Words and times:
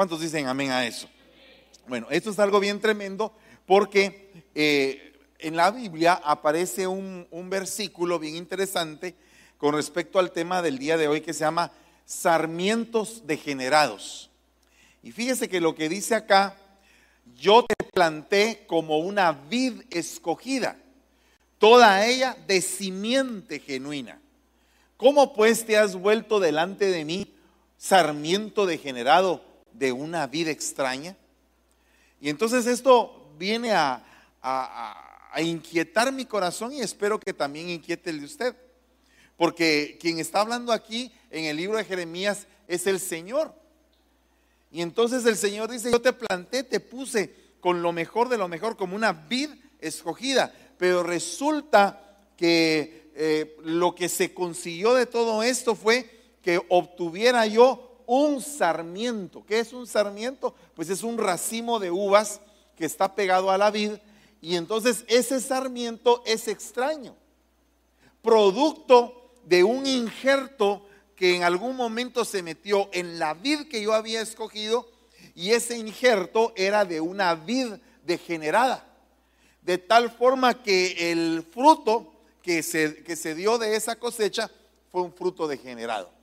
¿Cuántos 0.00 0.22
dicen 0.22 0.46
amén 0.46 0.70
a 0.70 0.86
eso? 0.86 1.10
Bueno, 1.86 2.06
esto 2.08 2.30
es 2.30 2.38
algo 2.38 2.58
bien 2.58 2.80
tremendo 2.80 3.34
porque 3.66 4.32
eh, 4.54 5.12
en 5.38 5.56
la 5.56 5.70
Biblia 5.70 6.14
aparece 6.24 6.86
un, 6.86 7.28
un 7.30 7.50
versículo 7.50 8.18
bien 8.18 8.34
interesante 8.34 9.14
con 9.58 9.74
respecto 9.74 10.18
al 10.18 10.32
tema 10.32 10.62
del 10.62 10.78
día 10.78 10.96
de 10.96 11.06
hoy 11.06 11.20
que 11.20 11.34
se 11.34 11.40
llama 11.40 11.70
sarmientos 12.06 13.26
degenerados. 13.26 14.30
Y 15.02 15.12
fíjese 15.12 15.50
que 15.50 15.60
lo 15.60 15.74
que 15.74 15.90
dice 15.90 16.14
acá, 16.14 16.56
yo 17.36 17.66
te 17.66 17.74
planté 17.92 18.64
como 18.66 19.00
una 19.00 19.32
vid 19.32 19.82
escogida, 19.90 20.78
toda 21.58 22.06
ella 22.06 22.38
de 22.46 22.62
simiente 22.62 23.60
genuina. 23.60 24.18
¿Cómo 24.96 25.34
pues 25.34 25.66
te 25.66 25.76
has 25.76 25.94
vuelto 25.94 26.40
delante 26.40 26.86
de 26.86 27.04
mí, 27.04 27.34
sarmiento 27.76 28.64
degenerado 28.64 29.49
de 29.80 29.90
una 29.90 30.28
vid 30.28 30.46
extraña? 30.48 31.16
Y 32.20 32.28
entonces 32.28 32.66
esto 32.66 33.32
viene 33.38 33.72
a, 33.72 34.04
a 34.42 35.42
inquietar 35.42 36.12
mi 36.12 36.26
corazón 36.26 36.72
y 36.72 36.82
espero 36.82 37.18
que 37.18 37.32
también 37.32 37.70
inquiete 37.70 38.10
el 38.10 38.20
de 38.20 38.26
usted. 38.26 38.56
Porque 39.36 39.96
quien 39.98 40.18
está 40.18 40.42
hablando 40.42 40.70
aquí 40.70 41.10
en 41.30 41.46
el 41.46 41.56
libro 41.56 41.78
de 41.78 41.84
Jeremías 41.84 42.46
es 42.68 42.86
el 42.86 43.00
Señor. 43.00 43.54
Y 44.70 44.82
entonces 44.82 45.24
el 45.24 45.36
Señor 45.36 45.70
dice, 45.70 45.90
yo 45.90 46.00
te 46.00 46.12
planté, 46.12 46.62
te 46.62 46.78
puse 46.78 47.34
con 47.60 47.82
lo 47.82 47.92
mejor 47.92 48.28
de 48.28 48.36
lo 48.36 48.48
mejor, 48.48 48.76
como 48.76 48.94
una 48.94 49.12
vid 49.12 49.50
escogida. 49.80 50.52
Pero 50.76 51.02
resulta 51.02 52.18
que 52.36 53.10
eh, 53.14 53.56
lo 53.64 53.94
que 53.94 54.10
se 54.10 54.34
consiguió 54.34 54.94
de 54.94 55.06
todo 55.06 55.42
esto 55.42 55.74
fue 55.74 56.08
que 56.42 56.60
obtuviera 56.68 57.46
yo 57.46 57.89
un 58.10 58.42
sarmiento. 58.42 59.46
¿Qué 59.46 59.60
es 59.60 59.72
un 59.72 59.86
sarmiento? 59.86 60.52
Pues 60.74 60.90
es 60.90 61.04
un 61.04 61.16
racimo 61.16 61.78
de 61.78 61.92
uvas 61.92 62.40
que 62.76 62.84
está 62.84 63.14
pegado 63.14 63.52
a 63.52 63.58
la 63.58 63.70
vid. 63.70 63.92
Y 64.40 64.56
entonces 64.56 65.04
ese 65.06 65.40
sarmiento 65.40 66.20
es 66.26 66.48
extraño. 66.48 67.14
Producto 68.20 69.30
de 69.44 69.62
un 69.62 69.86
injerto 69.86 70.84
que 71.14 71.36
en 71.36 71.44
algún 71.44 71.76
momento 71.76 72.24
se 72.24 72.42
metió 72.42 72.88
en 72.92 73.20
la 73.20 73.34
vid 73.34 73.68
que 73.68 73.80
yo 73.80 73.92
había 73.92 74.22
escogido 74.22 74.90
y 75.36 75.52
ese 75.52 75.78
injerto 75.78 76.52
era 76.56 76.84
de 76.84 77.00
una 77.00 77.36
vid 77.36 77.74
degenerada. 78.04 78.84
De 79.62 79.78
tal 79.78 80.10
forma 80.10 80.64
que 80.64 81.12
el 81.12 81.46
fruto 81.48 82.12
que 82.42 82.64
se, 82.64 83.04
que 83.04 83.14
se 83.14 83.36
dio 83.36 83.56
de 83.56 83.76
esa 83.76 83.94
cosecha 83.94 84.50
fue 84.90 85.02
un 85.02 85.12
fruto 85.12 85.46
degenerado. 85.46 86.19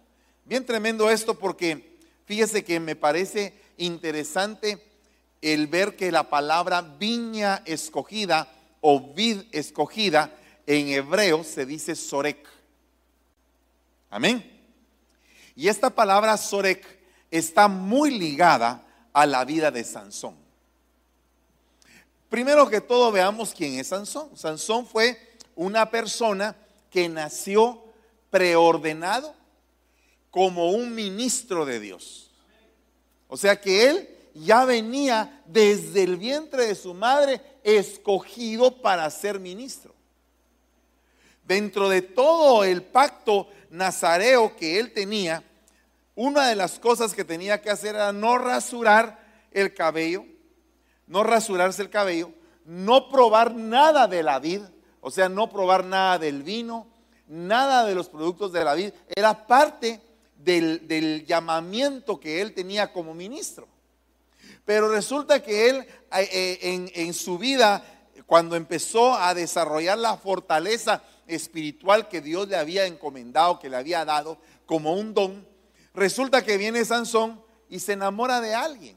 Bien 0.47 0.65
tremendo 0.65 1.09
esto 1.09 1.37
porque 1.37 1.97
fíjese 2.23 2.63
que 2.63 2.79
me 2.79 2.95
parece 2.95 3.53
interesante 3.75 4.81
el 5.41 5.67
ver 5.67 5.97
que 5.97 6.09
la 6.09 6.29
palabra 6.29 6.81
viña 6.81 7.61
escogida 7.65 8.49
o 8.79 9.13
vid 9.13 9.41
escogida 9.51 10.33
en 10.65 10.87
hebreo 10.87 11.43
se 11.43 11.65
dice 11.65 11.95
sorek. 11.95 12.47
Amén. 14.09 14.57
Y 15.53 15.67
esta 15.67 15.89
palabra 15.89 16.37
Sorek 16.37 16.85
está 17.29 17.67
muy 17.67 18.17
ligada 18.17 18.85
a 19.11 19.25
la 19.25 19.43
vida 19.43 19.69
de 19.69 19.83
Sansón. 19.83 20.35
Primero 22.29 22.69
que 22.69 22.79
todo 22.79 23.11
veamos 23.11 23.53
quién 23.53 23.77
es 23.77 23.87
Sansón. 23.87 24.29
Sansón 24.37 24.87
fue 24.87 25.19
una 25.55 25.89
persona 25.89 26.55
que 26.89 27.09
nació 27.09 27.83
preordenado 28.29 29.36
como 30.31 30.72
un 30.72 30.94
ministro 30.94 31.66
de 31.66 31.80
Dios. 31.80 32.31
O 33.28 33.38
sea 33.38 33.59
que 33.59 33.89
él 33.89 34.09
ya 34.33 34.66
venía 34.66 35.42
desde 35.45 36.03
el 36.03 36.17
vientre 36.17 36.67
de 36.67 36.75
su 36.75 36.94
madre 36.94 37.42
escogido 37.64 38.81
para 38.81 39.09
ser 39.09 39.39
ministro. 39.39 39.94
Dentro 41.45 41.89
de 41.89 42.02
todo 42.02 42.64
el 42.64 42.83
pacto 42.83 43.48
nazareo 43.70 44.55
que 44.55 44.80
él 44.80 44.93
tenía, 44.93 45.43
una 46.16 46.48
de 46.48 46.55
las 46.55 46.80
cosas 46.80 47.14
que 47.14 47.23
tenía 47.23 47.61
que 47.61 47.70
hacer 47.70 47.95
era 47.95 48.11
no 48.11 48.37
rasurar 48.37 49.20
el 49.52 49.73
cabello, 49.73 50.26
no 51.08 51.23
rasurarse 51.23 51.82
el 51.82 51.89
cabello, 51.89 52.32
no 52.66 53.10
probar 53.10 53.55
nada 53.55 54.08
de 54.08 54.23
la 54.23 54.39
vid, 54.39 54.61
o 54.99 55.10
sea, 55.10 55.30
no 55.30 55.49
probar 55.49 55.86
nada 55.86 56.17
del 56.20 56.43
vino, 56.43 56.87
nada 57.27 57.86
de 57.86 57.95
los 57.95 58.10
productos 58.10 58.52
de 58.52 58.64
la 58.64 58.73
vid, 58.73 58.92
era 59.16 59.48
parte 59.48 60.02
del, 60.55 61.25
llamamiento 61.25 62.19
que 62.19 62.41
él 62.41 62.53
tenía 62.53 62.91
como 62.91 63.13
ministro. 63.13 63.67
Pero 64.65 64.89
resulta 64.89 65.41
que 65.43 65.69
él 65.69 65.77
eh, 65.77 66.30
eh, 66.31 66.59
en, 66.61 66.91
en 66.93 67.13
su 67.13 67.37
vida, 67.37 67.83
cuando 68.25 68.55
empezó 68.55 69.13
a 69.13 69.33
desarrollar 69.33 69.97
la 69.97 70.17
fortaleza 70.17 71.03
espiritual 71.27 72.07
que 72.07 72.21
Dios 72.21 72.47
le 72.47 72.55
había 72.55 72.86
encomendado, 72.86 73.59
que 73.59 73.69
le 73.69 73.77
había 73.77 74.03
dado 74.05 74.37
como 74.65 74.93
un 74.93 75.13
don, 75.13 75.45
Resulta 75.97 76.43
que 76.43 76.57
viene 76.57 76.86
Sansón 76.86 77.41
y 77.71 77.80
se 77.80 77.93
enamora 77.93 78.39
de 78.39 78.53
alguien. 78.53 78.95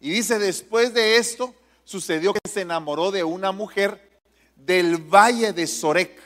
Y 0.00 0.08
dice, 0.08 0.38
después 0.38 0.94
de 0.94 1.18
esto, 1.18 1.54
sucedió 1.84 2.32
que 2.32 2.40
se 2.48 2.62
enamoró 2.62 3.10
de 3.10 3.22
una 3.22 3.52
mujer 3.52 4.18
del 4.56 4.96
valle 4.96 5.52
de 5.52 5.66
Sorek. 5.66 6.18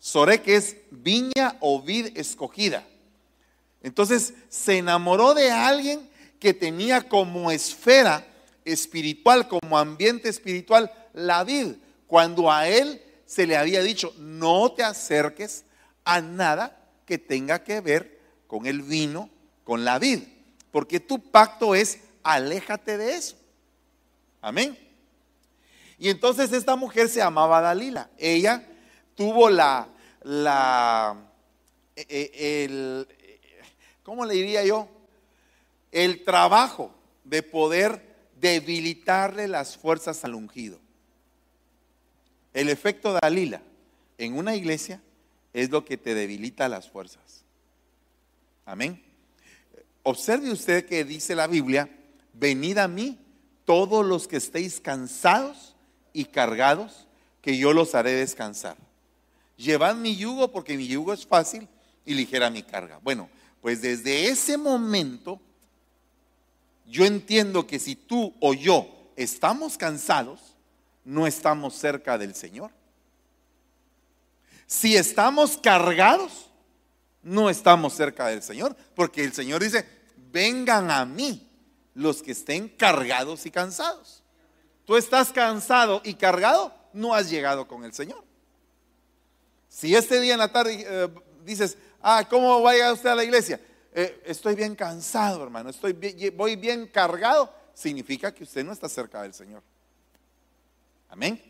Sorek 0.00 0.48
es 0.48 0.78
viña 0.90 1.56
o 1.60 1.80
vid 1.80 2.18
escogida. 2.18 2.84
Entonces 3.86 4.34
se 4.48 4.78
enamoró 4.78 5.32
de 5.32 5.52
alguien 5.52 6.10
que 6.40 6.52
tenía 6.52 7.08
como 7.08 7.52
esfera 7.52 8.26
espiritual, 8.64 9.46
como 9.46 9.78
ambiente 9.78 10.28
espiritual, 10.28 10.92
la 11.12 11.44
vid, 11.44 11.76
cuando 12.08 12.50
a 12.50 12.66
él 12.66 13.00
se 13.26 13.46
le 13.46 13.56
había 13.56 13.82
dicho, 13.82 14.12
no 14.18 14.72
te 14.72 14.82
acerques 14.82 15.64
a 16.04 16.20
nada 16.20 16.76
que 17.04 17.16
tenga 17.16 17.62
que 17.62 17.80
ver 17.80 18.20
con 18.48 18.66
el 18.66 18.82
vino, 18.82 19.30
con 19.62 19.84
la 19.84 20.00
vid. 20.00 20.24
Porque 20.72 20.98
tu 20.98 21.30
pacto 21.30 21.76
es, 21.76 22.00
aléjate 22.24 22.98
de 22.98 23.14
eso. 23.14 23.36
Amén. 24.40 24.76
Y 25.96 26.08
entonces 26.08 26.52
esta 26.52 26.74
mujer 26.74 27.08
se 27.08 27.20
llamaba 27.20 27.60
Dalila. 27.60 28.10
Ella 28.18 28.66
tuvo 29.14 29.48
la, 29.48 29.86
la, 30.24 31.16
e, 31.94 32.04
e, 32.10 32.64
el, 32.64 33.08
¿cómo 34.06 34.24
le 34.24 34.34
diría 34.34 34.64
yo? 34.64 34.88
El 35.90 36.22
trabajo 36.22 36.94
de 37.24 37.42
poder 37.42 38.14
debilitarle 38.40 39.48
las 39.48 39.76
fuerzas 39.76 40.24
al 40.24 40.36
ungido. 40.36 40.78
El 42.54 42.68
efecto 42.68 43.18
Dalila 43.20 43.62
en 44.16 44.38
una 44.38 44.54
iglesia 44.54 45.02
es 45.52 45.70
lo 45.70 45.84
que 45.84 45.96
te 45.96 46.14
debilita 46.14 46.68
las 46.68 46.88
fuerzas. 46.88 47.42
Amén. 48.64 49.02
Observe 50.04 50.52
usted 50.52 50.86
que 50.86 51.04
dice 51.04 51.34
la 51.34 51.48
Biblia, 51.48 51.90
venid 52.32 52.78
a 52.78 52.86
mí 52.86 53.18
todos 53.64 54.06
los 54.06 54.28
que 54.28 54.36
estéis 54.36 54.78
cansados 54.78 55.74
y 56.12 56.26
cargados, 56.26 57.08
que 57.42 57.58
yo 57.58 57.72
los 57.72 57.96
haré 57.96 58.12
descansar. 58.12 58.76
Llevad 59.56 59.96
mi 59.96 60.14
yugo 60.14 60.52
porque 60.52 60.76
mi 60.76 60.86
yugo 60.86 61.12
es 61.12 61.26
fácil 61.26 61.66
y 62.04 62.14
ligera 62.14 62.50
mi 62.50 62.62
carga. 62.62 63.00
Bueno, 63.02 63.28
pues 63.66 63.82
desde 63.82 64.28
ese 64.28 64.56
momento 64.56 65.40
yo 66.86 67.04
entiendo 67.04 67.66
que 67.66 67.80
si 67.80 67.96
tú 67.96 68.32
o 68.38 68.54
yo 68.54 69.10
estamos 69.16 69.76
cansados, 69.76 70.38
no 71.04 71.26
estamos 71.26 71.74
cerca 71.74 72.16
del 72.16 72.36
Señor. 72.36 72.70
Si 74.68 74.96
estamos 74.96 75.56
cargados, 75.56 76.48
no 77.24 77.50
estamos 77.50 77.92
cerca 77.94 78.28
del 78.28 78.40
Señor, 78.40 78.76
porque 78.94 79.24
el 79.24 79.32
Señor 79.32 79.60
dice, 79.64 79.84
vengan 80.30 80.92
a 80.92 81.04
mí 81.04 81.50
los 81.92 82.22
que 82.22 82.30
estén 82.30 82.68
cargados 82.68 83.46
y 83.46 83.50
cansados. 83.50 84.22
Tú 84.84 84.94
estás 84.96 85.32
cansado 85.32 86.02
y 86.04 86.14
cargado, 86.14 86.72
no 86.92 87.16
has 87.16 87.28
llegado 87.28 87.66
con 87.66 87.82
el 87.82 87.92
Señor. 87.92 88.22
Si 89.68 89.92
este 89.96 90.20
día 90.20 90.34
en 90.34 90.38
la 90.38 90.52
tarde 90.52 90.86
eh, 90.88 91.08
dices, 91.44 91.76
ah, 92.06 92.24
¿cómo 92.28 92.62
vaya 92.62 92.92
usted 92.92 93.10
a 93.10 93.16
la 93.16 93.24
iglesia? 93.24 93.60
Eh, 93.92 94.22
estoy 94.24 94.54
bien 94.54 94.76
cansado, 94.76 95.42
hermano, 95.42 95.70
estoy 95.70 95.92
voy 96.30 96.54
bien 96.54 96.86
cargado, 96.86 97.52
significa 97.74 98.32
que 98.32 98.44
usted 98.44 98.64
no 98.64 98.72
está 98.72 98.88
cerca 98.88 99.22
del 99.22 99.34
Señor. 99.34 99.62
Amén. 101.08 101.42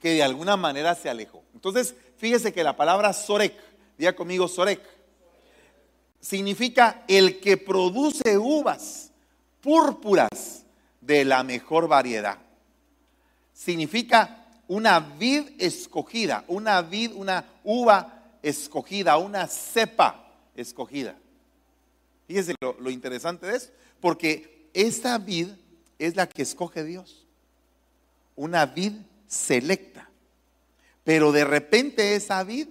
Que 0.00 0.14
de 0.14 0.22
alguna 0.22 0.56
manera 0.56 0.94
se 0.96 1.08
alejó. 1.08 1.44
Entonces, 1.54 1.94
fíjese 2.16 2.52
que 2.52 2.64
la 2.64 2.76
palabra 2.76 3.12
sorek, 3.12 3.54
Diga 3.96 4.14
conmigo, 4.14 4.48
Sorek. 4.48 4.80
Significa 6.20 7.04
el 7.06 7.38
que 7.38 7.56
produce 7.56 8.38
uvas 8.38 9.10
púrpuras 9.60 10.64
de 11.00 11.24
la 11.24 11.44
mejor 11.44 11.86
variedad. 11.86 12.38
Significa 13.52 14.46
una 14.66 14.98
vid 14.98 15.50
escogida, 15.58 16.44
una 16.48 16.80
vid, 16.82 17.12
una 17.14 17.44
uva 17.62 18.21
escogida, 18.42 19.16
una 19.16 19.46
cepa 19.46 20.26
escogida. 20.54 21.16
Fíjese 22.26 22.54
lo, 22.60 22.76
lo 22.80 22.90
interesante 22.90 23.46
de 23.46 23.56
eso, 23.56 23.70
porque 24.00 24.68
esta 24.74 25.18
vid 25.18 25.48
es 25.98 26.16
la 26.16 26.26
que 26.26 26.42
escoge 26.42 26.84
Dios, 26.84 27.26
una 28.36 28.66
vid 28.66 28.92
selecta, 29.26 30.08
pero 31.04 31.32
de 31.32 31.44
repente 31.44 32.14
esa 32.14 32.42
vid 32.42 32.68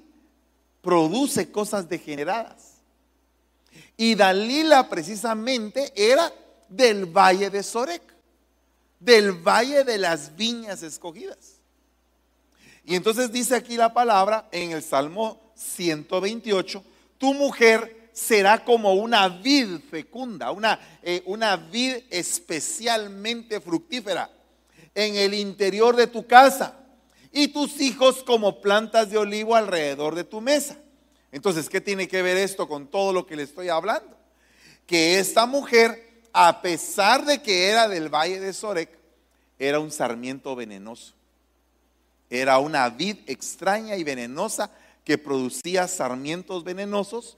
produce 0.81 1.51
cosas 1.51 1.88
degeneradas. 1.88 2.71
Y 3.97 4.15
Dalila 4.15 4.89
precisamente 4.89 5.94
era 5.95 6.33
del 6.68 7.06
valle 7.06 7.50
de 7.50 7.63
Sorek, 7.63 8.01
del 9.00 9.31
valle 9.33 9.83
de 9.83 9.97
las 9.97 10.35
viñas 10.35 10.83
escogidas. 10.83 11.57
Y 12.83 12.95
entonces 12.95 13.31
dice 13.31 13.56
aquí 13.56 13.77
la 13.77 13.94
palabra 13.94 14.47
en 14.51 14.71
el 14.71 14.81
Salmo 14.81 15.50
128, 15.62 16.84
tu 17.18 17.34
mujer 17.34 18.10
será 18.12 18.63
como 18.63 18.94
una 18.94 19.28
vid 19.30 19.80
fecunda, 19.90 20.52
una, 20.52 20.80
eh, 21.02 21.22
una 21.25 21.56
vid 21.56 21.98
especialmente 22.10 23.62
fructífera 23.62 24.30
en 24.94 25.16
el 25.16 25.34
interior 25.34 25.96
de 25.96 26.08
tu 26.08 26.25
casa 26.28 26.78
y 27.31 27.50
tus 27.50 27.80
hijos 27.80 28.24
como 28.24 28.62
plantas 28.62 29.10
de 29.10 29.18
olivo 29.18 29.56
alrededor 29.56 30.16
de 30.16 30.24
tu 30.24 30.42
mesa. 30.42 30.78
Entonces, 31.31 31.69
¿qué 31.69 31.80
tiene 31.80 32.07
que 32.07 32.22
ver 32.22 32.38
esto 32.38 32.68
con 32.68 32.88
todo 32.88 33.14
lo 33.14 33.25
que 33.25 33.38
le 33.38 33.44
estoy 33.44 33.69
hablando? 33.69 34.18
Que 34.86 35.19
esta 35.19 35.46
mujer, 35.46 36.22
a 36.34 36.62
pesar 36.62 37.25
de 37.25 37.42
que 37.42 37.69
era 37.69 37.88
del 37.88 38.10
valle 38.10 38.40
de 38.40 38.52
Sorek, 38.52 38.90
era 39.57 39.80
un 39.80 39.92
sarmiento 39.92 40.56
venenoso. 40.56 41.14
Era 42.30 42.60
una 42.60 42.90
vid 42.90 43.18
extraña 43.28 43.96
y 43.96 44.04
venenosa 44.04 44.72
que 45.03 45.18
producía 45.18 45.88
sarmientos 45.88 46.63
venenosos 46.63 47.38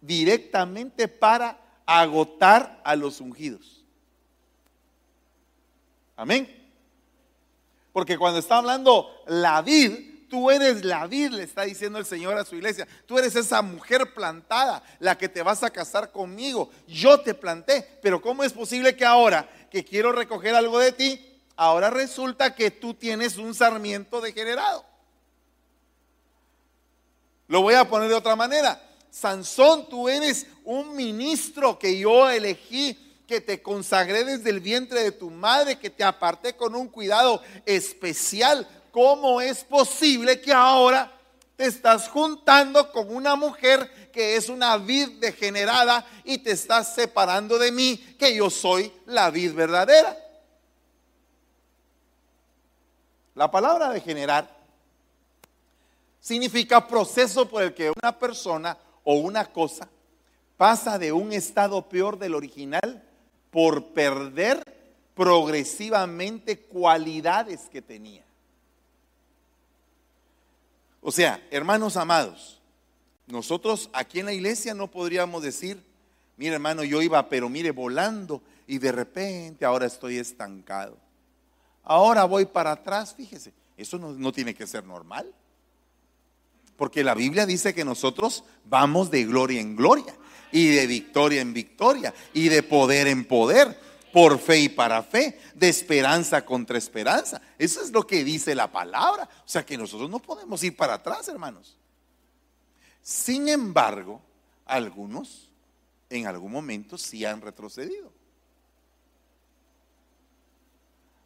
directamente 0.00 1.08
para 1.08 1.58
agotar 1.86 2.80
a 2.84 2.96
los 2.96 3.20
ungidos. 3.20 3.84
Amén. 6.16 6.56
Porque 7.92 8.16
cuando 8.16 8.38
está 8.38 8.58
hablando 8.58 9.08
la 9.26 9.62
vid, 9.62 10.28
tú 10.28 10.50
eres 10.50 10.84
la 10.84 11.06
vid, 11.06 11.32
le 11.32 11.42
está 11.42 11.62
diciendo 11.62 11.98
el 11.98 12.06
Señor 12.06 12.38
a 12.38 12.44
su 12.44 12.54
iglesia. 12.54 12.86
Tú 13.06 13.18
eres 13.18 13.34
esa 13.34 13.60
mujer 13.62 14.14
plantada, 14.14 14.82
la 15.00 15.18
que 15.18 15.28
te 15.28 15.42
vas 15.42 15.62
a 15.62 15.70
casar 15.70 16.12
conmigo. 16.12 16.70
Yo 16.86 17.20
te 17.20 17.34
planté, 17.34 17.98
pero 18.00 18.22
¿cómo 18.22 18.44
es 18.44 18.52
posible 18.52 18.94
que 18.94 19.04
ahora 19.04 19.48
que 19.70 19.84
quiero 19.84 20.12
recoger 20.12 20.54
algo 20.54 20.78
de 20.78 20.92
ti, 20.92 21.38
ahora 21.56 21.90
resulta 21.90 22.54
que 22.54 22.70
tú 22.70 22.94
tienes 22.94 23.36
un 23.36 23.54
sarmiento 23.54 24.20
degenerado? 24.20 24.84
Lo 27.50 27.62
voy 27.62 27.74
a 27.74 27.88
poner 27.88 28.08
de 28.08 28.14
otra 28.14 28.36
manera. 28.36 28.80
Sansón, 29.10 29.88
tú 29.88 30.08
eres 30.08 30.46
un 30.62 30.94
ministro 30.94 31.80
que 31.80 31.98
yo 31.98 32.30
elegí 32.30 32.96
que 33.26 33.40
te 33.40 33.60
consagré 33.60 34.22
desde 34.22 34.50
el 34.50 34.60
vientre 34.60 35.02
de 35.02 35.10
tu 35.10 35.30
madre, 35.30 35.76
que 35.76 35.90
te 35.90 36.04
aparté 36.04 36.54
con 36.54 36.76
un 36.76 36.86
cuidado 36.86 37.42
especial. 37.66 38.68
¿Cómo 38.92 39.40
es 39.40 39.64
posible 39.64 40.40
que 40.40 40.52
ahora 40.52 41.10
te 41.56 41.66
estás 41.66 42.08
juntando 42.08 42.92
con 42.92 43.12
una 43.12 43.34
mujer 43.34 44.10
que 44.12 44.36
es 44.36 44.48
una 44.48 44.76
vid 44.76 45.18
degenerada 45.18 46.06
y 46.22 46.38
te 46.38 46.52
estás 46.52 46.94
separando 46.94 47.58
de 47.58 47.72
mí, 47.72 47.96
que 48.16 48.32
yo 48.32 48.48
soy 48.48 48.92
la 49.06 49.28
vid 49.28 49.54
verdadera? 49.54 50.16
La 53.34 53.50
palabra 53.50 53.90
degenerar 53.90 54.59
significa 56.20 56.86
proceso 56.86 57.48
por 57.48 57.62
el 57.62 57.74
que 57.74 57.90
una 57.90 58.18
persona 58.18 58.76
o 59.04 59.14
una 59.14 59.46
cosa 59.46 59.88
pasa 60.56 60.98
de 60.98 61.10
un 61.10 61.32
estado 61.32 61.88
peor 61.88 62.18
del 62.18 62.34
original 62.34 63.02
por 63.50 63.86
perder 63.94 64.62
progresivamente 65.14 66.58
cualidades 66.58 67.68
que 67.70 67.82
tenía. 67.82 68.22
O 71.00 71.10
sea, 71.10 71.42
hermanos 71.50 71.96
amados, 71.96 72.60
nosotros 73.26 73.88
aquí 73.92 74.20
en 74.20 74.26
la 74.26 74.34
iglesia 74.34 74.74
no 74.74 74.90
podríamos 74.90 75.42
decir, 75.42 75.82
mire 76.36 76.54
hermano, 76.54 76.84
yo 76.84 77.00
iba, 77.00 77.26
pero 77.28 77.48
mire, 77.48 77.70
volando 77.70 78.42
y 78.66 78.78
de 78.78 78.92
repente 78.92 79.64
ahora 79.64 79.86
estoy 79.86 80.18
estancado. 80.18 80.96
Ahora 81.82 82.24
voy 82.24 82.44
para 82.44 82.72
atrás, 82.72 83.14
fíjese, 83.14 83.54
eso 83.78 83.98
no, 83.98 84.12
no 84.12 84.30
tiene 84.30 84.54
que 84.54 84.66
ser 84.66 84.84
normal. 84.84 85.32
Porque 86.80 87.04
la 87.04 87.14
Biblia 87.14 87.44
dice 87.44 87.74
que 87.74 87.84
nosotros 87.84 88.42
vamos 88.64 89.10
de 89.10 89.26
gloria 89.26 89.60
en 89.60 89.76
gloria 89.76 90.16
y 90.50 90.68
de 90.68 90.86
victoria 90.86 91.42
en 91.42 91.52
victoria 91.52 92.14
y 92.32 92.48
de 92.48 92.62
poder 92.62 93.06
en 93.06 93.26
poder, 93.26 93.78
por 94.14 94.38
fe 94.38 94.60
y 94.60 94.70
para 94.70 95.02
fe, 95.02 95.38
de 95.54 95.68
esperanza 95.68 96.42
contra 96.42 96.78
esperanza. 96.78 97.42
Eso 97.58 97.82
es 97.82 97.90
lo 97.90 98.06
que 98.06 98.24
dice 98.24 98.54
la 98.54 98.72
palabra. 98.72 99.28
O 99.44 99.46
sea 99.46 99.62
que 99.62 99.76
nosotros 99.76 100.08
no 100.08 100.20
podemos 100.20 100.64
ir 100.64 100.74
para 100.74 100.94
atrás, 100.94 101.28
hermanos. 101.28 101.76
Sin 103.02 103.50
embargo, 103.50 104.22
algunos 104.64 105.50
en 106.08 106.26
algún 106.26 106.50
momento 106.50 106.96
sí 106.96 107.26
han 107.26 107.42
retrocedido. 107.42 108.10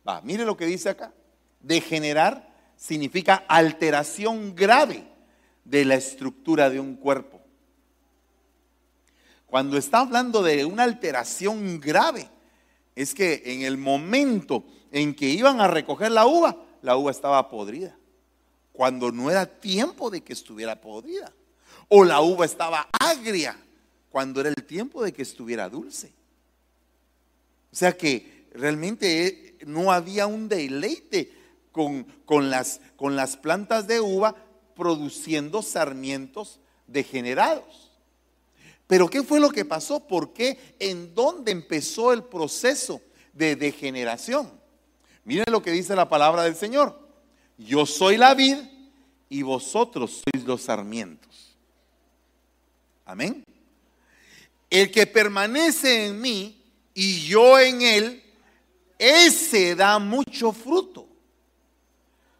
Va, 0.06 0.20
mire 0.20 0.44
lo 0.44 0.56
que 0.56 0.66
dice 0.66 0.88
acá. 0.88 1.14
Degenerar 1.60 2.52
significa 2.76 3.44
alteración 3.46 4.56
grave 4.56 5.13
de 5.64 5.84
la 5.84 5.94
estructura 5.94 6.70
de 6.70 6.80
un 6.80 6.96
cuerpo. 6.96 7.40
Cuando 9.46 9.76
está 9.76 10.00
hablando 10.00 10.42
de 10.42 10.64
una 10.64 10.82
alteración 10.82 11.80
grave, 11.80 12.28
es 12.96 13.14
que 13.14 13.42
en 13.46 13.62
el 13.62 13.76
momento 13.76 14.64
en 14.90 15.14
que 15.14 15.28
iban 15.28 15.60
a 15.60 15.68
recoger 15.68 16.10
la 16.10 16.26
uva, 16.26 16.56
la 16.82 16.96
uva 16.96 17.10
estaba 17.10 17.48
podrida. 17.48 17.96
Cuando 18.72 19.10
no 19.12 19.30
era 19.30 19.46
tiempo 19.46 20.10
de 20.10 20.22
que 20.22 20.32
estuviera 20.32 20.80
podrida. 20.80 21.32
O 21.88 22.04
la 22.04 22.20
uva 22.20 22.44
estaba 22.44 22.88
agria 22.98 23.56
cuando 24.10 24.40
era 24.40 24.50
el 24.50 24.64
tiempo 24.64 25.02
de 25.02 25.12
que 25.12 25.22
estuviera 25.22 25.68
dulce. 25.68 26.12
O 27.72 27.76
sea 27.76 27.96
que 27.96 28.48
realmente 28.52 29.56
no 29.66 29.92
había 29.92 30.26
un 30.26 30.48
deleite 30.48 31.32
con, 31.72 32.04
con, 32.24 32.50
las, 32.50 32.80
con 32.96 33.16
las 33.16 33.36
plantas 33.36 33.86
de 33.86 34.00
uva 34.00 34.34
produciendo 34.74 35.62
sarmientos 35.62 36.58
degenerados. 36.86 37.90
Pero 38.86 39.08
¿qué 39.08 39.22
fue 39.22 39.40
lo 39.40 39.50
que 39.50 39.64
pasó? 39.64 40.00
¿Por 40.00 40.32
qué? 40.32 40.76
¿En 40.78 41.14
dónde 41.14 41.52
empezó 41.52 42.12
el 42.12 42.22
proceso 42.22 43.00
de 43.32 43.56
degeneración? 43.56 44.50
Miren 45.24 45.46
lo 45.50 45.62
que 45.62 45.70
dice 45.70 45.96
la 45.96 46.08
palabra 46.08 46.42
del 46.42 46.54
Señor. 46.54 46.98
Yo 47.56 47.86
soy 47.86 48.16
la 48.16 48.34
vid 48.34 48.58
y 49.28 49.42
vosotros 49.42 50.22
sois 50.22 50.44
los 50.44 50.62
sarmientos. 50.62 51.56
Amén. 53.06 53.44
El 54.68 54.90
que 54.90 55.06
permanece 55.06 56.06
en 56.06 56.20
mí 56.20 56.60
y 56.94 57.26
yo 57.26 57.58
en 57.58 57.82
él, 57.82 58.22
ese 58.98 59.74
da 59.74 59.98
mucho 59.98 60.52
fruto. 60.52 61.08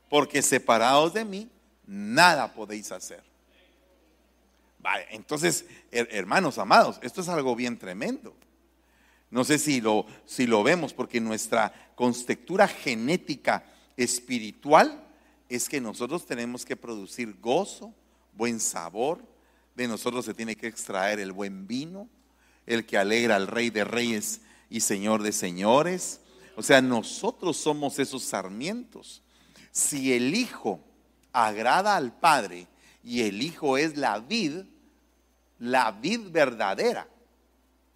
Porque 0.09 0.43
separados 0.43 1.14
de 1.14 1.25
mí, 1.25 1.49
nada 1.87 2.53
podéis 2.53 2.93
hacer 2.93 3.23
entonces, 5.11 5.64
hermanos 5.91 6.59
amados, 6.59 6.99
esto 7.03 7.21
es 7.21 7.29
algo 7.29 7.57
bien 7.57 7.79
tremendo. 7.79 8.35
No 9.31 9.45
sé 9.45 9.59
si 9.59 9.81
lo, 9.81 10.07
si 10.26 10.47
lo 10.47 10.62
vemos, 10.62 10.93
porque 10.93 11.21
nuestra 11.21 11.73
constectura 11.95 12.69
genética 12.69 13.64
espiritual 13.97 15.07
es 15.49 15.69
que 15.69 15.81
nosotros 15.81 16.26
tenemos 16.26 16.64
que 16.64 16.76
producir 16.76 17.38
gozo, 17.41 17.95
buen 18.35 18.61
sabor, 18.61 19.25
de 19.75 19.88
nosotros 19.88 20.25
se 20.25 20.35
tiene 20.35 20.57
que 20.57 20.67
extraer 20.67 21.19
el 21.19 21.33
buen 21.33 21.67
vino, 21.67 22.09
el 22.67 22.87
que 22.87 22.99
alegra 22.99 23.37
al 23.37 23.47
rey 23.47 23.71
de 23.71 23.85
reyes 23.85 24.43
y 24.71 24.81
señor 24.81 25.23
de 25.23 25.33
señores. 25.33 26.21
O 26.57 26.62
sea, 26.62 26.81
nosotros 26.81 27.57
somos 27.57 27.99
esos 27.99 28.23
sarmientos. 28.23 29.23
Si 29.73 30.12
el 30.12 30.35
Hijo 30.35 30.81
agrada 31.35 31.97
al 31.97 32.12
Padre 32.12 32.67
y 33.03 33.23
el 33.23 33.43
Hijo 33.43 33.76
es 33.76 33.99
la 33.99 34.19
vid, 34.21 34.64
la 35.59 35.91
vid 35.91 36.31
verdadera. 36.31 37.07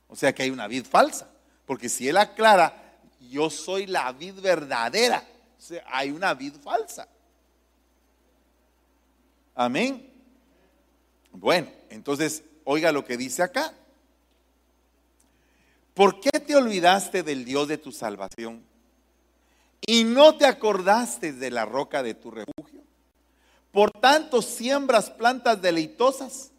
O 0.09 0.17
sea 0.17 0.35
que 0.35 0.43
hay 0.43 0.51
una 0.51 0.67
vid 0.67 0.85
falsa. 0.85 1.31
Porque 1.65 1.89
si 1.89 2.09
él 2.09 2.17
aclara, 2.17 3.01
yo 3.31 3.49
soy 3.49 3.87
la 3.87 4.13
vid 4.13 4.35
verdadera, 4.41 5.25
hay 5.87 6.11
una 6.11 6.35
vid 6.35 6.55
falsa. 6.63 7.09
Amén. 9.55 10.11
Bueno, 11.33 11.69
entonces, 11.91 12.43
oiga 12.65 12.91
lo 12.91 13.05
que 13.05 13.17
dice 13.17 13.43
acá. 13.43 13.73
¿Por 15.95 16.21
qué 16.21 16.31
te 16.31 16.55
olvidaste 16.57 17.23
del 17.23 17.45
Dios 17.45 17.69
de 17.69 17.79
tu 17.79 17.93
salvación? 17.93 18.63
Y 19.87 20.05
no 20.05 20.37
te 20.37 20.47
acordaste 20.47 21.33
de 21.33 21.51
la 21.51 21.65
roca 21.65 22.03
de 22.03 22.15
tu 22.15 22.31
refugio. 22.31 22.78
Por 23.79 23.93
tanto, 23.93 24.43
siembras 24.43 25.09
plantas 25.09 25.63
deleitosas 25.63 26.51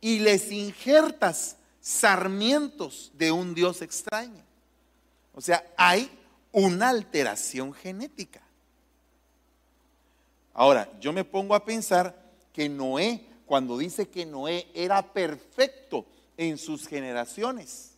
y 0.00 0.20
les 0.20 0.52
injertas 0.52 1.56
sarmientos 1.80 3.10
de 3.14 3.32
un 3.32 3.52
Dios 3.52 3.82
extraño. 3.82 4.44
O 5.34 5.40
sea, 5.40 5.66
hay 5.76 6.08
una 6.52 6.90
alteración 6.90 7.72
genética. 7.72 8.40
Ahora, 10.54 10.88
yo 11.00 11.12
me 11.12 11.24
pongo 11.24 11.56
a 11.56 11.64
pensar 11.64 12.16
que 12.52 12.68
Noé, 12.68 13.26
cuando 13.44 13.76
dice 13.76 14.08
que 14.08 14.24
Noé 14.24 14.68
era 14.72 15.12
perfecto 15.12 16.06
en 16.36 16.58
sus 16.58 16.86
generaciones, 16.86 17.94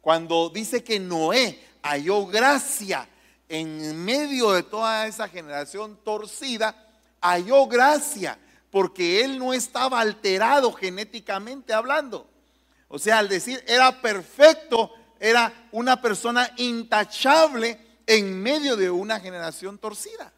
cuando 0.00 0.50
dice 0.50 0.84
que 0.84 1.00
Noé 1.00 1.58
halló 1.82 2.26
gracia 2.26 3.08
en 3.48 4.04
medio 4.04 4.52
de 4.52 4.62
toda 4.62 5.08
esa 5.08 5.26
generación 5.28 5.98
torcida, 6.04 6.85
halló 7.20 7.66
gracia 7.66 8.38
porque 8.70 9.24
él 9.24 9.38
no 9.38 9.52
estaba 9.54 10.00
alterado 10.00 10.72
genéticamente 10.72 11.72
hablando. 11.72 12.28
O 12.88 12.98
sea, 12.98 13.18
al 13.18 13.28
decir 13.28 13.62
era 13.66 14.00
perfecto, 14.00 14.92
era 15.18 15.68
una 15.72 16.00
persona 16.00 16.52
intachable 16.56 17.78
en 18.06 18.40
medio 18.42 18.76
de 18.76 18.90
una 18.90 19.18
generación 19.18 19.78
torcida. 19.78 20.32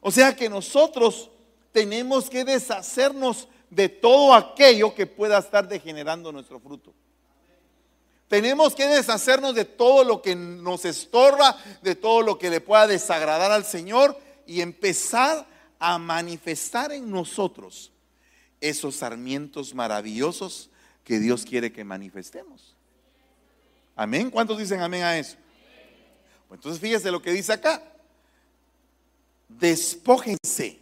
O 0.00 0.10
sea 0.10 0.34
que 0.34 0.48
nosotros 0.48 1.30
tenemos 1.72 2.28
que 2.28 2.44
deshacernos 2.44 3.48
de 3.70 3.88
todo 3.88 4.34
aquello 4.34 4.94
que 4.94 5.06
pueda 5.06 5.38
estar 5.38 5.66
degenerando 5.66 6.30
nuestro 6.30 6.60
fruto. 6.60 6.92
Tenemos 8.28 8.74
que 8.74 8.86
deshacernos 8.86 9.54
de 9.54 9.64
todo 9.64 10.04
lo 10.04 10.22
que 10.22 10.34
nos 10.34 10.84
estorba, 10.84 11.56
de 11.82 11.94
todo 11.94 12.22
lo 12.22 12.38
que 12.38 12.50
le 12.50 12.60
pueda 12.60 12.86
desagradar 12.86 13.52
al 13.52 13.64
Señor 13.64 14.18
y 14.46 14.60
empezar 14.60 15.46
a 15.78 15.98
manifestar 15.98 16.92
en 16.92 17.10
nosotros 17.10 17.92
esos 18.60 18.96
sarmientos 18.96 19.74
maravillosos 19.74 20.70
que 21.04 21.18
Dios 21.18 21.44
quiere 21.44 21.72
que 21.72 21.84
manifestemos. 21.84 22.74
Amén. 23.94 24.30
¿Cuántos 24.30 24.58
dicen 24.58 24.80
amén 24.80 25.02
a 25.02 25.18
eso? 25.18 25.36
Pues 26.48 26.58
entonces 26.58 26.80
fíjese 26.80 27.10
lo 27.10 27.22
que 27.22 27.32
dice 27.32 27.52
acá. 27.52 27.82
Despójense 29.48 30.80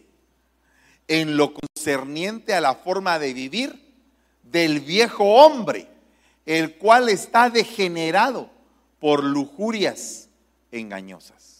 en 1.07 1.37
lo 1.37 1.53
concerniente 1.53 2.53
a 2.53 2.61
la 2.61 2.75
forma 2.75 3.19
de 3.19 3.33
vivir 3.33 3.93
del 4.41 4.79
viejo 4.79 5.25
hombre, 5.25 5.87
el 6.45 6.77
cual 6.77 7.09
está 7.09 7.49
degenerado 7.49 8.49
por 8.99 9.23
lujurias 9.23 10.29
engañosas. 10.71 11.52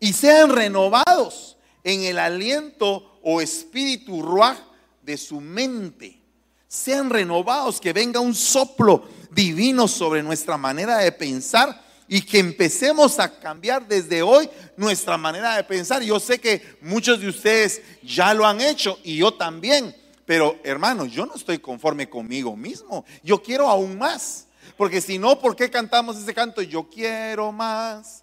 Y 0.00 0.12
sean 0.14 0.50
renovados 0.50 1.58
en 1.84 2.02
el 2.02 2.18
aliento 2.18 3.20
o 3.22 3.40
espíritu 3.40 4.22
ruaj 4.22 4.58
de 5.02 5.16
su 5.16 5.40
mente. 5.40 6.20
Sean 6.66 7.10
renovados, 7.10 7.80
que 7.80 7.92
venga 7.92 8.20
un 8.20 8.34
soplo 8.34 9.04
divino 9.30 9.86
sobre 9.86 10.22
nuestra 10.22 10.56
manera 10.56 10.98
de 10.98 11.12
pensar 11.12 11.80
y 12.08 12.22
que 12.22 12.38
empecemos 12.38 13.18
a 13.20 13.38
cambiar 13.38 13.86
desde 13.86 14.22
hoy 14.22 14.48
nuestra 14.76 15.16
manera 15.16 15.56
de 15.56 15.64
pensar. 15.64 16.02
Yo 16.02 16.18
sé 16.18 16.40
que 16.40 16.76
muchos 16.80 17.20
de 17.20 17.28
ustedes 17.28 17.82
ya 18.02 18.34
lo 18.34 18.46
han 18.46 18.60
hecho 18.60 18.98
y 19.04 19.16
yo 19.16 19.34
también, 19.34 19.94
pero 20.26 20.58
hermanos, 20.64 21.12
yo 21.12 21.26
no 21.26 21.34
estoy 21.34 21.58
conforme 21.58 22.08
conmigo 22.08 22.56
mismo. 22.56 23.04
Yo 23.22 23.42
quiero 23.42 23.68
aún 23.68 23.98
más. 23.98 24.46
Porque 24.76 25.00
si 25.00 25.18
no, 25.18 25.38
¿por 25.38 25.54
qué 25.54 25.70
cantamos 25.70 26.16
ese 26.16 26.32
canto? 26.32 26.62
Yo 26.62 26.88
quiero 26.88 27.52
más, 27.52 28.19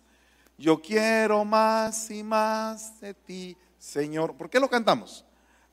yo 0.58 0.82
quiero 0.82 1.46
más 1.46 2.10
y 2.12 2.24
más 2.24 3.00
de 3.00 3.14
ti, 3.14 3.58
Señor. 3.78 4.36
¿Por 4.36 4.50
qué 4.50 4.60
lo 4.60 4.70
cantamos? 4.70 5.24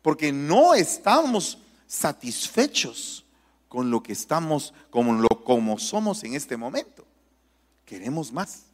porque 0.05 0.33
no 0.33 0.75
estamos 0.75 1.57
satisfechos 1.87 3.25
con 3.71 3.91
lo 3.91 4.03
que 4.03 4.13
estamos, 4.13 4.75
como, 4.91 5.15
lo, 5.15 5.29
como 5.29 5.79
somos 5.79 6.23
en 6.25 6.35
este 6.35 6.59
momento. 6.59 7.07
Queremos 7.87 8.31
más. 8.31 8.65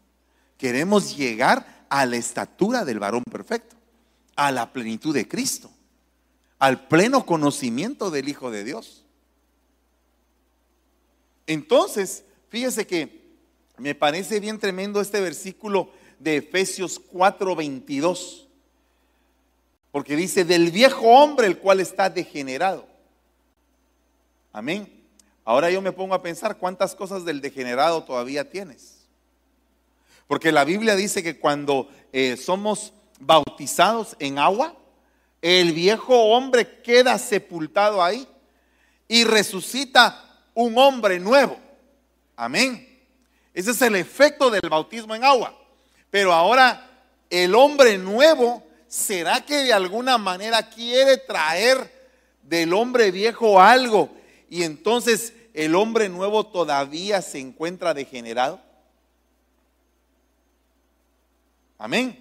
Queremos 0.58 1.16
llegar 1.16 1.86
a 1.88 2.04
la 2.04 2.16
estatura 2.16 2.84
del 2.84 2.98
varón 2.98 3.22
perfecto, 3.22 3.76
a 4.34 4.50
la 4.50 4.72
plenitud 4.72 5.14
de 5.14 5.28
Cristo, 5.28 5.70
al 6.58 6.88
pleno 6.88 7.24
conocimiento 7.24 8.10
del 8.10 8.28
Hijo 8.28 8.50
de 8.50 8.64
Dios. 8.64 9.04
Entonces, 11.46 12.24
fíjese 12.48 12.88
que 12.88 13.36
me 13.78 13.94
parece 13.94 14.40
bien 14.40 14.58
tremendo 14.58 15.00
este 15.00 15.20
versículo 15.20 15.92
de 16.20 16.36
Efesios 16.36 17.00
4:22. 17.00 18.46
Porque 19.90 20.14
dice 20.14 20.44
del 20.44 20.70
viejo 20.70 21.04
hombre 21.08 21.48
el 21.48 21.58
cual 21.58 21.80
está 21.80 22.08
degenerado. 22.08 22.86
Amén. 24.52 25.02
Ahora 25.44 25.70
yo 25.70 25.82
me 25.82 25.90
pongo 25.90 26.14
a 26.14 26.22
pensar 26.22 26.58
cuántas 26.58 26.94
cosas 26.94 27.24
del 27.24 27.40
degenerado 27.40 28.04
todavía 28.04 28.48
tienes. 28.48 29.00
Porque 30.28 30.52
la 30.52 30.64
Biblia 30.64 30.94
dice 30.94 31.24
que 31.24 31.40
cuando 31.40 31.88
eh, 32.12 32.36
somos 32.36 32.92
bautizados 33.18 34.14
en 34.20 34.38
agua, 34.38 34.76
el 35.42 35.72
viejo 35.72 36.14
hombre 36.26 36.82
queda 36.82 37.18
sepultado 37.18 38.00
ahí 38.00 38.28
y 39.08 39.24
resucita 39.24 40.44
un 40.54 40.78
hombre 40.78 41.18
nuevo. 41.18 41.58
Amén. 42.36 42.86
Ese 43.52 43.72
es 43.72 43.82
el 43.82 43.96
efecto 43.96 44.50
del 44.50 44.68
bautismo 44.70 45.14
en 45.14 45.24
agua. 45.24 45.59
Pero 46.10 46.32
ahora 46.32 46.88
el 47.28 47.54
hombre 47.54 47.96
nuevo 47.98 48.64
¿será 48.90 49.46
que 49.46 49.62
de 49.62 49.72
alguna 49.72 50.18
manera 50.18 50.68
quiere 50.68 51.16
traer 51.16 52.10
del 52.42 52.74
hombre 52.74 53.12
viejo 53.12 53.60
algo? 53.60 54.10
Y 54.50 54.64
entonces 54.64 55.32
el 55.54 55.76
hombre 55.76 56.08
nuevo 56.08 56.44
todavía 56.44 57.22
se 57.22 57.38
encuentra 57.38 57.94
degenerado. 57.94 58.60
Amén. 61.78 62.18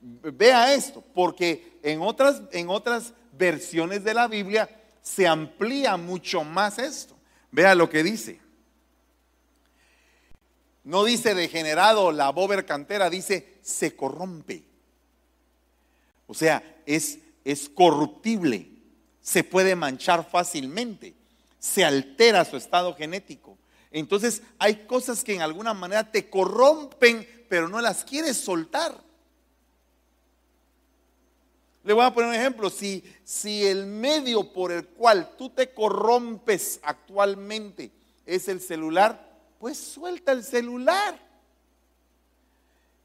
Vea 0.00 0.74
esto, 0.74 1.02
porque 1.14 1.78
en 1.82 2.02
otras, 2.02 2.42
en 2.50 2.68
otras 2.68 3.12
versiones 3.32 4.02
de 4.02 4.14
la 4.14 4.26
Biblia 4.26 4.68
se 5.00 5.28
amplía 5.28 5.96
mucho 5.96 6.42
más 6.42 6.78
esto. 6.78 7.14
Vea 7.52 7.76
lo 7.76 7.88
que 7.88 8.02
dice. 8.02 8.40
No 10.88 11.04
dice 11.04 11.34
degenerado 11.34 12.12
la 12.12 12.30
bober 12.30 12.64
cantera, 12.64 13.10
dice 13.10 13.58
se 13.60 13.94
corrompe. 13.94 14.64
O 16.26 16.32
sea, 16.32 16.62
es, 16.86 17.18
es 17.44 17.68
corruptible, 17.68 18.70
se 19.20 19.44
puede 19.44 19.76
manchar 19.76 20.26
fácilmente, 20.30 21.12
se 21.58 21.84
altera 21.84 22.42
su 22.46 22.56
estado 22.56 22.94
genético. 22.96 23.58
Entonces 23.90 24.40
hay 24.58 24.86
cosas 24.86 25.22
que 25.24 25.34
en 25.34 25.42
alguna 25.42 25.74
manera 25.74 26.10
te 26.10 26.30
corrompen, 26.30 27.44
pero 27.50 27.68
no 27.68 27.82
las 27.82 28.02
quieres 28.02 28.38
soltar. 28.38 28.98
Le 31.84 31.92
voy 31.92 32.06
a 32.06 32.14
poner 32.14 32.30
un 32.30 32.34
ejemplo. 32.34 32.70
Si, 32.70 33.04
si 33.24 33.66
el 33.66 33.84
medio 33.84 34.54
por 34.54 34.72
el 34.72 34.86
cual 34.86 35.36
tú 35.36 35.50
te 35.50 35.70
corrompes 35.74 36.80
actualmente 36.82 37.90
es 38.24 38.48
el 38.48 38.62
celular, 38.62 39.27
pues 39.58 39.78
suelta 39.78 40.32
el 40.32 40.44
celular 40.44 41.18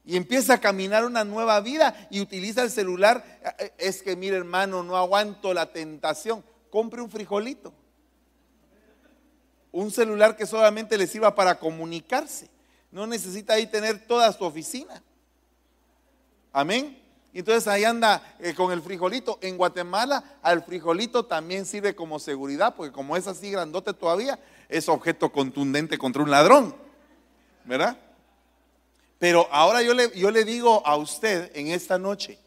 y 0.04 0.16
empieza 0.16 0.54
a 0.54 0.60
caminar 0.60 1.04
una 1.04 1.24
nueva 1.24 1.58
vida 1.60 2.08
y 2.10 2.20
utiliza 2.20 2.62
el 2.62 2.70
celular. 2.70 3.24
Eh, 3.58 3.72
es 3.78 4.02
que, 4.02 4.16
mire 4.16 4.36
hermano, 4.36 4.82
no 4.82 4.96
aguanto 4.96 5.54
la 5.54 5.72
tentación. 5.72 6.44
Compre 6.70 7.00
un 7.00 7.10
frijolito. 7.10 7.72
Un 9.72 9.90
celular 9.90 10.36
que 10.36 10.46
solamente 10.46 10.98
le 10.98 11.06
sirva 11.06 11.34
para 11.34 11.58
comunicarse. 11.58 12.50
No 12.90 13.06
necesita 13.06 13.54
ahí 13.54 13.66
tener 13.66 14.06
toda 14.06 14.30
su 14.32 14.44
oficina. 14.44 15.02
Amén. 16.52 17.03
Entonces 17.34 17.66
ahí 17.66 17.84
anda 17.84 18.36
eh, 18.38 18.54
con 18.54 18.72
el 18.72 18.80
frijolito. 18.80 19.38
En 19.42 19.56
Guatemala 19.56 20.38
al 20.40 20.62
frijolito 20.62 21.26
también 21.26 21.66
sirve 21.66 21.94
como 21.94 22.18
seguridad, 22.18 22.74
porque 22.76 22.92
como 22.92 23.16
es 23.16 23.26
así 23.26 23.50
grandote 23.50 23.92
todavía, 23.92 24.38
es 24.68 24.88
objeto 24.88 25.32
contundente 25.32 25.98
contra 25.98 26.22
un 26.22 26.30
ladrón. 26.30 26.74
¿Verdad? 27.64 27.98
Pero 29.18 29.48
ahora 29.50 29.82
yo 29.82 29.94
le, 29.94 30.16
yo 30.16 30.30
le 30.30 30.44
digo 30.44 30.86
a 30.86 30.96
usted 30.96 31.50
en 31.54 31.68
esta 31.68 31.98
noche, 31.98 32.38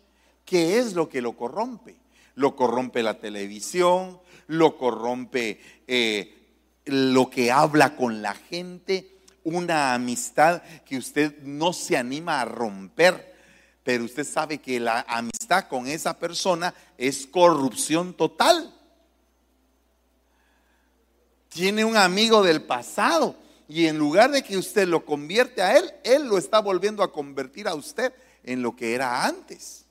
¿qué 0.45 0.79
es 0.79 0.93
lo 0.93 1.09
que 1.09 1.21
lo 1.21 1.33
corrompe? 1.35 1.95
Lo 2.35 2.55
corrompe 2.55 3.03
la 3.03 3.19
televisión, 3.19 4.19
lo 4.47 4.77
corrompe 4.77 5.59
eh, 5.87 6.37
lo 6.85 7.29
que 7.29 7.51
habla 7.51 7.95
con 7.95 8.21
la 8.21 8.33
gente, 8.33 9.17
una 9.43 9.93
amistad 9.93 10.61
que 10.85 10.97
usted 10.97 11.39
no 11.43 11.73
se 11.73 11.97
anima 11.97 12.41
a 12.41 12.45
romper, 12.45 13.26
pero 13.87 14.03
usted 14.03 14.27
sabe 14.27 14.57
que 14.57 14.81
la 14.81 15.05
amistad 15.07 15.69
con 15.69 15.87
esa 15.87 16.19
persona 16.19 16.73
es 16.97 17.25
corrupción 17.25 18.13
total. 18.13 18.75
Tiene 21.47 21.85
un 21.85 21.95
amigo 21.95 22.43
del 22.43 22.63
pasado 22.63 23.37
y 23.65 23.87
en 23.87 23.97
lugar 23.97 24.31
de 24.31 24.43
que 24.43 24.57
usted 24.57 24.89
lo 24.89 25.05
convierte 25.05 25.61
a 25.61 25.77
él, 25.77 25.89
él 26.03 26.27
lo 26.27 26.37
está 26.37 26.59
volviendo 26.59 27.01
a 27.01 27.13
convertir 27.13 27.65
a 27.65 27.75
usted 27.75 28.11
en 28.43 28.61
lo 28.61 28.75
que 28.75 28.93
era 28.93 29.25
antes. 29.25 29.85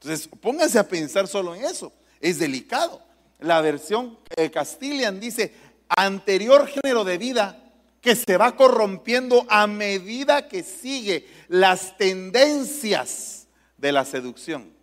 Entonces, 0.00 0.26
póngase 0.40 0.78
a 0.78 0.88
pensar 0.88 1.28
solo 1.28 1.54
en 1.54 1.66
eso. 1.66 1.92
Es 2.18 2.38
delicado. 2.38 3.02
la 3.40 3.60
versión 3.60 4.18
eh, 4.36 4.50
Castilian 4.50 5.20
dice, 5.20 5.52
anterior 5.86 6.66
género 6.66 7.04
de 7.04 7.18
vida 7.18 7.63
que 8.04 8.14
se 8.14 8.36
va 8.36 8.54
corrompiendo 8.54 9.46
a 9.48 9.66
medida 9.66 10.46
que 10.46 10.62
sigue 10.62 11.26
las 11.48 11.96
tendencias 11.96 13.46
de 13.78 13.92
la 13.92 14.04
seducción. 14.04 14.74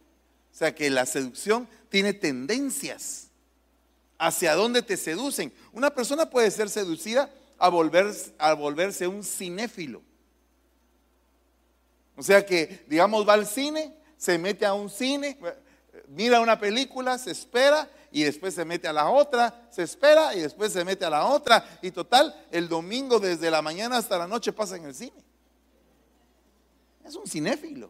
O 0.52 0.56
sea 0.56 0.74
que 0.74 0.90
la 0.90 1.06
seducción 1.06 1.70
tiene 1.90 2.14
tendencias 2.14 3.28
hacia 4.18 4.56
dónde 4.56 4.82
te 4.82 4.98
seducen. 4.98 5.54
Una 5.72 5.92
persona 5.92 6.32
puede 6.32 6.50
ser 6.50 6.68
seducida 6.68 7.32
a, 7.60 7.70
volver, 7.70 8.12
a 8.40 8.56
volverse 8.56 9.06
un 9.06 9.24
cinéfilo. 9.24 10.02
O 12.16 12.24
sea 12.24 12.44
que, 12.44 12.86
digamos, 12.88 13.28
va 13.30 13.34
al 13.34 13.46
cine, 13.46 13.94
se 14.18 14.40
mete 14.40 14.66
a 14.66 14.74
un 14.74 14.90
cine, 14.90 15.38
mira 16.08 16.42
una 16.42 16.60
película, 16.60 17.20
se 17.20 17.30
espera 17.30 17.88
y 18.12 18.24
después 18.24 18.54
se 18.54 18.66
mete 18.66 18.88
a 18.88 18.94
la 18.94 19.10
otra, 19.10 19.68
se 19.72 19.84
espera 19.84 20.36
y 20.36 20.42
después 20.42 20.74
se 20.74 20.84
mete 20.84 21.06
a 21.06 21.10
la 21.10 21.26
otra. 21.26 21.80
Y 21.82 21.92
total, 21.92 22.48
el 22.52 22.68
domingo 22.68 23.20
desde 23.20 23.50
la 23.50 23.62
mañana 23.62 23.98
hasta 23.98 24.18
la 24.18 24.28
noche 24.28 24.52
pasa 24.52 24.76
en 24.76 24.86
el 24.86 24.94
cine. 24.94 25.24
Es 27.06 27.16
un 27.16 27.26
cinéfilo. 27.26 27.90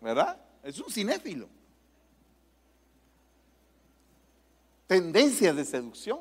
¿Verdad? 0.00 0.40
Es 0.62 0.78
un 0.78 0.90
cinéfilo. 0.90 1.48
Tendencias 4.86 5.56
de 5.56 5.64
seducción. 5.64 6.20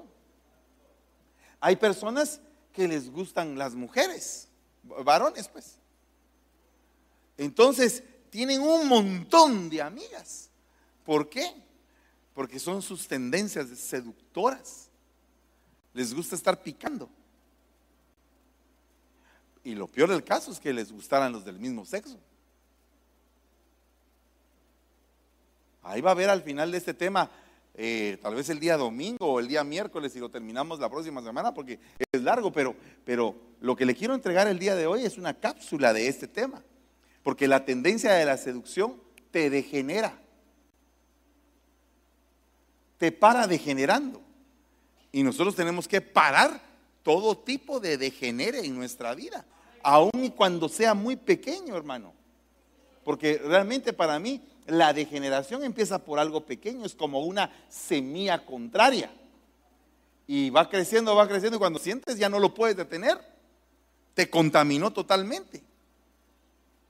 Hay 1.60 1.76
personas 1.76 2.40
que 2.72 2.88
les 2.88 3.10
gustan 3.10 3.58
las 3.58 3.76
mujeres, 3.76 4.48
varones 4.84 5.48
pues. 5.48 5.78
Entonces, 7.38 8.04
tienen 8.30 8.62
un 8.62 8.88
montón 8.88 9.70
de 9.70 9.82
amigas. 9.82 10.47
¿Por 11.08 11.30
qué? 11.30 11.50
Porque 12.34 12.60
son 12.60 12.82
sus 12.82 13.08
tendencias 13.08 13.70
seductoras. 13.70 14.90
Les 15.94 16.14
gusta 16.14 16.36
estar 16.36 16.62
picando. 16.62 17.10
Y 19.64 19.74
lo 19.74 19.88
peor 19.88 20.10
del 20.10 20.26
caso 20.26 20.52
es 20.52 20.60
que 20.60 20.74
les 20.74 20.92
gustaran 20.92 21.32
los 21.32 21.46
del 21.46 21.60
mismo 21.60 21.86
sexo. 21.86 22.20
Ahí 25.82 26.02
va 26.02 26.12
a 26.12 26.16
ver 26.16 26.30
al 26.30 26.42
final 26.42 26.74
de 26.74 26.78
este 26.78 26.94
tema, 26.94 27.32
eh, 27.74 28.18
tal 28.22 28.36
vez 28.36 28.50
el 28.50 28.60
día 28.60 28.76
domingo 28.76 29.32
o 29.32 29.40
el 29.40 29.48
día 29.48 29.64
miércoles 29.64 30.14
y 30.14 30.20
lo 30.20 30.30
terminamos 30.30 30.78
la 30.80 30.90
próxima 30.90 31.22
semana 31.22 31.54
porque 31.54 31.80
es 32.12 32.22
largo, 32.22 32.52
pero, 32.52 32.76
pero 33.06 33.34
lo 33.62 33.78
que 33.78 33.86
le 33.86 33.96
quiero 33.96 34.14
entregar 34.14 34.50
el 34.50 34.60
día 34.60 34.76
de 34.76 34.88
hoy 34.88 35.06
es 35.06 35.18
una 35.18 35.34
cápsula 35.34 35.94
de 35.94 36.10
este 36.10 36.28
tema. 36.28 36.62
Porque 37.24 37.48
la 37.48 37.64
tendencia 37.64 38.12
de 38.12 38.26
la 38.26 38.36
seducción 38.36 39.02
te 39.32 39.50
degenera. 39.50 40.27
Te 42.98 43.12
para 43.12 43.48
degenerando. 43.48 44.22
Y 45.12 45.24
nosotros 45.24 45.56
tenemos 45.56 45.88
que 45.88 46.02
parar 46.02 46.62
todo 47.04 47.38
tipo 47.38 47.80
de 47.80 47.98
degenere 47.98 48.60
en 48.60 48.76
nuestra 48.76 49.16
vida. 49.16 49.46
Aun 49.84 50.24
y 50.24 50.32
cuando 50.32 50.68
sea 50.68 50.94
muy 50.94 51.16
pequeño, 51.16 51.76
hermano. 51.76 52.14
Porque 53.04 53.38
realmente 53.38 53.94
para 53.94 54.20
mí 54.20 54.42
la 54.66 54.92
degeneración 54.94 55.64
empieza 55.64 56.04
por 56.04 56.20
algo 56.20 56.46
pequeño. 56.46 56.86
Es 56.86 56.94
como 56.94 57.22
una 57.22 57.52
semilla 57.70 58.46
contraria. 58.46 59.10
Y 60.28 60.50
va 60.50 60.70
creciendo, 60.70 61.16
va 61.16 61.28
creciendo. 61.28 61.56
Y 61.56 61.60
cuando 61.60 61.80
sientes 61.80 62.18
ya 62.18 62.28
no 62.28 62.40
lo 62.40 62.54
puedes 62.54 62.76
detener. 62.76 63.18
Te 64.14 64.30
contaminó 64.30 64.92
totalmente. 64.92 65.64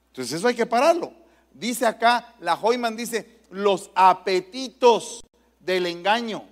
Entonces 0.08 0.34
eso 0.34 0.48
hay 0.48 0.56
que 0.56 0.66
pararlo. 0.66 1.14
Dice 1.54 1.86
acá, 1.86 2.34
la 2.40 2.56
Hoyman 2.56 2.96
dice, 2.96 3.42
los 3.52 3.92
apetitos 3.94 5.24
del 5.67 5.86
engaño. 5.86 6.43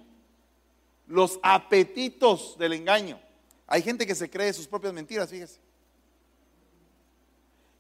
Los 1.08 1.40
apetitos 1.42 2.58
del 2.60 2.74
engaño. 2.74 3.20
Hay 3.66 3.82
gente 3.82 4.06
que 4.06 4.14
se 4.14 4.30
cree 4.30 4.54
sus 4.54 4.68
propias 4.68 4.94
mentiras, 4.94 5.30
fíjese. 5.30 5.60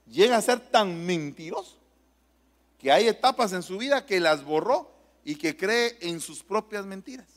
Llega 0.07 0.37
a 0.37 0.41
ser 0.41 0.59
tan 0.59 1.05
mentiroso 1.05 1.77
que 2.79 2.91
hay 2.91 3.07
etapas 3.07 3.51
en 3.53 3.63
su 3.63 3.77
vida 3.77 4.05
que 4.05 4.19
las 4.19 4.45
borró 4.45 4.91
y 5.23 5.35
que 5.35 5.57
cree 5.57 5.97
en 6.01 6.21
sus 6.21 6.41
propias 6.41 6.85
mentiras. 6.85 7.27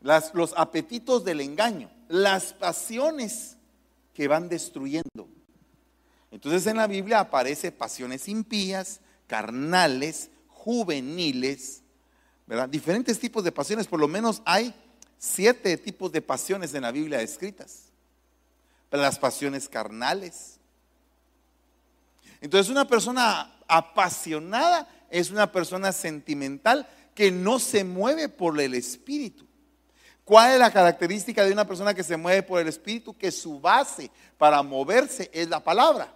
Las, 0.00 0.34
los 0.34 0.54
apetitos 0.56 1.24
del 1.24 1.40
engaño, 1.40 1.90
las 2.08 2.54
pasiones 2.54 3.56
que 4.14 4.28
van 4.28 4.48
destruyendo. 4.48 5.28
Entonces 6.30 6.66
en 6.66 6.78
la 6.78 6.86
Biblia 6.86 7.20
aparece 7.20 7.70
pasiones 7.70 8.26
impías, 8.28 9.01
carnales, 9.32 10.28
juveniles, 10.46 11.80
¿verdad? 12.46 12.68
Diferentes 12.68 13.18
tipos 13.18 13.42
de 13.42 13.50
pasiones, 13.50 13.86
por 13.86 13.98
lo 13.98 14.06
menos 14.06 14.42
hay 14.44 14.74
siete 15.16 15.78
tipos 15.78 16.12
de 16.12 16.20
pasiones 16.20 16.74
en 16.74 16.82
la 16.82 16.92
Biblia 16.92 17.22
escritas. 17.22 17.84
Pero 18.90 19.02
las 19.02 19.18
pasiones 19.18 19.70
carnales. 19.70 20.58
Entonces 22.42 22.70
una 22.70 22.86
persona 22.86 23.56
apasionada 23.66 24.86
es 25.08 25.30
una 25.30 25.50
persona 25.50 25.92
sentimental 25.92 26.86
que 27.14 27.30
no 27.30 27.58
se 27.58 27.84
mueve 27.84 28.28
por 28.28 28.60
el 28.60 28.74
espíritu. 28.74 29.46
¿Cuál 30.26 30.52
es 30.52 30.58
la 30.58 30.70
característica 30.70 31.42
de 31.42 31.52
una 31.52 31.66
persona 31.66 31.94
que 31.94 32.04
se 32.04 32.18
mueve 32.18 32.42
por 32.42 32.60
el 32.60 32.68
Espíritu? 32.68 33.16
Que 33.16 33.32
su 33.32 33.58
base 33.58 34.10
para 34.36 34.62
moverse 34.62 35.30
es 35.32 35.48
la 35.48 35.64
palabra, 35.64 36.14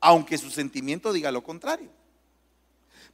aunque 0.00 0.36
su 0.36 0.50
sentimiento 0.50 1.12
diga 1.12 1.30
lo 1.30 1.44
contrario. 1.44 1.99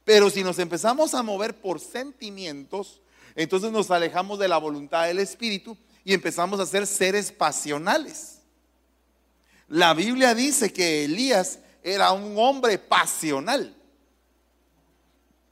Pero 0.07 0.29
si 0.29 0.41
nos 0.41 0.57
empezamos 0.57 1.13
a 1.13 1.21
mover 1.21 1.59
por 1.59 1.81
sentimientos, 1.81 3.01
entonces 3.35 3.73
nos 3.73 3.91
alejamos 3.91 4.39
de 4.39 4.47
la 4.47 4.57
voluntad 4.57 5.05
del 5.05 5.19
Espíritu 5.19 5.77
y 6.05 6.13
empezamos 6.13 6.61
a 6.61 6.65
ser 6.65 6.87
seres 6.87 7.29
pasionales. 7.29 8.37
La 9.67 9.93
Biblia 9.93 10.33
dice 10.33 10.71
que 10.71 11.03
Elías 11.03 11.59
era 11.83 12.13
un 12.13 12.37
hombre 12.37 12.77
pasional. 12.77 13.75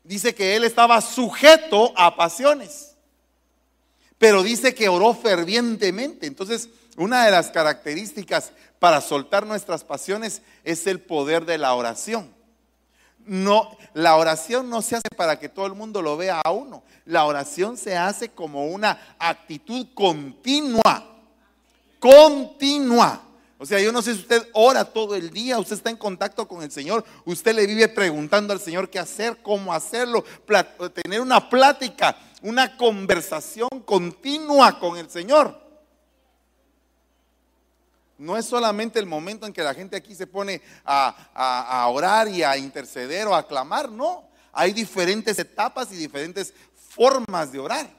Dice 0.06 0.34
que 0.34 0.56
él 0.56 0.64
estaba 0.64 1.02
sujeto 1.02 1.92
a 1.98 2.16
pasiones 2.16 2.96
pero 4.18 4.44
dice 4.44 4.74
que 4.74 4.90
oró 4.90 5.14
fervientemente. 5.14 6.26
Entonces, 6.28 6.70
una 6.98 7.26
de 7.26 7.32
las 7.32 7.52
características 7.52 8.54
para 8.80 9.02
soltar 9.02 9.46
nuestras 9.46 9.84
pasiones 9.84 10.42
es 10.64 10.88
el 10.88 11.02
poder 11.02 11.46
de 11.46 11.58
la 11.58 11.74
oración. 11.74 12.35
No, 13.26 13.76
la 13.94 14.16
oración 14.16 14.70
no 14.70 14.82
se 14.82 14.96
hace 14.96 15.10
para 15.16 15.40
que 15.40 15.50
todo 15.50 15.66
el 15.66 15.74
mundo 15.74 16.02
lo 16.02 16.18
vea 16.18 16.42
a 16.44 16.52
uno. 16.52 16.84
La 17.06 17.26
oración 17.26 17.78
se 17.78 17.98
hace 17.98 18.30
como 18.30 18.68
una 18.68 19.16
actitud 19.20 19.88
continua. 19.94 21.06
Continua. 22.00 23.22
O 23.58 23.66
sea, 23.66 23.80
yo 23.80 23.92
no 23.92 24.02
sé 24.02 24.14
si 24.14 24.20
usted 24.20 24.48
ora 24.54 24.86
todo 24.86 25.16
el 25.16 25.32
día, 25.32 25.58
usted 25.58 25.78
está 25.78 25.90
en 25.90 25.98
contacto 25.98 26.48
con 26.48 26.62
el 26.62 26.72
Señor, 26.72 27.06
usted 27.24 27.56
le 27.56 27.66
vive 27.66 27.88
preguntando 27.88 28.52
al 28.52 28.60
Señor 28.60 28.90
qué 28.90 29.00
hacer, 29.00 29.38
cómo 29.42 29.74
hacerlo, 29.74 30.24
tener 31.04 31.22
una 31.22 31.50
plática 31.50 32.18
una 32.46 32.78
conversación 32.78 33.70
continua 33.86 34.80
con 34.80 34.98
el 34.98 35.10
Señor. 35.10 35.65
No 38.18 38.38
es 38.38 38.46
solamente 38.46 39.00
el 39.00 39.06
momento 39.06 39.46
en 39.46 39.54
que 39.54 39.64
la 39.64 39.74
gente 39.74 39.96
aquí 39.96 40.16
se 40.16 40.28
pone 40.28 40.62
a, 40.86 41.88
orar 41.92 42.28
y 42.28 42.44
a 42.44 42.58
interceder 42.58 43.28
o 43.28 43.36
a 43.36 43.48
clamar, 43.48 43.92
no. 43.92 44.24
Hay 44.54 44.72
diferentes 44.72 45.38
etapas 45.38 45.92
y 45.92 45.96
diferentes 45.96 46.54
formas 46.90 47.52
de 47.52 47.60
orar. 47.60 47.90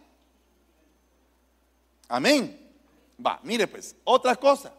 Amén. 2.09 2.59
Va, 3.25 3.41
mire 3.43 3.67
pues, 3.67 3.95
otra 4.05 4.37
cosa. 4.37 4.73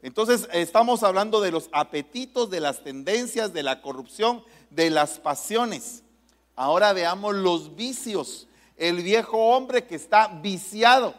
Entonces 0.00 0.48
estamos 0.52 1.02
hablando 1.02 1.40
de 1.40 1.52
los 1.52 1.68
apetitos, 1.72 2.50
de 2.50 2.60
las 2.60 2.82
tendencias, 2.82 3.52
de 3.52 3.62
la 3.62 3.82
corrupción, 3.82 4.42
de 4.70 4.90
las 4.90 5.18
pasiones. 5.18 6.02
Ahora 6.56 6.92
veamos 6.92 7.34
los 7.34 7.76
vicios 7.76 8.48
el 8.82 9.02
viejo 9.02 9.38
hombre 9.38 9.84
que 9.84 9.94
está 9.94 10.26
viciado. 10.26 11.14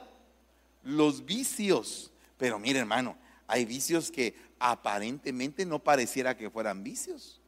Los 0.84 1.26
vicios. 1.26 2.12
Pero 2.38 2.60
mire 2.60 2.80
hermano, 2.80 3.16
hay 3.48 3.66
vicios 3.66 4.12
que 4.12 4.36
aparentemente 4.60 5.66
no 5.66 5.80
pareciera 5.80 6.38
que 6.38 6.50
fueran 6.50 6.84
vicios. 6.84 7.40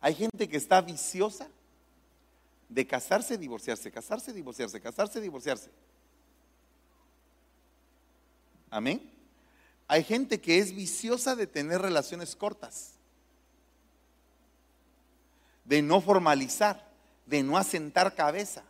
Hay 0.00 0.14
gente 0.14 0.48
que 0.48 0.56
está 0.56 0.80
viciosa 0.80 1.48
de 2.68 2.86
casarse, 2.86 3.38
divorciarse, 3.38 3.90
casarse, 3.90 4.32
divorciarse, 4.32 4.80
casarse, 4.80 5.20
divorciarse. 5.20 5.70
Amén. 8.70 9.10
Hay 9.86 10.02
gente 10.02 10.40
que 10.40 10.58
es 10.58 10.74
viciosa 10.74 11.36
de 11.36 11.46
tener 11.46 11.80
relaciones 11.80 12.34
cortas 12.34 12.94
de 15.64 15.82
no 15.82 16.00
formalizar, 16.00 16.86
de 17.26 17.42
no 17.42 17.56
asentar 17.56 18.14
cabeza. 18.14 18.62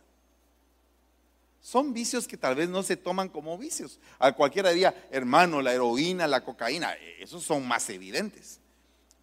Son 1.65 1.93
vicios 1.93 2.27
que 2.27 2.37
tal 2.37 2.53
vez 2.53 2.69
no 2.69 2.83
se 2.83 2.95
toman 2.95 3.27
como 3.27 3.57
vicios. 3.57 3.99
A 4.19 4.33
cualquiera 4.33 4.69
diría, 4.69 5.07
hermano, 5.09 5.63
la 5.63 5.73
heroína, 5.73 6.27
la 6.27 6.43
cocaína, 6.43 6.93
esos 7.17 7.41
son 7.41 7.67
más 7.67 7.89
evidentes. 7.89 8.59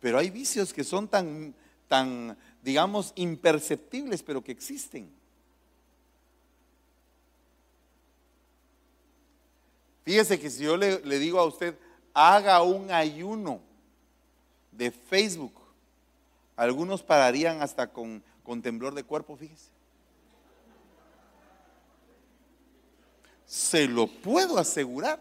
Pero 0.00 0.18
hay 0.18 0.28
vicios 0.28 0.72
que 0.72 0.82
son 0.82 1.06
tan, 1.06 1.54
tan, 1.86 2.36
digamos, 2.60 3.12
imperceptibles, 3.14 4.24
pero 4.24 4.42
que 4.42 4.50
existen. 4.50 5.08
Fíjese 10.04 10.40
que 10.40 10.50
si 10.50 10.64
yo 10.64 10.76
le, 10.76 10.98
le 10.98 11.20
digo 11.20 11.38
a 11.38 11.46
usted, 11.46 11.78
haga 12.12 12.60
un 12.62 12.90
ayuno 12.90 13.60
de 14.72 14.90
Facebook, 14.90 15.54
algunos 16.56 17.04
pararían 17.04 17.62
hasta 17.62 17.86
con, 17.86 18.20
con 18.42 18.62
temblor 18.62 18.96
de 18.96 19.04
cuerpo, 19.04 19.36
fíjese. 19.36 19.71
Se 23.52 23.86
lo 23.86 24.06
puedo 24.06 24.56
asegurar. 24.56 25.20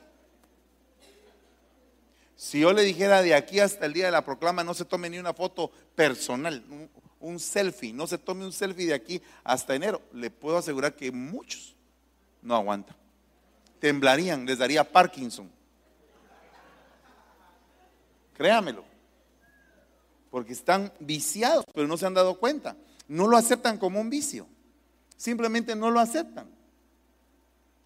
Si 2.38 2.62
yo 2.62 2.72
le 2.72 2.82
dijera 2.82 3.22
de 3.22 3.36
aquí 3.36 3.60
hasta 3.60 3.86
el 3.86 3.92
día 3.92 4.06
de 4.06 4.12
la 4.12 4.24
proclama, 4.24 4.64
no 4.64 4.74
se 4.74 4.86
tome 4.86 5.10
ni 5.10 5.18
una 5.20 5.34
foto 5.34 5.70
personal, 5.96 6.64
un, 7.20 7.40
selfie, 7.42 7.92
no 7.92 8.08
se 8.08 8.18
tome 8.18 8.46
un 8.46 8.54
selfie 8.54 8.86
de 8.86 8.94
aquí 8.94 9.22
hasta 9.44 9.76
enero, 9.76 10.02
le 10.14 10.30
puedo 10.30 10.58
asegurar 10.58 10.96
que 10.96 11.12
muchos 11.12 11.76
no 12.42 12.56
aguantan. 12.56 12.96
Temblarían, 13.82 14.46
les 14.46 14.60
daría 14.60 14.90
Parkinson. 14.90 15.52
Créamelo. 18.38 18.86
Porque 20.30 20.54
están 20.54 20.94
viciados, 21.02 21.66
pero 21.74 21.86
no 21.86 21.98
se 21.98 22.06
han 22.06 22.14
dado 22.14 22.40
cuenta. 22.40 22.78
No 23.10 23.28
lo 23.28 23.36
aceptan 23.36 23.78
como 23.78 24.00
un 24.00 24.10
vicio. 24.10 24.48
Simplemente 25.18 25.76
no 25.76 25.92
lo 25.92 26.00
aceptan 26.00 26.61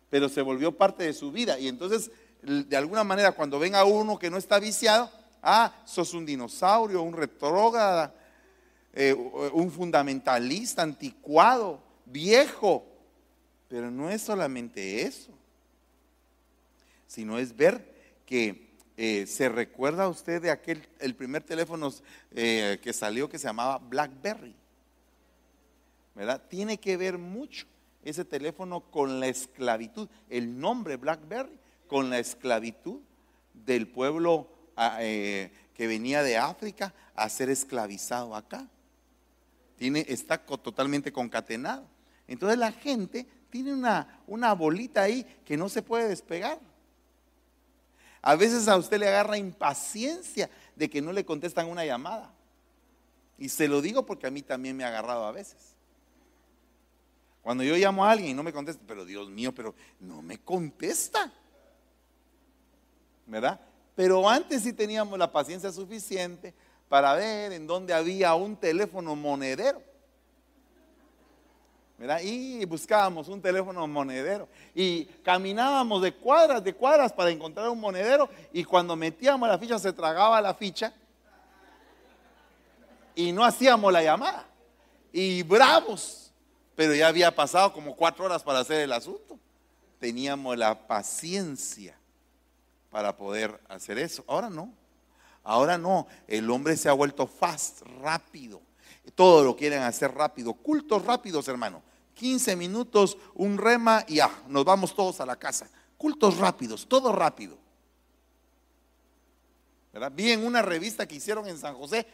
pero 0.09 0.29
se 0.29 0.41
volvió 0.41 0.71
parte 0.71 1.03
de 1.03 1.13
su 1.13 1.31
vida. 1.31 1.59
Y 1.59 1.67
entonces, 1.67 2.11
de 2.41 2.77
alguna 2.77 3.03
manera, 3.03 3.31
cuando 3.31 3.59
ven 3.59 3.75
a 3.75 3.83
uno 3.83 4.19
que 4.19 4.29
no 4.29 4.37
está 4.37 4.59
viciado, 4.59 5.09
ah, 5.41 5.73
sos 5.85 6.13
un 6.13 6.25
dinosaurio, 6.25 7.01
un 7.01 7.13
retrógrada, 7.13 8.13
eh, 8.93 9.13
un 9.13 9.71
fundamentalista, 9.71 10.81
anticuado, 10.81 11.81
viejo. 12.05 12.85
Pero 13.67 13.91
no 13.91 14.09
es 14.09 14.21
solamente 14.21 15.01
eso, 15.01 15.31
sino 17.07 17.37
es 17.39 17.55
ver 17.55 17.93
que 18.25 18.65
eh, 18.97 19.25
se 19.27 19.49
recuerda 19.49 20.07
usted 20.07 20.41
de 20.41 20.51
aquel, 20.51 20.87
el 20.99 21.15
primer 21.15 21.43
teléfono 21.43 21.93
eh, 22.31 22.79
que 22.81 22.93
salió 22.93 23.27
que 23.27 23.39
se 23.39 23.47
llamaba 23.47 23.79
BlackBerry. 23.79 24.55
¿Verdad? 26.13 26.41
Tiene 26.47 26.77
que 26.77 26.95
ver 26.95 27.17
mucho 27.17 27.65
ese 28.05 28.23
teléfono 28.23 28.81
con 28.81 29.19
la 29.19 29.27
esclavitud, 29.27 30.07
el 30.29 30.59
nombre 30.59 30.95
BlackBerry, 30.95 31.59
con 31.87 32.09
la 32.09 32.19
esclavitud 32.19 33.01
del 33.53 33.87
pueblo 33.87 34.47
ah, 34.75 34.99
eh, 35.01 35.51
que 35.73 35.87
venía 35.87 36.23
de 36.23 36.37
África 36.37 36.93
a 37.15 37.27
ser 37.27 37.49
esclavizado 37.49 38.35
acá. 38.35 38.67
Tiene, 39.77 40.05
está 40.07 40.37
totalmente 40.37 41.11
concatenado. 41.11 41.85
Entonces 42.27 42.57
la 42.57 42.71
gente 42.71 43.27
tiene 43.49 43.73
una, 43.73 44.21
una 44.27 44.53
bolita 44.53 45.01
ahí 45.01 45.25
que 45.43 45.57
no 45.57 45.67
se 45.67 45.81
puede 45.81 46.07
despegar. 46.07 46.59
A 48.21 48.35
veces 48.35 48.67
a 48.67 48.77
usted 48.77 48.99
le 48.99 49.07
agarra 49.07 49.37
impaciencia 49.37 50.49
de 50.75 50.89
que 50.89 51.01
no 51.01 51.11
le 51.11 51.25
contestan 51.25 51.69
una 51.69 51.85
llamada. 51.85 52.33
Y 53.37 53.49
se 53.49 53.67
lo 53.67 53.81
digo 53.81 54.05
porque 54.05 54.27
a 54.27 54.31
mí 54.31 54.41
también 54.41 54.77
me 54.77 54.83
ha 54.83 54.87
agarrado 54.87 55.25
a 55.25 55.31
veces. 55.31 55.74
Cuando 57.45 57.63
yo 57.63 57.75
llamo 57.75 58.03
a 58.03 58.10
alguien 58.10 58.31
y 58.31 58.34
no 58.34 58.41
me 58.41 58.51
contesta, 58.51 58.81
pero 58.88 59.05
Dios 59.05 59.29
mío, 59.29 59.53
pero 59.53 59.75
no 59.99 60.23
me 60.23 60.39
contesta. 60.39 61.31
¿Verdad? 63.27 63.60
Pero 63.95 64.27
antes 64.27 64.63
sí 64.63 64.73
teníamos 64.73 65.19
la 65.19 65.31
paciencia 65.31 65.71
suficiente 65.71 66.55
para 66.89 67.13
ver 67.13 67.51
en 67.51 67.67
dónde 67.67 67.93
había 67.93 68.34
un 68.34 68.55
teléfono 68.55 69.15
monedero. 69.15 69.79
¿verdad? 71.99 72.19
Y 72.23 72.65
buscábamos 72.65 73.27
un 73.27 73.39
teléfono 73.39 73.86
monedero. 73.86 74.49
Y 74.73 75.05
caminábamos 75.05 76.01
de 76.01 76.15
cuadras, 76.15 76.63
de 76.63 76.73
cuadras 76.73 77.13
para 77.13 77.29
encontrar 77.29 77.69
un 77.69 77.79
monedero. 77.79 78.27
Y 78.53 78.63
cuando 78.63 78.95
metíamos 78.95 79.47
la 79.47 79.60
ficha, 79.60 79.77
se 79.77 79.93
tragaba 79.93 80.41
la 80.41 80.55
ficha. 80.55 80.91
Y 83.13 83.31
no 83.31 83.45
hacíamos 83.45 83.93
la 83.93 84.01
llamada. 84.01 84.47
Y 85.13 85.43
bravos 85.43 86.24
pero 86.75 86.93
ya 86.93 87.07
había 87.07 87.33
pasado 87.33 87.71
como 87.73 87.95
cuatro 87.95 88.25
horas 88.25 88.43
para 88.43 88.59
hacer 88.59 88.81
el 88.81 88.91
asunto. 88.91 89.39
Teníamos 89.99 90.57
la 90.57 90.88
paciencia 90.88 91.97
para 92.91 93.15
poder 93.15 93.59
hacer 93.69 93.97
eso. 93.97 94.23
Ahora 94.27 94.49
no. 94.49 94.73
Ahora 95.43 95.77
no. 95.77 96.07
El 96.27 96.49
hombre 96.49 96.75
se 96.75 96.89
ha 96.89 96.93
vuelto 96.93 97.27
fast, 97.27 97.81
rápido. 98.01 98.61
Todo 99.15 99.43
lo 99.43 99.55
quieren 99.55 99.83
hacer 99.83 100.13
rápido. 100.13 100.53
Cultos 100.53 101.05
rápidos, 101.05 101.47
hermano. 101.47 101.81
15 102.15 102.55
minutos, 102.55 103.17
un 103.35 103.57
rema 103.57 104.03
y 104.07 104.15
ya, 104.15 104.31
nos 104.47 104.65
vamos 104.65 104.95
todos 104.95 105.19
a 105.21 105.25
la 105.25 105.35
casa. 105.35 105.69
Cultos 105.97 106.38
rápidos, 106.38 106.88
todo 106.88 107.11
rápido. 107.11 107.57
¿Verdad? 109.93 110.11
Vi 110.13 110.31
en 110.31 110.45
una 110.45 110.61
revista 110.61 111.07
que 111.07 111.15
hicieron 111.15 111.47
en 111.47 111.57
San 111.57 111.75
José 111.75 112.07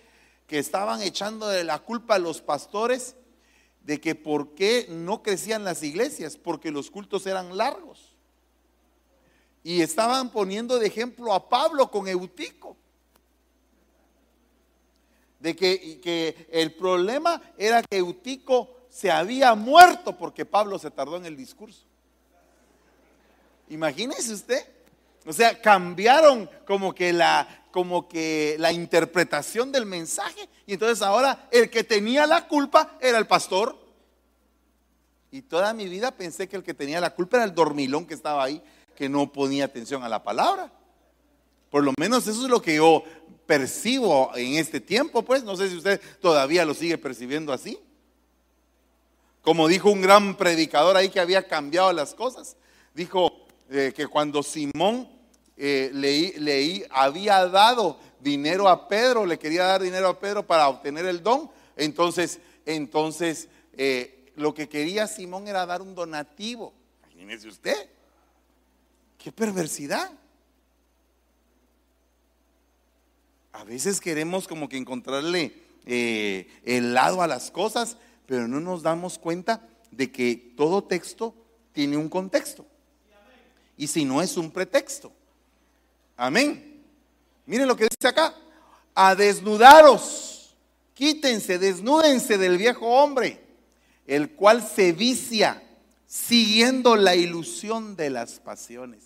que 0.45 0.59
estaban 0.59 1.01
echando 1.01 1.47
de 1.47 1.63
la 1.63 1.79
culpa 1.79 2.15
a 2.15 2.19
los 2.19 2.41
pastores 2.41 3.15
de 3.83 3.99
que 3.99 4.15
por 4.15 4.53
qué 4.55 4.87
no 4.89 5.23
crecían 5.23 5.63
las 5.63 5.83
iglesias, 5.83 6.37
porque 6.37 6.71
los 6.71 6.91
cultos 6.91 7.25
eran 7.25 7.57
largos. 7.57 8.15
Y 9.63 9.81
estaban 9.81 10.31
poniendo 10.31 10.79
de 10.79 10.87
ejemplo 10.87 11.33
a 11.33 11.49
Pablo 11.49 11.89
con 11.89 12.07
Eutico. 12.07 12.75
De 15.39 15.55
que, 15.55 15.99
que 16.01 16.47
el 16.51 16.73
problema 16.73 17.41
era 17.57 17.81
que 17.81 17.97
Eutico 17.97 18.69
se 18.89 19.09
había 19.09 19.55
muerto 19.55 20.17
porque 20.17 20.45
Pablo 20.45 20.77
se 20.77 20.91
tardó 20.91 21.17
en 21.17 21.25
el 21.25 21.35
discurso. 21.35 21.85
Imagínese 23.69 24.33
usted. 24.33 24.67
O 25.25 25.33
sea, 25.33 25.59
cambiaron 25.61 26.49
como 26.65 26.93
que 26.93 27.13
la 27.13 27.60
como 27.71 28.07
que 28.07 28.55
la 28.59 28.71
interpretación 28.71 29.71
del 29.71 29.85
mensaje 29.85 30.47
y 30.65 30.73
entonces 30.73 31.01
ahora 31.01 31.47
el 31.51 31.69
que 31.69 31.83
tenía 31.83 32.27
la 32.27 32.47
culpa 32.47 32.97
era 33.01 33.17
el 33.17 33.27
pastor. 33.27 33.79
Y 35.31 35.41
toda 35.43 35.73
mi 35.73 35.87
vida 35.87 36.11
pensé 36.11 36.47
que 36.49 36.57
el 36.57 36.63
que 36.63 36.73
tenía 36.73 36.99
la 36.99 37.15
culpa 37.15 37.37
era 37.37 37.45
el 37.45 37.55
dormilón 37.55 38.05
que 38.05 38.13
estaba 38.13 38.43
ahí, 38.43 38.61
que 38.95 39.07
no 39.07 39.31
ponía 39.31 39.65
atención 39.65 40.03
a 40.03 40.09
la 40.09 40.21
palabra. 40.23 40.71
Por 41.69 41.83
lo 41.83 41.93
menos 41.97 42.27
eso 42.27 42.43
es 42.43 42.49
lo 42.49 42.61
que 42.61 42.75
yo 42.75 43.03
percibo 43.45 44.31
en 44.35 44.55
este 44.55 44.81
tiempo, 44.81 45.23
pues 45.23 45.43
no 45.43 45.55
sé 45.55 45.69
si 45.69 45.77
usted 45.77 46.01
todavía 46.19 46.65
lo 46.65 46.73
sigue 46.73 46.97
percibiendo 46.97 47.53
así. 47.53 47.79
Como 49.41 49.67
dijo 49.67 49.89
un 49.89 50.01
gran 50.01 50.35
predicador 50.35 50.97
ahí 50.97 51.09
que 51.09 51.19
había 51.19 51.47
cambiado 51.47 51.91
las 51.93 52.13
cosas, 52.13 52.57
dijo 52.93 53.31
eh, 53.69 53.93
que 53.95 54.07
cuando 54.07 54.43
Simón 54.43 55.09
eh, 55.63 55.91
leí, 55.93 56.33
leí, 56.39 56.83
había 56.89 57.45
dado 57.45 57.99
dinero 58.19 58.67
a 58.67 58.87
Pedro, 58.87 59.27
le 59.27 59.37
quería 59.37 59.65
dar 59.65 59.83
dinero 59.83 60.07
a 60.07 60.19
Pedro 60.19 60.47
para 60.47 60.67
obtener 60.67 61.05
el 61.05 61.21
don, 61.21 61.51
entonces, 61.75 62.39
entonces 62.65 63.47
eh, 63.77 64.31
lo 64.35 64.55
que 64.55 64.67
quería 64.67 65.05
Simón 65.05 65.47
era 65.47 65.63
dar 65.67 65.83
un 65.83 65.93
donativo. 65.93 66.73
Imagínese 67.11 67.47
usted, 67.47 67.75
qué 69.19 69.31
perversidad. 69.31 70.09
A 73.51 73.63
veces 73.63 74.01
queremos 74.01 74.47
como 74.47 74.67
que 74.67 74.77
encontrarle 74.77 75.53
eh, 75.85 76.47
el 76.65 76.95
lado 76.95 77.21
a 77.21 77.27
las 77.27 77.51
cosas, 77.51 77.97
pero 78.25 78.47
no 78.47 78.59
nos 78.59 78.81
damos 78.81 79.19
cuenta 79.19 79.61
de 79.91 80.11
que 80.11 80.53
todo 80.57 80.83
texto 80.85 81.35
tiene 81.71 81.97
un 81.97 82.09
contexto. 82.09 82.65
Y 83.77 83.85
si 83.85 84.05
no 84.05 84.23
es 84.23 84.37
un 84.37 84.49
pretexto. 84.49 85.20
Amén. 86.21 86.79
Miren 87.47 87.67
lo 87.67 87.75
que 87.75 87.85
dice 87.85 88.07
acá. 88.07 88.35
A 88.93 89.15
desnudaros. 89.15 90.55
Quítense, 90.93 91.57
desnúdense 91.57 92.37
del 92.37 92.59
viejo 92.59 92.85
hombre, 92.85 93.43
el 94.05 94.29
cual 94.33 94.61
se 94.61 94.91
vicia 94.91 95.63
siguiendo 96.05 96.95
la 96.95 97.15
ilusión 97.15 97.95
de 97.95 98.11
las 98.11 98.39
pasiones. 98.39 99.03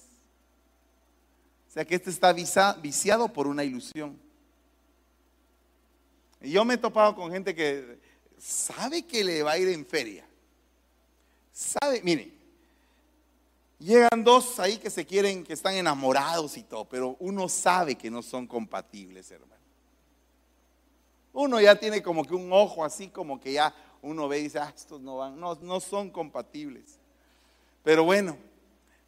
O 1.70 1.72
sea 1.72 1.86
que 1.86 1.96
este 1.96 2.10
está 2.10 2.34
viciado 2.34 3.30
por 3.30 3.48
una 3.48 3.64
ilusión. 3.64 4.20
Y 6.42 6.52
yo 6.52 6.66
me 6.66 6.74
he 6.74 6.78
topado 6.78 7.16
con 7.16 7.32
gente 7.32 7.56
que 7.56 7.98
sabe 8.38 9.04
que 9.04 9.24
le 9.24 9.42
va 9.42 9.54
a 9.54 9.58
ir 9.58 9.70
en 9.70 9.86
feria. 9.86 10.26
Sabe, 11.54 12.02
miren, 12.04 12.35
Llegan 13.80 14.24
dos 14.24 14.60
ahí 14.60 14.78
que 14.78 14.90
se 14.90 15.06
quieren, 15.06 15.44
que 15.44 15.54
están 15.54 15.76
enamorados 15.76 16.56
y 16.58 16.64
todo, 16.64 16.86
pero 16.86 17.18
uno 17.20 17.50
sabe 17.50 17.96
que 17.96 18.10
no 18.10 18.22
son 18.22 18.48
compatibles, 18.48 19.30
hermano. 19.32 19.54
Uno 21.34 21.60
ya 21.60 21.78
tiene 21.78 22.02
como 22.02 22.24
que 22.24 22.34
un 22.34 22.52
ojo 22.54 22.86
así, 22.86 23.10
como 23.10 23.40
que 23.40 23.52
ya 23.52 23.76
uno 24.02 24.30
ve 24.30 24.40
y 24.40 24.44
dice, 24.44 24.60
ah, 24.60 24.72
estos 24.74 25.02
no 25.02 25.18
van, 25.18 25.38
no, 25.38 25.56
no 25.56 25.82
son 25.82 26.10
compatibles. 26.10 27.00
Pero 27.84 28.06
bueno, 28.06 28.38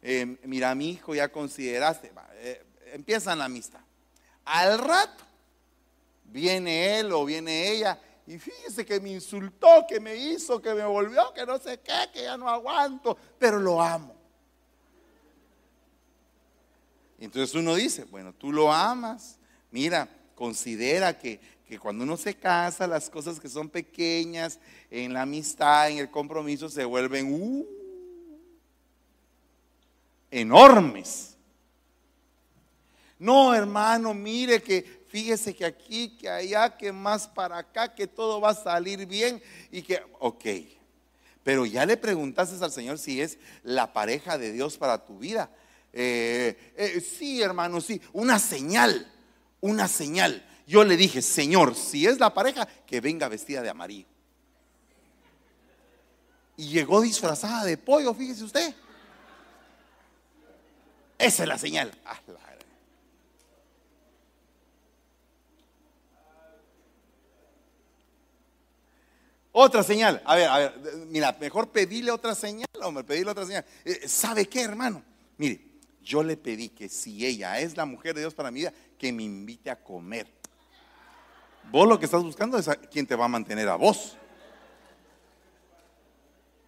eh, 0.02 0.36
mira, 0.44 0.74
mi 0.74 0.90
hijo 0.90 1.14
ya 1.14 1.32
consideraste, 1.32 2.12
eh, 2.34 2.62
empiezan 2.92 3.38
la 3.38 3.46
amistad. 3.46 3.80
Al 4.44 4.78
rato 4.78 5.24
viene 6.24 6.98
él 6.98 7.12
o 7.12 7.24
viene 7.24 7.70
ella 7.70 7.98
y 8.26 8.38
fíjese 8.38 8.84
que 8.84 9.00
me 9.00 9.10
insultó, 9.10 9.86
que 9.88 9.98
me 9.98 10.14
hizo, 10.14 10.60
que 10.60 10.74
me 10.74 10.84
volvió, 10.84 11.32
que 11.32 11.46
no 11.46 11.58
sé 11.58 11.80
qué, 11.80 12.10
que 12.12 12.24
ya 12.24 12.36
no 12.36 12.46
aguanto, 12.46 13.16
pero 13.38 13.58
lo 13.58 13.80
amo. 13.80 14.17
Entonces 17.18 17.54
uno 17.54 17.74
dice, 17.74 18.04
bueno, 18.04 18.32
tú 18.32 18.52
lo 18.52 18.72
amas, 18.72 19.38
mira, 19.70 20.08
considera 20.34 21.18
que, 21.18 21.40
que 21.66 21.78
cuando 21.78 22.04
uno 22.04 22.16
se 22.16 22.34
casa, 22.34 22.86
las 22.86 23.10
cosas 23.10 23.40
que 23.40 23.48
son 23.48 23.68
pequeñas, 23.68 24.60
en 24.90 25.12
la 25.12 25.22
amistad, 25.22 25.90
en 25.90 25.98
el 25.98 26.10
compromiso, 26.10 26.68
se 26.68 26.84
vuelven 26.84 27.32
uh, 27.32 27.66
enormes. 30.30 31.36
No, 33.18 33.52
hermano, 33.52 34.14
mire 34.14 34.62
que 34.62 34.98
fíjese 35.08 35.54
que 35.54 35.64
aquí, 35.64 36.16
que 36.16 36.28
allá, 36.28 36.76
que 36.76 36.92
más 36.92 37.26
para 37.26 37.58
acá, 37.58 37.92
que 37.94 38.06
todo 38.06 38.40
va 38.40 38.50
a 38.50 38.54
salir 38.54 39.06
bien 39.06 39.42
y 39.72 39.82
que, 39.82 40.00
ok, 40.20 40.44
pero 41.42 41.66
ya 41.66 41.84
le 41.84 41.96
preguntaste 41.96 42.62
al 42.62 42.70
Señor 42.70 42.98
si 42.98 43.20
es 43.20 43.38
la 43.62 43.92
pareja 43.92 44.38
de 44.38 44.52
Dios 44.52 44.76
para 44.76 45.04
tu 45.04 45.18
vida. 45.18 45.50
Eh, 45.92 46.72
eh, 46.76 47.00
sí, 47.00 47.42
hermano, 47.42 47.80
sí, 47.80 48.00
una 48.12 48.38
señal, 48.38 49.10
una 49.60 49.88
señal. 49.88 50.44
Yo 50.66 50.84
le 50.84 50.96
dije, 50.96 51.22
Señor, 51.22 51.74
si 51.74 52.06
es 52.06 52.18
la 52.18 52.34
pareja, 52.34 52.66
que 52.86 53.00
venga 53.00 53.28
vestida 53.28 53.62
de 53.62 53.70
amarillo. 53.70 54.06
Y 56.56 56.68
llegó 56.68 57.00
disfrazada 57.00 57.64
de 57.64 57.78
pollo, 57.78 58.12
fíjese 58.12 58.44
usted. 58.44 58.74
Esa 61.16 61.42
es 61.42 61.48
la 61.48 61.58
señal. 61.58 61.92
Ah, 62.04 62.20
otra 69.52 69.82
señal. 69.82 70.22
A 70.24 70.36
ver, 70.36 70.48
a 70.48 70.58
ver, 70.58 70.96
mira, 71.08 71.36
mejor 71.40 71.70
pedirle 71.70 72.12
otra 72.12 72.34
señal, 72.34 72.68
hombre, 72.82 73.02
pedirle 73.02 73.32
otra 73.32 73.44
señal. 73.44 73.64
Eh, 73.84 74.06
¿Sabe 74.06 74.46
qué, 74.46 74.62
hermano? 74.62 75.02
Mire, 75.36 75.67
yo 76.08 76.22
le 76.22 76.38
pedí 76.38 76.70
que 76.70 76.88
si 76.88 77.26
ella 77.26 77.60
es 77.60 77.76
la 77.76 77.84
mujer 77.84 78.14
de 78.14 78.22
Dios 78.22 78.34
para 78.34 78.50
mi 78.50 78.60
vida, 78.60 78.72
que 78.98 79.12
me 79.12 79.24
invite 79.24 79.70
a 79.70 79.76
comer. 79.76 80.26
Vos 81.70 81.86
lo 81.86 81.98
que 81.98 82.06
estás 82.06 82.22
buscando 82.22 82.56
es 82.56 82.66
a 82.66 82.76
quien 82.76 83.06
te 83.06 83.14
va 83.14 83.26
a 83.26 83.28
mantener 83.28 83.68
a 83.68 83.76
vos. 83.76 84.16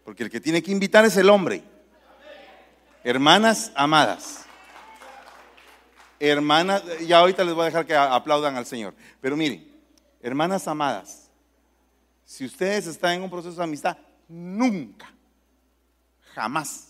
Porque 0.04 0.24
el 0.24 0.30
que 0.30 0.40
tiene 0.40 0.62
que 0.62 0.70
invitar 0.70 1.06
es 1.06 1.16
el 1.16 1.30
hombre. 1.30 1.64
Hermanas 3.02 3.72
amadas. 3.74 4.44
Hermanas, 6.18 6.82
ya 7.06 7.20
ahorita 7.20 7.42
les 7.42 7.54
voy 7.54 7.62
a 7.62 7.66
dejar 7.66 7.86
que 7.86 7.96
aplaudan 7.96 8.56
al 8.56 8.66
Señor. 8.66 8.94
Pero 9.22 9.38
miren, 9.38 9.72
hermanas 10.20 10.68
amadas, 10.68 11.30
si 12.26 12.44
ustedes 12.44 12.86
están 12.86 13.14
en 13.14 13.22
un 13.22 13.30
proceso 13.30 13.56
de 13.56 13.64
amistad, 13.64 13.96
nunca, 14.28 15.10
jamás 16.34 16.88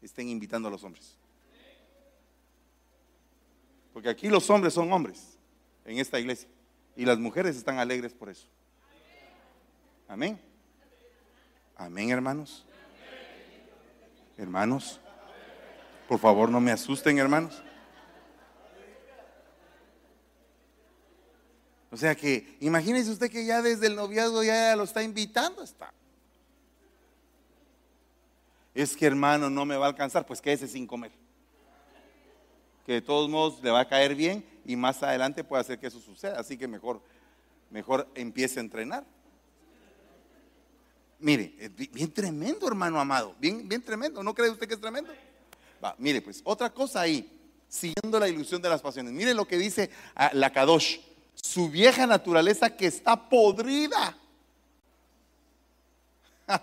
estén 0.00 0.28
invitando 0.28 0.68
a 0.68 0.70
los 0.70 0.84
hombres. 0.84 1.19
Porque 3.92 4.08
aquí 4.08 4.28
los 4.28 4.48
hombres 4.50 4.74
son 4.74 4.92
hombres 4.92 5.38
en 5.84 5.98
esta 5.98 6.18
iglesia. 6.18 6.48
Y 6.96 7.04
las 7.04 7.18
mujeres 7.18 7.56
están 7.56 7.78
alegres 7.78 8.12
por 8.12 8.28
eso. 8.28 8.46
Amén. 10.08 10.40
Amén, 11.76 12.10
hermanos. 12.10 12.64
Hermanos, 14.36 15.00
por 16.08 16.18
favor 16.18 16.48
no 16.48 16.60
me 16.60 16.72
asusten, 16.72 17.18
hermanos. 17.18 17.62
O 21.90 21.96
sea 21.96 22.14
que, 22.14 22.56
imagínese 22.60 23.10
usted 23.10 23.30
que 23.30 23.44
ya 23.44 23.62
desde 23.62 23.88
el 23.88 23.96
noviazgo 23.96 24.44
ya 24.44 24.76
lo 24.76 24.84
está 24.84 25.02
invitando, 25.02 25.62
está. 25.62 25.92
Es 28.74 28.96
que 28.96 29.06
hermano, 29.06 29.50
no 29.50 29.64
me 29.64 29.76
va 29.76 29.86
a 29.86 29.88
alcanzar, 29.88 30.24
pues 30.24 30.40
quédese 30.40 30.68
sin 30.68 30.86
comer 30.86 31.10
que 32.90 32.94
de 32.94 33.02
todos 33.02 33.30
modos 33.30 33.62
le 33.62 33.70
va 33.70 33.78
a 33.78 33.88
caer 33.88 34.16
bien 34.16 34.44
y 34.64 34.74
más 34.74 35.00
adelante 35.04 35.44
puede 35.44 35.60
hacer 35.60 35.78
que 35.78 35.86
eso 35.86 36.00
suceda. 36.00 36.40
Así 36.40 36.58
que 36.58 36.66
mejor, 36.66 37.00
mejor 37.70 38.08
empiece 38.16 38.58
a 38.58 38.62
entrenar. 38.62 39.04
Mire, 41.20 41.54
bien 41.92 42.12
tremendo, 42.12 42.66
hermano 42.66 42.98
amado, 42.98 43.36
bien, 43.38 43.68
bien 43.68 43.80
tremendo. 43.80 44.24
¿No 44.24 44.34
cree 44.34 44.50
usted 44.50 44.66
que 44.66 44.74
es 44.74 44.80
tremendo? 44.80 45.12
Va, 45.84 45.94
mire, 45.98 46.20
pues 46.20 46.40
otra 46.42 46.68
cosa 46.68 47.02
ahí, 47.02 47.30
siguiendo 47.68 48.18
la 48.18 48.28
ilusión 48.28 48.60
de 48.60 48.68
las 48.68 48.82
pasiones. 48.82 49.12
Mire 49.12 49.34
lo 49.34 49.46
que 49.46 49.56
dice 49.56 49.88
ah, 50.16 50.32
la 50.32 50.52
Kadosh, 50.52 50.98
su 51.36 51.70
vieja 51.70 52.08
naturaleza 52.08 52.76
que 52.76 52.86
está 52.86 53.28
podrida. 53.28 54.18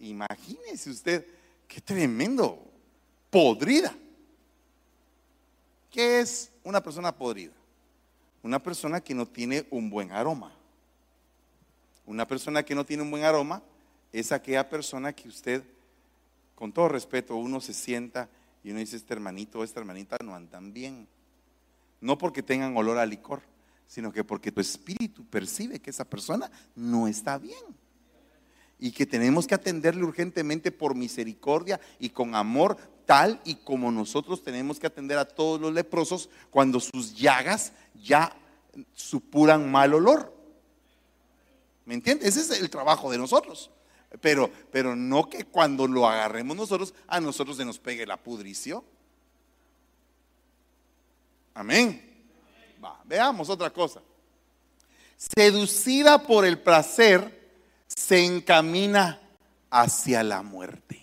Imagínese 0.00 0.90
usted, 0.90 1.24
qué 1.68 1.80
tremendo, 1.80 2.60
podrida. 3.30 3.94
¿Qué 5.90 6.20
es 6.20 6.52
una 6.62 6.82
persona 6.82 7.14
podrida? 7.14 7.52
Una 8.42 8.62
persona 8.62 9.00
que 9.00 9.14
no 9.14 9.26
tiene 9.26 9.66
un 9.70 9.90
buen 9.90 10.12
aroma. 10.12 10.52
Una 12.06 12.26
persona 12.26 12.62
que 12.62 12.74
no 12.74 12.86
tiene 12.86 13.02
un 13.02 13.10
buen 13.10 13.24
aroma 13.24 13.62
es 14.12 14.32
aquella 14.32 14.68
persona 14.68 15.12
que 15.12 15.28
usted, 15.28 15.62
con 16.54 16.72
todo 16.72 16.88
respeto, 16.88 17.36
uno 17.36 17.60
se 17.60 17.74
sienta 17.74 18.28
y 18.62 18.70
uno 18.70 18.80
dice, 18.80 18.96
este 18.96 19.14
hermanito 19.14 19.58
o 19.60 19.64
esta 19.64 19.80
hermanita 19.80 20.16
no 20.24 20.34
andan 20.34 20.72
bien. 20.72 21.08
No 22.00 22.18
porque 22.18 22.42
tengan 22.42 22.76
olor 22.76 22.98
a 22.98 23.06
licor, 23.06 23.42
sino 23.86 24.12
que 24.12 24.24
porque 24.24 24.52
tu 24.52 24.60
espíritu 24.60 25.24
percibe 25.26 25.80
que 25.80 25.90
esa 25.90 26.04
persona 26.04 26.50
no 26.76 27.08
está 27.08 27.38
bien. 27.38 27.64
Y 28.78 28.92
que 28.92 29.04
tenemos 29.06 29.46
que 29.46 29.54
atenderle 29.54 30.04
urgentemente 30.04 30.72
por 30.72 30.94
misericordia 30.94 31.80
y 31.98 32.10
con 32.10 32.34
amor 32.34 32.78
tal 33.10 33.40
y 33.42 33.56
como 33.56 33.90
nosotros 33.90 34.40
tenemos 34.40 34.78
que 34.78 34.86
atender 34.86 35.18
a 35.18 35.24
todos 35.24 35.60
los 35.60 35.74
leprosos 35.74 36.30
cuando 36.48 36.78
sus 36.78 37.16
llagas 37.16 37.72
ya 38.04 38.32
supuran 38.94 39.68
mal 39.68 39.94
olor. 39.94 40.32
¿Me 41.86 41.94
entiendes? 41.94 42.36
Ese 42.36 42.54
es 42.54 42.60
el 42.60 42.70
trabajo 42.70 43.10
de 43.10 43.18
nosotros. 43.18 43.68
Pero, 44.20 44.48
pero 44.70 44.94
no 44.94 45.28
que 45.28 45.42
cuando 45.42 45.88
lo 45.88 46.06
agarremos 46.06 46.56
nosotros, 46.56 46.94
a 47.08 47.18
nosotros 47.18 47.56
se 47.56 47.64
nos 47.64 47.80
pegue 47.80 48.06
la 48.06 48.16
pudrición. 48.16 48.84
Amén. 51.54 52.28
Veamos 53.06 53.48
otra 53.48 53.70
cosa. 53.70 54.00
Seducida 55.16 56.22
por 56.22 56.44
el 56.44 56.60
placer, 56.60 57.50
se 57.88 58.24
encamina 58.24 59.20
hacia 59.68 60.22
la 60.22 60.44
muerte. 60.44 60.99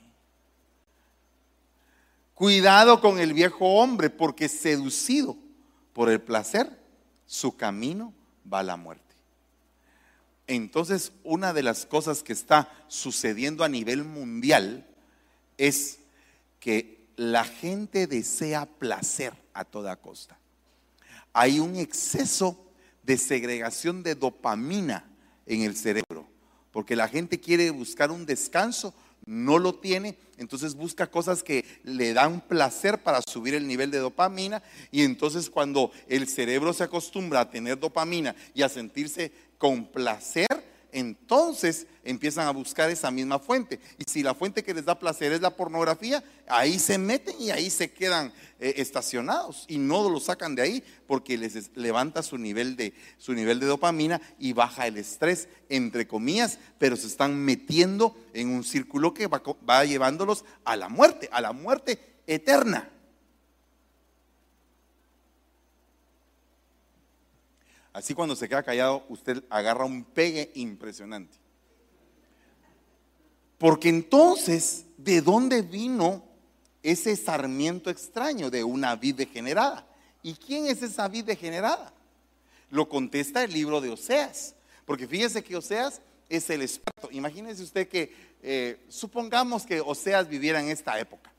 Cuidado 2.38 3.02
con 3.02 3.18
el 3.18 3.34
viejo 3.34 3.66
hombre, 3.66 4.12
porque 4.12 4.48
seducido 4.48 5.36
por 5.92 6.08
el 6.08 6.22
placer, 6.22 6.70
su 7.26 7.58
camino 7.58 8.14
va 8.54 8.60
a 8.60 8.64
la 8.64 8.78
muerte. 8.78 9.16
Entonces, 10.46 11.14
una 11.24 11.52
de 11.52 11.64
las 11.64 11.88
cosas 11.88 12.22
que 12.22 12.34
está 12.34 12.72
sucediendo 12.90 13.64
a 13.64 13.70
nivel 13.70 14.04
mundial 14.04 14.86
es 15.58 15.98
que 16.60 17.08
la 17.16 17.44
gente 17.44 18.06
desea 18.06 18.68
placer 18.68 19.34
a 19.56 19.66
toda 19.66 19.96
costa. 19.96 20.38
Hay 21.34 21.60
un 21.60 21.76
exceso 21.76 22.64
de 23.02 23.18
segregación 23.18 24.04
de 24.04 24.14
dopamina 24.14 25.10
en 25.48 25.64
el 25.64 25.76
cerebro, 25.76 26.28
porque 26.72 26.96
la 26.96 27.08
gente 27.08 27.40
quiere 27.40 27.72
buscar 27.72 28.12
un 28.12 28.28
descanso 28.28 28.94
no 29.28 29.60
lo 29.60 29.76
tiene, 29.76 30.18
entonces 30.38 30.74
busca 30.74 31.12
cosas 31.12 31.44
que 31.44 31.66
le 31.84 32.14
dan 32.14 32.42
placer 32.42 33.04
para 33.04 33.22
subir 33.22 33.54
el 33.54 33.68
nivel 33.68 33.92
de 33.92 34.00
dopamina 34.00 34.64
y 34.90 35.04
entonces 35.04 35.50
cuando 35.50 35.92
el 36.08 36.28
cerebro 36.28 36.74
se 36.74 36.86
acostumbra 36.86 37.42
a 37.42 37.50
tener 37.52 37.80
dopamina 37.80 38.36
y 38.56 38.64
a 38.64 38.70
sentirse 38.70 39.32
con 39.58 39.86
placer, 39.86 40.48
entonces 40.98 41.86
empiezan 42.04 42.48
a 42.48 42.52
buscar 42.52 42.90
esa 42.90 43.12
misma 43.12 43.38
fuente. 43.38 43.80
Y 44.00 44.10
si 44.10 44.24
la 44.24 44.34
fuente 44.34 44.64
que 44.64 44.74
les 44.74 44.86
da 44.86 44.98
placer 44.98 45.32
es 45.32 45.42
la 45.42 45.56
pornografía, 45.56 46.24
ahí 46.48 46.80
se 46.80 46.98
meten 46.98 47.36
y 47.40 47.52
ahí 47.52 47.70
se 47.70 47.92
quedan 47.92 48.34
eh, 48.60 48.74
estacionados 48.78 49.66
y 49.68 49.78
no 49.78 50.10
lo 50.10 50.20
sacan 50.20 50.56
de 50.56 50.64
ahí 50.64 50.84
porque 51.06 51.38
les 51.38 51.70
levanta 51.76 52.24
su 52.24 52.40
nivel, 52.40 52.76
de, 52.76 52.94
su 53.20 53.34
nivel 53.34 53.60
de 53.60 53.68
dopamina 53.68 54.20
y 54.40 54.54
baja 54.54 54.88
el 54.88 54.98
estrés, 54.98 55.50
entre 55.70 56.08
comillas, 56.08 56.58
pero 56.80 56.96
se 56.96 57.06
están 57.06 57.36
metiendo 57.36 58.16
en 58.34 58.50
un 58.50 58.64
círculo 58.64 59.14
que 59.14 59.28
va, 59.28 59.44
va 59.70 59.86
llevándolos 59.86 60.46
a 60.66 60.76
la 60.76 60.90
muerte, 60.90 61.30
a 61.32 61.42
la 61.42 61.52
muerte 61.52 62.00
eterna. 62.26 62.90
Así 67.98 68.14
cuando 68.14 68.36
se 68.36 68.48
queda 68.48 68.62
callado, 68.62 69.04
usted 69.10 69.44
agarra 69.50 69.84
un 69.84 70.04
pegue 70.04 70.52
impresionante. 70.54 71.36
Porque 73.58 73.90
entonces, 73.90 74.86
¿de 74.98 75.20
dónde 75.20 75.64
vino 75.64 76.24
ese 76.84 77.16
sarmiento 77.16 77.90
extraño 77.90 78.52
de 78.52 78.64
una 78.64 78.96
vid 78.96 79.16
degenerada? 79.16 79.88
¿Y 80.22 80.36
quién 80.36 80.68
es 80.68 80.84
esa 80.84 81.08
vid 81.08 81.26
degenerada? 81.26 81.92
Lo 82.70 82.88
contesta 82.88 83.44
el 83.44 83.52
libro 83.52 83.82
de 83.82 83.90
Oseas. 83.90 84.54
Porque 84.86 85.08
fíjese 85.08 85.44
que 85.44 85.56
Oseas 85.56 86.00
es 86.30 86.48
el 86.52 86.62
experto. 86.62 87.10
Imagínese 87.10 87.64
usted 87.64 87.88
que, 87.88 88.14
eh, 88.44 88.80
supongamos 88.90 89.66
que 89.66 89.82
Oseas 89.82 90.30
viviera 90.30 90.62
en 90.62 90.70
esta 90.70 91.00
época. 91.00 91.34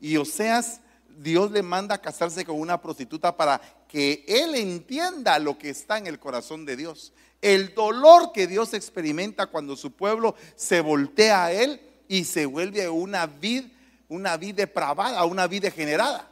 Y 0.00 0.16
Oseas, 0.16 0.80
Dios 1.18 1.50
le 1.50 1.62
manda 1.62 1.96
a 1.96 2.00
casarse 2.00 2.46
con 2.46 2.58
una 2.58 2.80
prostituta 2.80 3.36
para 3.36 3.60
que 3.92 4.24
él 4.26 4.54
entienda 4.54 5.38
lo 5.38 5.58
que 5.58 5.68
está 5.68 5.98
en 5.98 6.06
el 6.06 6.18
corazón 6.18 6.64
de 6.64 6.76
Dios. 6.76 7.12
El 7.42 7.74
dolor 7.74 8.32
que 8.32 8.46
Dios 8.46 8.72
experimenta 8.72 9.48
cuando 9.48 9.76
su 9.76 9.90
pueblo 9.90 10.34
se 10.56 10.80
voltea 10.80 11.44
a 11.44 11.52
él 11.52 11.78
y 12.08 12.24
se 12.24 12.46
vuelve 12.46 12.88
una 12.88 13.26
vid, 13.26 13.64
una 14.08 14.38
vid 14.38 14.54
depravada, 14.54 15.22
una 15.26 15.46
vid 15.46 15.60
degenerada. 15.60 16.26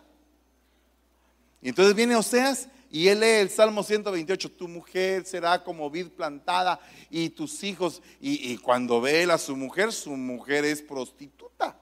Y 1.61 1.69
entonces 1.69 1.95
viene 1.95 2.17
Oseas 2.17 2.67
y 2.91 3.09
él 3.09 3.21
lee 3.21 3.27
el 3.27 3.51
Salmo 3.51 3.83
128, 3.83 4.53
tu 4.53 4.67
mujer 4.67 5.27
será 5.27 5.63
como 5.63 5.91
vid 5.91 6.09
plantada 6.09 6.81
y 7.11 7.29
tus 7.29 7.63
hijos, 7.63 8.01
y, 8.23 8.57
cuando 8.57 9.03
ve 9.03 9.25
él 9.25 9.31
a 9.33 9.37
su 9.37 9.55
mujer, 9.55 9.93
su 9.93 10.17
mujer 10.17 10.65
es 10.65 10.81
prostituta. 10.81 11.79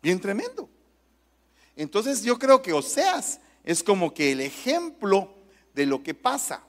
Bien 0.00 0.18
tremendo. 0.18 0.70
Entonces 1.76 2.22
yo 2.22 2.38
creo 2.38 2.62
que 2.62 2.72
Oseas 2.72 3.40
es 3.62 3.82
como 3.82 4.14
que 4.14 4.32
el 4.32 4.40
ejemplo 4.40 5.34
de 5.74 5.86
lo 5.86 6.02
que 6.02 6.14
pasa 6.14 6.62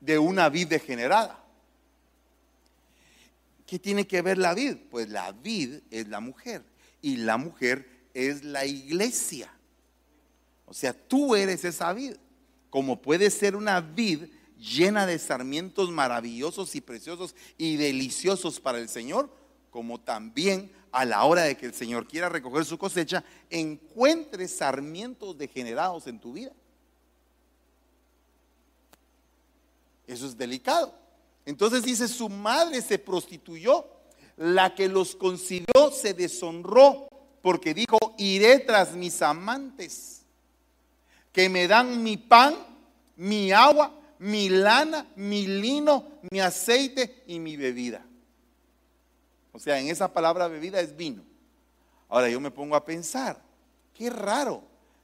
de 0.00 0.18
una 0.18 0.48
vid 0.48 0.66
degenerada. 0.66 1.44
¿Qué 3.66 3.78
tiene 3.78 4.06
que 4.06 4.22
ver 4.22 4.38
la 4.38 4.54
vid? 4.54 4.76
Pues 4.90 5.08
la 5.08 5.30
vid 5.32 5.80
es 5.90 6.08
la 6.08 6.20
mujer 6.20 6.64
y 7.02 7.16
la 7.16 7.36
mujer 7.36 7.88
es 8.14 8.42
la 8.42 8.64
iglesia. 8.64 9.52
O 10.66 10.74
sea, 10.74 10.92
tú 10.92 11.36
eres 11.36 11.64
esa 11.64 11.92
vid. 11.92 12.14
Como 12.70 13.00
puede 13.00 13.30
ser 13.30 13.54
una 13.56 13.80
vid 13.80 14.24
llena 14.58 15.06
de 15.06 15.18
sarmientos 15.18 15.90
maravillosos 15.90 16.74
y 16.74 16.80
preciosos 16.80 17.34
y 17.56 17.76
deliciosos 17.76 18.58
para 18.58 18.78
el 18.78 18.88
Señor, 18.88 19.30
como 19.70 20.00
también 20.00 20.70
a 20.92 21.04
la 21.04 21.24
hora 21.24 21.42
de 21.42 21.56
que 21.56 21.66
el 21.66 21.74
Señor 21.74 22.06
quiera 22.06 22.28
recoger 22.28 22.64
su 22.64 22.78
cosecha, 22.78 23.24
encuentre 23.50 24.48
sarmientos 24.48 25.36
degenerados 25.36 26.06
en 26.06 26.18
tu 26.18 26.32
vida. 26.32 26.52
Eso 30.06 30.26
es 30.26 30.36
delicado. 30.36 30.94
Entonces 31.44 31.82
dice, 31.82 32.08
su 32.08 32.28
madre 32.28 32.82
se 32.82 32.98
prostituyó, 32.98 33.86
la 34.36 34.74
que 34.74 34.88
los 34.88 35.16
concibió 35.16 35.90
se 35.92 36.14
deshonró 36.14 37.08
porque 37.42 37.74
dijo, 37.74 37.98
iré 38.18 38.58
tras 38.60 38.92
mis 38.92 39.22
amantes, 39.22 40.22
que 41.32 41.48
me 41.48 41.66
dan 41.68 42.02
mi 42.02 42.16
pan, 42.16 42.54
mi 43.16 43.52
agua, 43.52 43.92
mi 44.18 44.48
lana, 44.48 45.06
mi 45.16 45.46
lino, 45.46 46.04
mi 46.30 46.40
aceite 46.40 47.22
y 47.26 47.38
mi 47.38 47.56
bebida. 47.56 48.04
O 49.58 49.60
sea, 49.60 49.80
en 49.80 49.88
esa 49.88 50.12
palabra 50.12 50.46
bebida 50.46 50.78
es 50.78 50.94
vino. 50.94 51.24
Ahora 52.08 52.28
yo 52.28 52.38
me 52.38 52.52
pongo 52.52 52.76
a 52.76 52.84
pensar, 52.84 53.42
qué 53.92 54.08
raro 54.08 54.62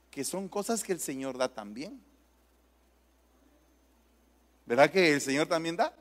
que 0.09 0.23
son 0.23 0.47
cosas 0.47 0.81
que 0.81 0.93
el 0.93 1.01
Señor 1.01 1.37
da 1.37 1.49
también. 1.49 2.01
¿Verdad 4.65 4.89
que 4.89 5.11
el 5.11 5.19
Señor 5.19 5.47
también 5.47 5.75
da? 5.75 5.93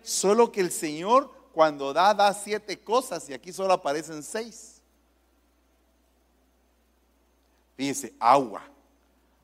Solo 0.00 0.52
que 0.52 0.60
el 0.60 0.70
Señor 0.70 1.28
cuando 1.52 1.92
da, 1.92 2.14
da 2.14 2.32
siete 2.34 2.78
cosas 2.78 3.28
y 3.28 3.34
aquí 3.34 3.52
solo 3.52 3.72
aparecen 3.72 4.22
seis. 4.22 4.80
Fíjense, 7.76 8.14
agua. 8.20 8.62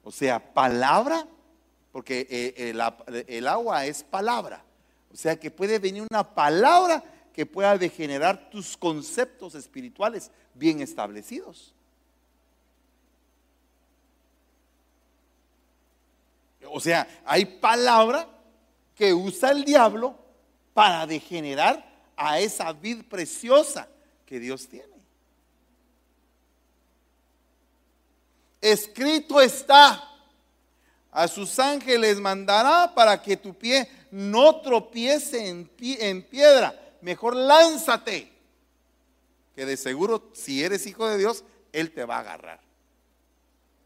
O 0.04 0.12
sea, 0.12 0.54
palabra, 0.54 1.26
porque 1.90 2.24
eh, 2.30 3.24
el, 3.26 3.48
agua 3.48 3.84
es 3.84 4.04
palabra. 4.04 4.62
O 5.12 5.16
sea 5.16 5.34
que 5.40 5.50
puede 5.50 5.80
venir 5.80 6.06
una 6.08 6.36
palabra 6.36 7.02
que 7.34 7.44
pueda 7.44 7.76
degenerar 7.76 8.48
tus 8.48 8.76
conceptos 8.76 9.54
espirituales 9.54 10.30
bien 10.54 10.80
establecidos. 10.80 11.74
O 16.70 16.80
sea, 16.80 17.06
hay 17.26 17.44
palabra 17.44 18.26
que 18.94 19.12
usa 19.12 19.50
el 19.50 19.64
diablo 19.64 20.16
para 20.72 21.06
degenerar 21.06 21.84
a 22.16 22.38
esa 22.38 22.72
vid 22.72 23.04
preciosa 23.04 23.88
que 24.24 24.40
Dios 24.40 24.66
tiene. 24.66 24.94
escrito 28.64 29.42
está, 29.42 30.10
a 31.12 31.28
sus 31.28 31.58
ángeles 31.58 32.18
mandará 32.18 32.92
para 32.94 33.20
que 33.20 33.36
tu 33.36 33.52
pie 33.52 33.86
no 34.10 34.62
tropiece 34.62 35.48
en, 35.48 35.70
en 35.78 36.22
piedra. 36.22 36.74
Mejor 37.04 37.36
lánzate, 37.36 38.32
que 39.54 39.66
de 39.66 39.76
seguro 39.76 40.30
si 40.32 40.64
eres 40.64 40.86
hijo 40.86 41.06
de 41.06 41.18
Dios, 41.18 41.44
Él 41.70 41.92
te 41.92 42.06
va 42.06 42.16
a 42.16 42.20
agarrar. 42.20 42.60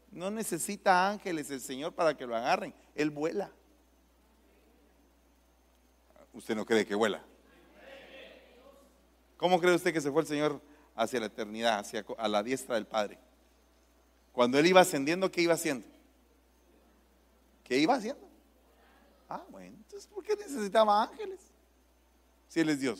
No 0.09 0.31
necesita 0.31 1.09
ángeles 1.09 1.51
el 1.51 1.59
Señor 1.59 1.91
para 1.91 2.15
que 2.15 2.25
lo 2.25 2.33
agarren, 2.33 2.73
Él 2.95 3.09
vuela. 3.09 3.51
¿Usted 6.31 6.55
no 6.55 6.65
cree 6.65 6.85
que 6.85 6.95
vuela? 6.95 7.21
¿Cómo 9.35 9.59
cree 9.59 9.75
usted 9.75 9.91
que 9.91 9.99
se 9.99 10.11
fue 10.11 10.21
el 10.21 10.27
Señor 10.29 10.61
hacia 10.95 11.19
la 11.19 11.25
eternidad, 11.25 11.79
hacia 11.79 12.05
a 12.17 12.27
la 12.29 12.41
diestra 12.41 12.75
del 12.75 12.87
Padre? 12.87 13.19
Cuando 14.31 14.57
él 14.57 14.67
iba 14.67 14.79
ascendiendo, 14.79 15.29
¿qué 15.29 15.41
iba 15.41 15.55
haciendo? 15.55 15.85
¿Qué 17.65 17.79
iba 17.79 17.95
haciendo? 17.95 18.25
Ah, 19.27 19.43
bueno, 19.49 19.75
entonces 19.75 20.07
¿por 20.07 20.23
qué 20.23 20.37
necesitaba 20.37 21.03
ángeles? 21.03 21.48
Si 22.49 22.59
él 22.59 22.69
es 22.69 22.79
Dios. 22.79 22.99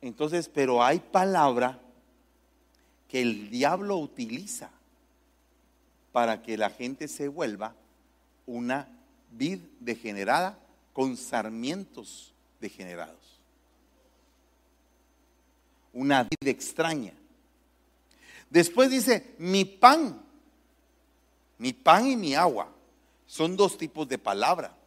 Entonces, 0.00 0.48
pero 0.48 0.82
hay 0.82 1.00
palabra 1.00 1.78
que 3.08 3.20
el 3.20 3.50
diablo 3.50 3.96
utiliza 3.96 4.70
para 6.12 6.40
que 6.42 6.56
la 6.56 6.70
gente 6.70 7.08
se 7.08 7.28
vuelva 7.28 7.74
una 8.46 8.88
vid 9.32 9.60
degenerada 9.80 10.58
con 10.92 11.16
sarmientos 11.16 12.32
degenerados. 12.60 13.40
Una 15.92 16.22
vid 16.22 16.48
extraña. 16.48 17.12
Después 18.50 18.90
dice, 18.90 19.34
mi 19.38 19.64
pan, 19.64 20.22
mi 21.58 21.72
pan 21.72 22.06
y 22.06 22.16
mi 22.16 22.34
agua. 22.34 22.72
Son 23.26 23.56
dos 23.56 23.76
tipos 23.76 24.08
de 24.08 24.16
palabra. 24.16 24.77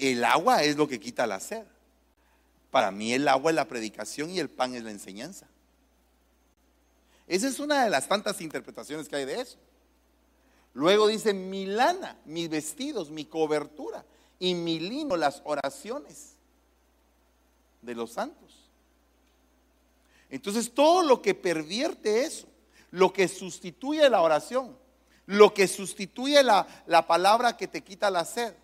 El 0.00 0.24
agua 0.24 0.62
es 0.62 0.76
lo 0.76 0.88
que 0.88 1.00
quita 1.00 1.26
la 1.26 1.40
sed. 1.40 1.64
Para 2.70 2.90
mí 2.90 3.12
el 3.12 3.26
agua 3.28 3.50
es 3.50 3.54
la 3.56 3.68
predicación 3.68 4.30
y 4.30 4.38
el 4.38 4.48
pan 4.48 4.74
es 4.74 4.82
la 4.82 4.90
enseñanza. 4.90 5.46
Esa 7.26 7.48
es 7.48 7.60
una 7.60 7.84
de 7.84 7.90
las 7.90 8.08
tantas 8.08 8.40
interpretaciones 8.40 9.08
que 9.08 9.16
hay 9.16 9.24
de 9.24 9.40
eso. 9.40 9.58
Luego 10.74 11.08
dice 11.08 11.34
mi 11.34 11.66
lana, 11.66 12.16
mis 12.24 12.48
vestidos, 12.48 13.10
mi 13.10 13.24
cobertura 13.24 14.04
y 14.38 14.54
mi 14.54 14.78
lino, 14.78 15.16
las 15.16 15.42
oraciones 15.44 16.34
de 17.82 17.94
los 17.94 18.12
santos. 18.12 18.68
Entonces 20.28 20.72
todo 20.72 21.02
lo 21.02 21.20
que 21.20 21.34
pervierte 21.34 22.24
eso 22.24 22.50
lo 22.90 23.12
que 23.12 23.28
sustituye 23.28 24.08
la 24.08 24.22
oración, 24.22 24.76
lo 25.26 25.54
que 25.54 25.68
sustituye 25.68 26.42
la, 26.42 26.66
palabra 27.06 27.56
que 27.56 27.68
te 27.68 27.82
quita 27.82 28.10
la 28.10 28.24
sed, 28.24 28.54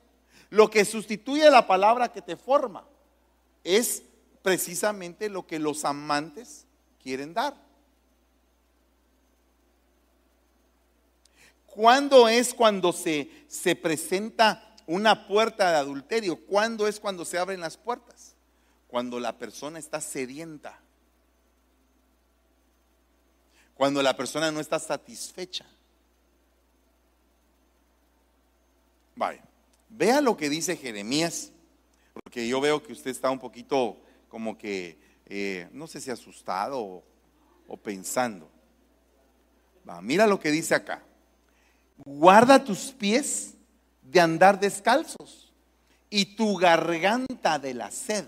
lo 0.51 0.71
que 0.71 0.85
sustituye 0.85 1.51
la 1.51 1.67
palabra 1.67 2.13
que 2.13 2.23
te 2.23 2.37
forma, 2.37 2.87
es 3.65 4.03
precisamente 4.43 5.29
lo 5.29 5.47
que 5.47 5.59
los 5.59 5.85
amantes 5.85 6.67
quieren 7.03 7.35
dar. 7.35 7.55
¿Cuándo 11.67 12.29
es 12.29 12.55
cuando 12.55 12.93
se, 12.93 13.31
se 13.49 13.77
presenta 13.77 14.75
una 14.87 15.27
puerta 15.27 15.71
de 15.71 15.77
adulterio? 15.77 16.45
¿Cuándo 16.47 16.87
es 16.87 17.01
cuando 17.01 17.25
se 17.25 17.39
abren 17.39 17.61
las 17.61 17.77
puertas? 17.77 18.35
Cuando 18.89 19.21
la 19.21 19.37
persona 19.37 19.79
está 19.79 20.01
sedienta 20.01 20.81
cuando 23.77 24.03
la 24.03 24.17
persona 24.17 24.51
no 24.51 24.59
está 24.59 24.79
satisfecha. 24.79 25.67
Vaya, 29.15 29.43
vea 29.97 30.21
lo 30.21 30.37
que 30.37 30.51
dice 30.51 30.77
Jeremías, 30.77 31.53
porque 32.13 32.47
yo 32.47 32.61
veo 32.61 32.83
que 32.83 32.93
usted 32.93 33.11
está 33.11 33.31
un 33.31 33.39
poquito 33.39 33.97
como 34.29 34.57
que, 34.59 34.99
eh, 35.27 35.69
no 35.73 35.87
sé 35.87 36.01
si 36.01 36.11
asustado 36.11 37.03
o, 37.69 37.77
pensando. 37.79 38.51
Va, 39.89 40.01
mira 40.01 40.27
lo 40.27 40.39
que 40.39 40.51
dice 40.51 40.75
acá. 40.75 41.03
Guarda 42.05 42.63
tus 42.63 42.93
pies 42.93 43.55
de 44.03 44.21
andar 44.21 44.61
descalzos 44.61 45.53
y 46.11 46.37
tu 46.37 46.57
garganta 46.57 47.59
de 47.59 47.75
la 47.75 47.91
sed. 47.91 48.27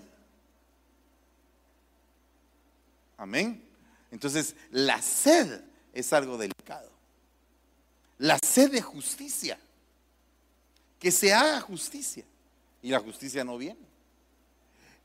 Amén. 3.17 3.63
Entonces, 4.11 4.55
la 4.71 5.01
sed 5.01 5.61
es 5.93 6.11
algo 6.13 6.37
delicado. 6.37 6.89
La 8.17 8.39
sed 8.39 8.71
de 8.71 8.81
justicia. 8.81 9.59
Que 10.99 11.11
se 11.11 11.33
haga 11.33 11.61
justicia. 11.61 12.25
Y 12.81 12.89
la 12.89 12.99
justicia 12.99 13.43
no 13.43 13.57
viene. 13.57 13.87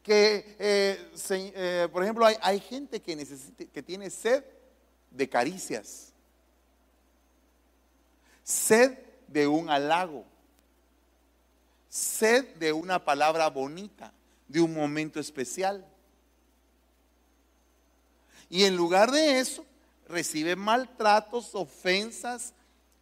Que, 0.03 0.57
eh, 0.59 1.13
eh, 1.31 1.89
por 1.91 2.03
ejemplo, 2.03 2.27
hay, 2.27 2.61
gente 2.61 3.01
que, 3.01 3.17
que 3.73 3.83
tiene 3.83 4.11
sed 4.11 4.45
de 5.11 5.29
caricias. 5.29 6.13
Sed 8.43 8.99
de 9.29 9.47
un 9.47 9.71
halago. 9.71 10.25
Sed 11.89 12.57
de 12.57 12.73
una 12.73 13.05
palabra 13.05 13.49
bonita, 13.49 14.13
de 14.49 14.61
un 14.61 14.75
momento 14.75 15.21
especial. 15.21 15.87
Y 18.51 18.65
en 18.65 18.77
lugar 18.77 19.11
de 19.11 19.41
eso, 19.41 19.65
recibe 20.09 20.57
maltratos, 20.57 21.55
ofensas, 21.55 22.53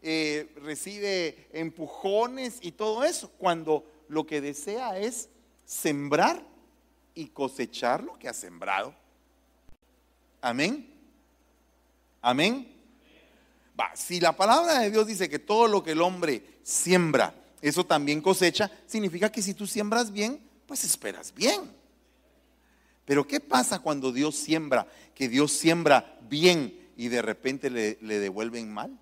eh, 0.03 0.53
recibe 0.63 1.49
empujones 1.53 2.59
y 2.61 2.73
todo 2.73 3.05
eso, 3.05 3.31
cuando 3.39 3.85
lo 4.09 4.27
que 4.27 4.41
desea 4.41 4.99
es 4.99 5.29
sembrar 5.65 6.45
y 7.15 7.29
cosechar 7.29 8.03
lo 8.03 8.19
que 8.19 8.29
ha 8.29 8.35
sembrado. 8.35 8.95
Amén. 10.41 10.93
Amén. 12.21 12.69
Si 13.95 14.21
la 14.21 14.37
palabra 14.37 14.81
de 14.81 14.91
Dios 14.91 15.07
dice 15.07 15.29
que 15.29 15.39
todo 15.39 15.67
lo 15.67 15.83
que 15.83 15.93
el 15.93 16.01
hombre 16.01 16.43
siembra, 16.63 17.35
eso 17.61 17.85
también 17.85 18.21
cosecha, 18.21 18.71
significa 18.87 19.31
que 19.31 19.43
si 19.43 19.55
tú 19.55 19.67
siembras 19.67 20.13
bien, 20.13 20.41
pues 20.67 20.85
esperas 20.85 21.35
bien. 21.35 21.61
Pero 23.05 23.27
¿qué 23.27 23.41
pasa 23.41 23.81
cuando 23.81 24.13
Dios 24.13 24.37
siembra? 24.37 24.87
Que 25.15 25.29
Dios 25.29 25.53
siembra 25.53 26.19
bien 26.29 26.79
y 26.97 27.09
de 27.09 27.23
repente 27.23 27.71
le, 27.71 27.97
devuelven 28.01 28.73
mal. 28.73 28.99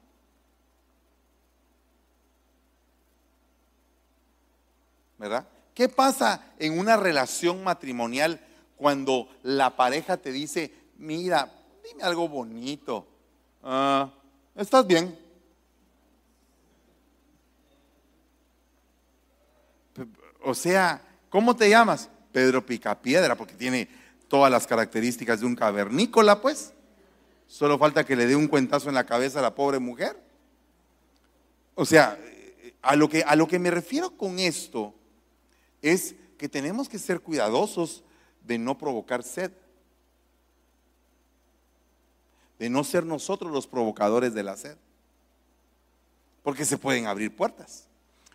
¿Verdad? 5.20 5.46
¿Qué 5.74 5.90
pasa 5.90 6.42
en 6.58 6.78
una 6.78 6.96
relación 6.96 7.62
matrimonial 7.62 8.40
cuando 8.74 9.28
la 9.42 9.76
pareja 9.76 10.16
te 10.16 10.32
dice, 10.32 10.72
mira, 10.96 11.52
dime 11.84 12.02
algo 12.02 12.26
bonito, 12.26 13.06
ah, 13.62 14.10
¿estás 14.56 14.86
bien? 14.86 15.14
O 20.42 20.54
sea, 20.54 21.02
¿cómo 21.28 21.54
te 21.54 21.68
llamas? 21.68 22.08
Pedro 22.32 22.64
Picapiedra, 22.64 23.36
porque 23.36 23.52
tiene 23.52 23.90
todas 24.26 24.50
las 24.50 24.66
características 24.66 25.40
de 25.40 25.46
un 25.46 25.54
cavernícola, 25.54 26.40
pues. 26.40 26.72
Solo 27.46 27.76
falta 27.76 28.06
que 28.06 28.16
le 28.16 28.26
dé 28.26 28.34
un 28.34 28.48
cuentazo 28.48 28.88
en 28.88 28.94
la 28.94 29.04
cabeza 29.04 29.40
a 29.40 29.42
la 29.42 29.54
pobre 29.54 29.80
mujer. 29.80 30.18
O 31.74 31.84
sea, 31.84 32.18
a 32.80 32.96
lo 32.96 33.10
que, 33.10 33.22
a 33.22 33.36
lo 33.36 33.46
que 33.46 33.58
me 33.58 33.70
refiero 33.70 34.16
con 34.16 34.38
esto 34.38 34.94
es 35.82 36.14
que 36.38 36.48
tenemos 36.48 36.88
que 36.88 36.98
ser 36.98 37.20
cuidadosos 37.20 38.02
de 38.44 38.58
no 38.58 38.78
provocar 38.78 39.22
sed. 39.22 39.52
De 42.58 42.68
no 42.68 42.84
ser 42.84 43.04
nosotros 43.04 43.52
los 43.52 43.66
provocadores 43.66 44.34
de 44.34 44.42
la 44.42 44.56
sed. 44.56 44.76
Porque 46.42 46.64
se 46.64 46.78
pueden 46.78 47.06
abrir 47.06 47.34
puertas. 47.34 47.86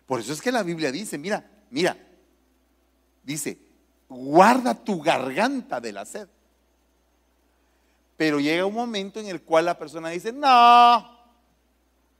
Por 0.06 0.20
eso 0.20 0.32
es 0.32 0.40
que 0.40 0.52
la 0.52 0.62
Biblia 0.62 0.92
dice, 0.92 1.18
mira, 1.18 1.48
mira, 1.70 1.96
dice, 3.24 3.58
guarda 4.08 4.74
tu 4.74 5.02
garganta 5.02 5.80
de 5.80 5.92
la 5.92 6.04
sed. 6.04 6.28
Pero 8.16 8.40
llega 8.40 8.64
un 8.64 8.74
momento 8.74 9.20
en 9.20 9.26
el 9.26 9.42
cual 9.42 9.66
la 9.66 9.76
persona 9.76 10.08
dice, 10.10 10.32
no, 10.32 11.06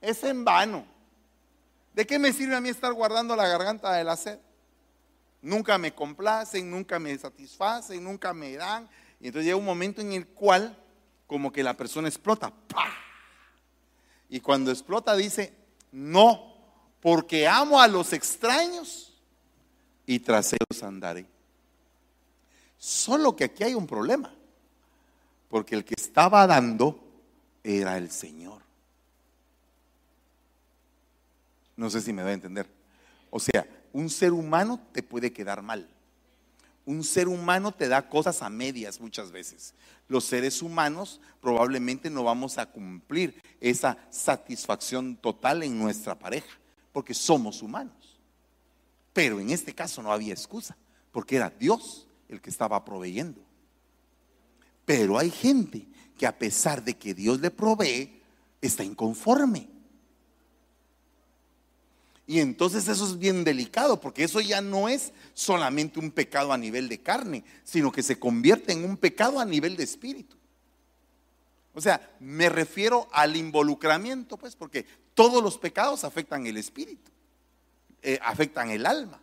es 0.01 0.23
en 0.23 0.45
vano. 0.45 0.85
¿De 1.93 2.05
qué 2.05 2.19
me 2.19 2.31
sirve 2.31 2.55
a 2.55 2.61
mí 2.61 2.69
estar 2.69 2.93
guardando 2.93 3.35
la 3.35 3.47
garganta 3.47 3.93
de 3.93 4.03
la 4.03 4.15
sed? 4.15 4.37
Nunca 5.41 5.77
me 5.77 5.93
complacen, 5.93 6.69
nunca 6.69 6.99
me 6.99 7.17
satisfacen, 7.17 8.03
nunca 8.03 8.33
me 8.33 8.55
dan. 8.55 8.89
Y 9.19 9.27
entonces 9.27 9.45
llega 9.45 9.57
un 9.57 9.65
momento 9.65 10.01
en 10.01 10.13
el 10.13 10.27
cual 10.27 10.77
como 11.27 11.51
que 11.51 11.63
la 11.63 11.75
persona 11.75 12.07
explota. 12.07 12.53
Y 14.29 14.39
cuando 14.39 14.71
explota 14.71 15.15
dice, 15.15 15.53
no, 15.91 16.55
porque 17.01 17.47
amo 17.47 17.79
a 17.79 17.87
los 17.87 18.13
extraños 18.13 19.13
y 20.05 20.19
tras 20.19 20.53
ellos 20.53 20.83
andaré. 20.83 21.25
Solo 22.77 23.35
que 23.35 23.45
aquí 23.45 23.63
hay 23.63 23.73
un 23.73 23.87
problema, 23.87 24.33
porque 25.49 25.75
el 25.75 25.83
que 25.85 25.95
estaba 25.97 26.45
dando 26.47 27.03
era 27.63 27.97
el 27.97 28.11
Señor. 28.11 28.61
No 31.75 31.89
sé 31.89 32.01
si 32.01 32.11
me 32.11 32.23
va 32.23 32.29
a 32.29 32.33
entender. 32.33 32.67
O 33.29 33.39
sea, 33.39 33.67
un 33.93 34.09
ser 34.09 34.33
humano 34.33 34.79
te 34.91 35.03
puede 35.03 35.31
quedar 35.33 35.61
mal. 35.61 35.89
Un 36.85 37.03
ser 37.03 37.27
humano 37.27 37.73
te 37.73 37.87
da 37.87 38.07
cosas 38.07 38.41
a 38.41 38.49
medias 38.49 39.01
muchas 39.01 39.31
veces. 39.31 39.73
Los 40.07 40.23
seres 40.23 40.61
humanos 40.61 41.19
probablemente 41.41 42.09
no 42.09 42.23
vamos 42.23 42.57
a 42.57 42.65
cumplir 42.65 43.41
esa 43.59 43.97
satisfacción 44.09 45.17
total 45.17 45.63
en 45.63 45.77
nuestra 45.77 46.17
pareja, 46.17 46.57
porque 46.93 47.13
somos 47.13 47.61
humanos. 47.61 48.19
Pero 49.11 49.39
en 49.39 49.49
este 49.49 49.75
caso 49.75 50.01
no 50.01 50.11
había 50.11 50.33
excusa, 50.33 50.77
porque 51.11 51.35
era 51.35 51.49
Dios 51.49 52.07
el 52.29 52.39
que 52.39 52.49
estaba 52.49 52.85
proveyendo. 52.85 53.41
Pero 54.85 55.17
hay 55.17 55.29
gente 55.29 55.87
que 56.17 56.25
a 56.25 56.37
pesar 56.37 56.83
de 56.83 56.95
que 56.95 57.13
Dios 57.13 57.41
le 57.41 57.51
provee, 57.51 58.21
está 58.61 58.83
inconforme. 58.83 59.67
Y 62.29 62.41
entonces 62.41 62.89
eso 62.89 63.05
es 63.05 63.17
bien 63.17 63.45
delicado, 63.45 64.01
porque 64.01 64.25
eso 64.25 64.41
ya 64.41 64.59
no 64.59 64.89
es 64.89 65.13
solamente 65.33 65.97
un 65.97 66.11
pecado 66.11 66.51
a 66.51 66.57
nivel 66.57 66.89
de 66.89 67.01
carne, 67.01 67.45
sino 67.63 67.89
que 67.89 68.03
se 68.03 68.19
convierte 68.19 68.73
en 68.73 68.83
un 68.83 68.97
pecado 68.97 69.39
a 69.39 69.45
nivel 69.45 69.77
de 69.77 69.85
espíritu. 69.85 70.35
O 71.73 71.79
sea, 71.79 72.15
me 72.19 72.49
refiero 72.49 73.07
al 73.13 73.37
involucramiento, 73.37 74.35
pues, 74.35 74.57
porque 74.57 74.85
todos 75.13 75.41
los 75.41 75.57
pecados 75.57 76.03
afectan 76.03 76.45
el 76.45 76.57
espíritu, 76.57 77.11
eh, 78.01 78.19
afectan 78.21 78.71
el 78.71 78.85
alma. 78.85 79.21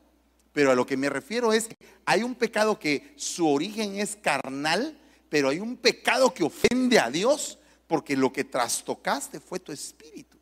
Pero 0.54 0.70
a 0.70 0.74
lo 0.74 0.86
que 0.86 0.96
me 0.96 1.10
refiero 1.10 1.52
es 1.52 1.68
que 1.68 1.76
hay 2.06 2.22
un 2.22 2.34
pecado 2.34 2.78
que 2.78 3.12
su 3.16 3.46
origen 3.46 3.98
es 3.98 4.16
carnal, 4.16 4.98
pero 5.28 5.50
hay 5.50 5.58
un 5.58 5.76
pecado 5.76 6.32
que 6.32 6.44
ofende 6.44 6.98
a 6.98 7.10
Dios 7.10 7.58
porque 7.86 8.16
lo 8.16 8.32
que 8.32 8.44
trastocaste 8.44 9.40
fue 9.40 9.58
tu 9.58 9.72
espíritu. 9.72 10.38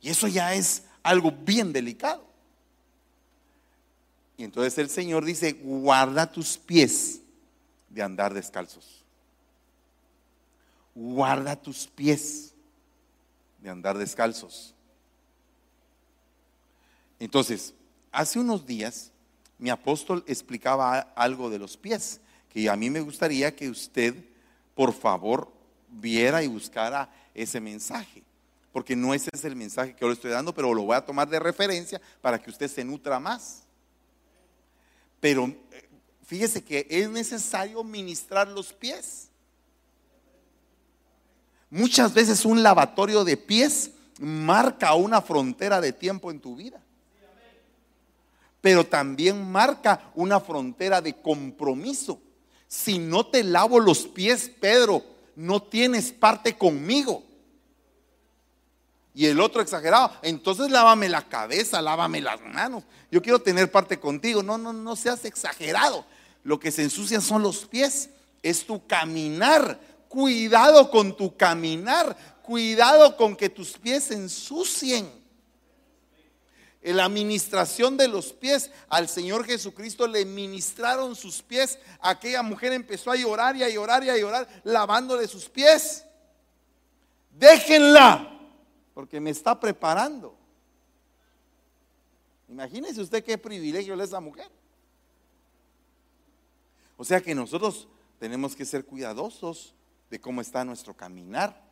Y 0.00 0.10
eso 0.10 0.28
ya 0.28 0.54
es 0.54 0.84
algo 1.02 1.30
bien 1.30 1.72
delicado. 1.72 2.24
Y 4.36 4.44
entonces 4.44 4.76
el 4.78 4.90
Señor 4.90 5.24
dice, 5.24 5.52
guarda 5.52 6.30
tus 6.30 6.58
pies 6.58 7.20
de 7.88 8.02
andar 8.02 8.34
descalzos. 8.34 9.02
Guarda 10.94 11.56
tus 11.56 11.86
pies 11.86 12.52
de 13.62 13.70
andar 13.70 13.96
descalzos. 13.96 14.74
Entonces, 17.18 17.72
hace 18.12 18.38
unos 18.38 18.66
días 18.66 19.10
mi 19.58 19.70
apóstol 19.70 20.22
explicaba 20.26 21.00
algo 21.14 21.48
de 21.48 21.58
los 21.58 21.76
pies, 21.76 22.20
que 22.52 22.68
a 22.68 22.76
mí 22.76 22.90
me 22.90 23.00
gustaría 23.00 23.56
que 23.56 23.70
usted, 23.70 24.14
por 24.74 24.92
favor, 24.92 25.50
viera 25.90 26.42
y 26.42 26.46
buscara 26.46 27.10
ese 27.34 27.60
mensaje, 27.60 28.22
porque 28.76 28.94
no 28.94 29.14
ese 29.14 29.30
es 29.32 29.42
el 29.46 29.56
mensaje 29.56 29.94
que 29.94 30.02
yo 30.02 30.08
le 30.08 30.12
estoy 30.12 30.30
dando, 30.30 30.54
pero 30.54 30.74
lo 30.74 30.82
voy 30.82 30.94
a 30.94 31.00
tomar 31.00 31.26
de 31.26 31.38
referencia 31.38 31.98
para 32.20 32.38
que 32.38 32.50
usted 32.50 32.70
se 32.70 32.84
nutra 32.84 33.18
más. 33.18 33.62
Pero 35.18 35.46
eh, 35.46 35.88
fíjese 36.26 36.62
que 36.62 36.86
es 36.90 37.08
necesario 37.08 37.82
ministrar 37.82 38.46
los 38.48 38.74
pies. 38.74 39.30
Muchas 41.70 42.12
veces 42.12 42.44
un 42.44 42.62
lavatorio 42.62 43.24
de 43.24 43.38
pies 43.38 43.92
marca 44.20 44.92
una 44.92 45.22
frontera 45.22 45.80
de 45.80 45.94
tiempo 45.94 46.30
en 46.30 46.38
tu 46.38 46.54
vida 46.54 46.78
pero 48.60 48.84
también 48.84 49.50
marca 49.50 50.10
una 50.14 50.38
frontera 50.38 51.00
de 51.00 51.14
compromiso. 51.14 52.20
Si 52.68 52.98
no 52.98 53.24
te 53.24 53.42
lavo 53.42 53.80
los 53.80 54.06
pies, 54.06 54.50
Pedro, 54.60 55.02
no 55.34 55.62
tienes 55.62 56.12
parte 56.12 56.58
conmigo. 56.58 57.22
Y 59.16 59.24
el 59.24 59.40
otro 59.40 59.62
exagerado, 59.62 60.12
entonces 60.20 60.70
lávame 60.70 61.08
la 61.08 61.26
cabeza, 61.26 61.80
lávame 61.80 62.20
las 62.20 62.38
manos. 62.42 62.84
Yo 63.10 63.22
quiero 63.22 63.38
tener 63.38 63.70
parte 63.72 63.98
contigo. 63.98 64.42
No, 64.42 64.58
no, 64.58 64.74
no 64.74 64.94
seas 64.94 65.24
exagerado. 65.24 66.04
Lo 66.44 66.60
que 66.60 66.70
se 66.70 66.82
ensucia 66.82 67.22
son 67.22 67.40
los 67.42 67.64
pies, 67.64 68.10
es 68.42 68.66
tu 68.66 68.86
caminar. 68.86 69.80
Cuidado 70.10 70.90
con 70.90 71.16
tu 71.16 71.34
caminar, 71.34 72.14
cuidado 72.42 73.16
con 73.16 73.34
que 73.34 73.48
tus 73.48 73.78
pies 73.78 74.04
se 74.04 74.14
ensucien. 74.14 75.10
En 76.82 76.98
la 76.98 77.06
administración 77.06 77.96
de 77.96 78.08
los 78.08 78.34
pies, 78.34 78.70
al 78.90 79.08
Señor 79.08 79.46
Jesucristo 79.46 80.06
le 80.06 80.26
ministraron 80.26 81.16
sus 81.16 81.40
pies. 81.40 81.78
Aquella 82.02 82.42
mujer 82.42 82.74
empezó 82.74 83.10
a 83.10 83.16
llorar 83.16 83.56
y 83.56 83.62
a 83.62 83.70
llorar 83.70 84.04
y 84.04 84.10
a 84.10 84.18
llorar, 84.18 84.46
lavándole 84.62 85.26
sus 85.26 85.48
pies. 85.48 86.04
Déjenla, 87.30 88.35
porque 88.96 89.20
me 89.20 89.28
está 89.28 89.60
preparando. 89.60 90.34
Imagínese 92.48 93.02
usted 93.02 93.22
qué 93.22 93.36
privilegio 93.36 93.92
es 93.92 94.00
esa 94.00 94.20
mujer. 94.20 94.50
O 96.96 97.04
sea 97.04 97.20
que 97.20 97.34
nosotros 97.34 97.88
tenemos 98.18 98.56
que 98.56 98.64
ser 98.64 98.86
cuidadosos 98.86 99.74
de 100.08 100.18
cómo 100.18 100.40
está 100.40 100.64
nuestro 100.64 100.94
caminar, 100.94 101.62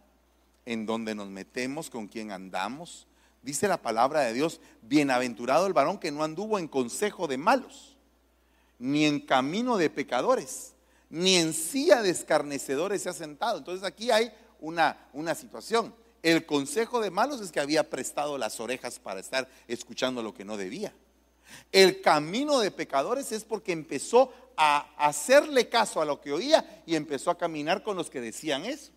en 0.66 0.84
dónde 0.84 1.14
nos 1.14 1.30
metemos, 1.30 1.88
con 1.88 2.08
quién 2.08 2.30
andamos. 2.30 3.06
Dice 3.42 3.68
la 3.68 3.80
palabra 3.80 4.20
de 4.20 4.34
Dios, 4.34 4.60
bienaventurado 4.82 5.66
el 5.66 5.72
varón 5.72 5.96
que 5.96 6.12
no 6.12 6.24
anduvo 6.24 6.58
en 6.58 6.68
consejo 6.68 7.26
de 7.26 7.38
malos, 7.38 7.96
ni 8.78 9.06
en 9.06 9.18
camino 9.18 9.78
de 9.78 9.88
pecadores, 9.88 10.74
ni 11.08 11.36
en 11.36 11.54
silla 11.54 12.02
de 12.02 12.10
escarnecedores 12.10 13.00
se 13.00 13.08
ha 13.08 13.14
sentado. 13.14 13.56
Entonces 13.56 13.82
aquí 13.82 14.10
hay 14.10 14.30
una, 14.60 15.08
una 15.14 15.34
situación. 15.34 16.03
El 16.24 16.46
consejo 16.46 17.02
de 17.02 17.10
malos 17.10 17.42
es 17.42 17.52
que 17.52 17.60
había 17.60 17.90
prestado 17.90 18.38
las 18.38 18.58
orejas 18.58 18.98
para 18.98 19.20
estar 19.20 19.46
escuchando 19.68 20.22
lo 20.22 20.32
que 20.32 20.42
no 20.42 20.56
debía. 20.56 20.94
El 21.70 22.00
camino 22.00 22.60
de 22.60 22.70
pecadores 22.70 23.30
es 23.30 23.44
porque 23.44 23.72
empezó 23.72 24.32
a 24.56 24.88
hacerle 24.96 25.68
caso 25.68 26.00
a 26.00 26.06
lo 26.06 26.22
que 26.22 26.32
oía 26.32 26.82
y 26.86 26.96
empezó 26.96 27.30
a 27.30 27.36
caminar 27.36 27.82
con 27.82 27.98
los 27.98 28.08
que 28.08 28.22
decían 28.22 28.64
eso. 28.64 28.90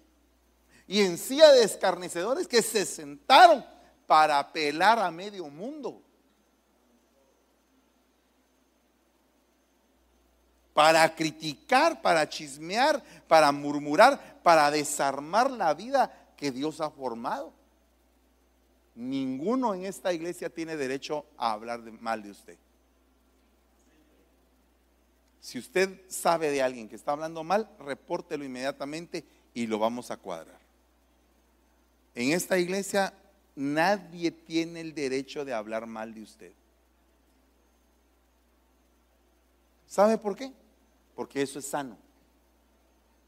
Y 0.88 1.02
en 1.02 1.18
silla 1.18 1.52
de 1.52 1.64
escarnecedores 1.64 2.48
que 2.48 2.62
se 2.62 2.86
sentaron 2.86 3.66
para 4.08 4.40
apelar 4.40 4.98
a 4.98 5.12
medio 5.12 5.50
mundo. 5.50 6.02
Para 10.74 11.14
criticar, 11.14 12.02
para 12.02 12.30
chismear, 12.30 13.04
para 13.28 13.52
murmurar, 13.52 14.42
para 14.42 14.72
desarmar 14.72 15.52
la 15.52 15.74
vida 15.74 16.24
que 16.38 16.52
Dios 16.52 16.80
ha 16.80 16.90
formado. 16.90 17.52
Ninguno 18.96 19.74
en 19.74 19.86
esta 19.86 20.14
iglesia 20.14 20.50
tiene 20.50 20.78
derecho 20.78 21.26
a 21.38 21.52
hablar 21.52 21.80
mal 22.00 22.24
de 22.24 22.32
usted. 22.32 22.58
Si 25.42 25.60
usted 25.60 26.02
sabe 26.08 26.50
de 26.52 26.62
alguien 26.62 26.90
que 26.90 26.96
está 26.96 27.12
hablando 27.12 27.44
mal, 27.44 27.70
repórtelo 27.80 28.44
inmediatamente 28.44 29.24
y 29.54 29.68
lo 29.68 29.80
vamos 29.80 30.12
a 30.12 30.18
cuadrar. 30.18 30.60
En 32.16 32.32
esta 32.32 32.58
iglesia 32.58 33.14
nadie 33.56 34.32
tiene 34.32 34.82
el 34.82 34.94
derecho 34.94 35.46
de 35.46 35.54
hablar 35.54 35.86
mal 35.86 36.14
de 36.14 36.22
usted. 36.22 36.52
¿Sabe 39.88 40.18
por 40.18 40.36
qué? 40.36 40.52
Porque 41.16 41.42
eso 41.42 41.60
es 41.60 41.66
sano. 41.66 41.98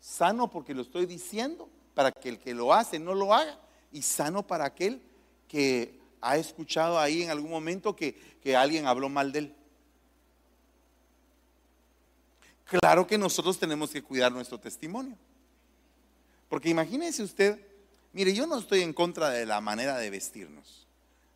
Sano 0.01 0.49
porque 0.49 0.74
lo 0.74 0.82
estoy 0.82 1.05
diciendo 1.05 1.70
para 2.00 2.14
que 2.14 2.30
el 2.30 2.39
que 2.39 2.54
lo 2.54 2.74
hace 2.74 2.97
no 2.97 3.14
lo 3.14 3.34
haga. 3.34 3.60
Y 3.91 4.04
sano 4.04 4.47
para 4.47 4.64
aquel 4.64 5.02
que 5.50 6.00
ha 6.22 6.38
escuchado 6.38 6.97
ahí 6.97 7.24
en 7.24 7.30
algún 7.30 7.52
momento 7.52 7.93
que, 7.93 8.18
que 8.41 8.56
alguien 8.56 8.88
habló 8.88 9.10
mal 9.10 9.34
de 9.34 9.39
él. 9.39 9.56
Claro 12.64 13.06
que 13.06 13.18
nosotros 13.18 13.60
tenemos 13.60 13.89
que 13.89 14.02
cuidar 14.02 14.32
nuestro 14.32 14.58
testimonio. 14.58 15.18
Porque 16.47 16.70
imagínese 16.70 17.22
usted, 17.22 17.60
mire, 18.14 18.34
yo 18.34 18.47
no 18.47 18.60
estoy 18.60 18.82
en 18.82 18.93
contra 18.93 19.30
de 19.32 19.45
la 19.45 19.60
manera 19.60 19.97
de 19.97 20.10
vestirnos. 20.10 20.88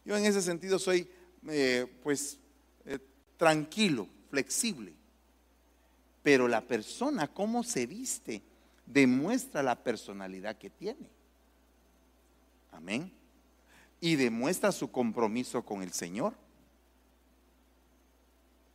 Yo 0.05 0.15
en 0.15 0.25
ese 0.25 0.41
sentido 0.41 0.79
soy, 0.79 1.09
eh, 1.49 1.87
pues, 2.01 2.37
eh, 2.85 2.99
tranquilo, 3.35 4.07
flexible. 4.29 4.93
Pero 6.21 6.47
la 6.47 6.61
persona, 6.61 7.27
cómo 7.27 7.65
se 7.65 7.85
viste, 7.85 8.41
demuestra 8.85 9.63
la 9.63 9.75
personalidad 9.75 10.57
que 10.57 10.69
tiene. 10.69 11.09
Amén. 12.71 13.11
Y 13.99 14.15
demuestra 14.15 14.71
su 14.71 14.91
compromiso 14.91 15.63
con 15.63 15.81
el 15.81 15.93
Señor. 15.93 16.33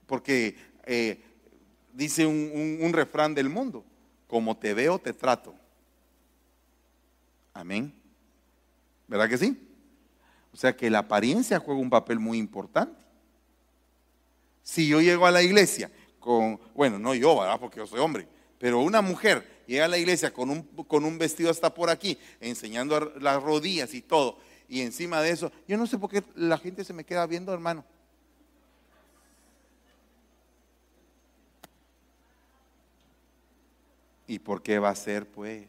Porque 0.07 0.57
eh, 0.85 1.21
dice 1.93 2.27
un, 2.27 2.93
refrán 2.93 3.35
del 3.35 3.49
mundo, 3.49 3.85
como 4.27 4.57
te 4.57 4.73
veo, 4.73 4.99
te 4.99 5.13
trato. 5.13 5.55
Amén. 7.53 7.93
¿Verdad 9.07 9.29
que 9.29 9.37
sí? 9.37 9.69
O 10.53 10.57
sea 10.57 10.75
que 10.77 10.89
la 10.89 11.01
apariencia 11.01 11.59
juega 11.59 11.81
un 11.81 11.91
papel 11.91 12.19
muy 12.19 12.39
importante. 12.39 13.03
Si 14.63 14.87
yo 14.87 15.01
llego 15.01 15.27
a 15.27 15.31
la 15.31 15.43
iglesia 15.43 15.91
con, 16.21 16.61
bueno, 16.75 16.99
no 16.99 17.15
yo, 17.15 17.39
¿verdad? 17.41 17.59
Porque 17.61 17.79
yo 17.79 17.87
soy 17.87 18.01
hombre, 18.01 18.27
pero 18.59 18.81
una 18.81 19.03
mujer 19.03 19.58
llega 19.69 19.85
a 19.85 19.89
la 19.89 19.99
iglesia 19.99 20.33
con 20.33 20.51
un, 20.51 20.63
con 20.63 21.05
un 21.05 21.19
vestido 21.19 21.51
hasta 21.51 21.73
por 21.73 21.91
aquí, 21.91 22.19
enseñando 22.41 23.13
las 23.21 23.41
rodillas 23.43 23.95
y 23.95 24.01
todo, 24.01 24.39
y 24.69 24.81
encima 24.81 25.21
de 25.23 25.31
eso, 25.31 25.53
yo 25.69 25.77
no 25.77 25.87
sé 25.87 25.99
por 25.99 26.11
qué 26.11 26.25
la 26.35 26.59
gente 26.59 26.85
se 26.85 26.95
me 26.95 27.05
queda 27.05 27.27
viendo, 27.27 27.53
hermano. 27.53 27.85
¿Y 34.27 34.39
por 34.39 34.63
qué 34.63 34.79
va 34.79 34.91
a 34.91 34.97
ser, 34.97 35.27
pues? 35.27 35.67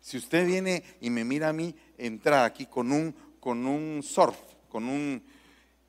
Si 0.00 0.16
usted 0.16 0.46
viene 0.46 0.84
y 1.00 1.10
me 1.10 1.24
mira 1.24 1.48
a 1.48 1.52
mí 1.52 1.74
entrar 1.96 2.44
aquí 2.44 2.66
con 2.66 2.92
un, 2.92 3.12
con 3.40 3.66
un 3.66 4.02
surf, 4.02 4.36
con 4.68 4.88
un, 4.88 5.22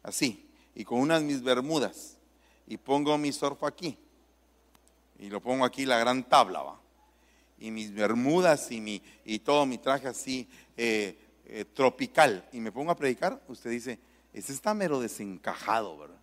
así, 0.01 0.49
y 0.73 0.83
con 0.83 0.99
unas 0.99 1.21
mis 1.21 1.43
bermudas, 1.43 2.14
y 2.67 2.77
pongo 2.77 3.17
mi 3.17 3.31
surf 3.31 3.63
aquí, 3.63 3.97
y 5.19 5.29
lo 5.29 5.41
pongo 5.41 5.65
aquí 5.65 5.85
la 5.85 5.97
gran 5.97 6.23
tabla, 6.23 6.61
va, 6.61 6.79
y 7.59 7.71
mis 7.71 7.93
bermudas 7.93 8.71
y, 8.71 8.81
mi, 8.81 9.01
y 9.23 9.39
todo 9.39 9.65
mi 9.65 9.77
traje 9.77 10.07
así 10.07 10.47
eh, 10.77 11.17
eh, 11.45 11.65
tropical, 11.73 12.47
y 12.51 12.59
me 12.59 12.71
pongo 12.71 12.91
a 12.91 12.95
predicar, 12.95 13.41
usted 13.47 13.69
dice, 13.69 13.99
ese 14.33 14.53
está 14.53 14.73
mero 14.73 14.99
desencajado, 14.99 15.97
¿verdad? 15.97 16.19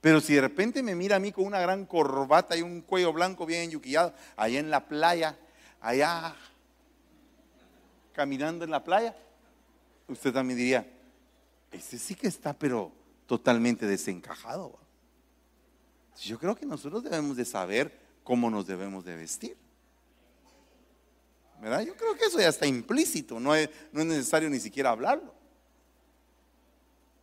Pero 0.00 0.20
si 0.20 0.34
de 0.34 0.40
repente 0.40 0.82
me 0.82 0.94
mira 0.94 1.16
a 1.16 1.18
mí 1.18 1.32
con 1.32 1.46
una 1.46 1.58
gran 1.58 1.84
corbata 1.86 2.56
y 2.56 2.62
un 2.62 2.82
cuello 2.82 3.12
blanco 3.12 3.46
bien 3.46 3.62
enyuquillado, 3.62 4.14
allá 4.36 4.60
en 4.60 4.70
la 4.70 4.86
playa, 4.86 5.36
allá 5.80 6.36
caminando 8.12 8.64
en 8.64 8.70
la 8.70 8.84
playa, 8.84 9.16
usted 10.06 10.32
también 10.32 10.58
diría, 10.58 10.86
ese 11.72 11.98
sí 11.98 12.14
que 12.14 12.28
está 12.28 12.52
pero 12.52 12.92
totalmente 13.26 13.86
desencajado. 13.86 14.78
Yo 16.22 16.38
creo 16.38 16.54
que 16.54 16.66
nosotros 16.66 17.02
debemos 17.02 17.36
de 17.36 17.44
saber 17.44 17.98
cómo 18.24 18.50
nos 18.50 18.66
debemos 18.66 19.04
de 19.04 19.16
vestir. 19.16 19.56
¿Verdad? 21.60 21.82
Yo 21.82 21.96
creo 21.96 22.14
que 22.14 22.24
eso 22.24 22.38
ya 22.38 22.48
está 22.48 22.66
implícito, 22.66 23.40
no 23.40 23.54
es, 23.54 23.70
necesario 23.92 24.50
ni 24.50 24.60
siquiera 24.60 24.90
hablarlo. 24.90 25.34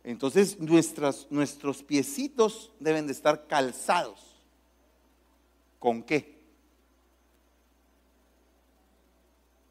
Entonces 0.02 0.58
nuestros 0.60 1.82
piecitos 1.82 2.72
deben 2.78 3.06
de 3.06 3.12
estar 3.12 3.46
calzados. 3.46 4.20
¿Con 5.78 6.02
qué? 6.02 6.34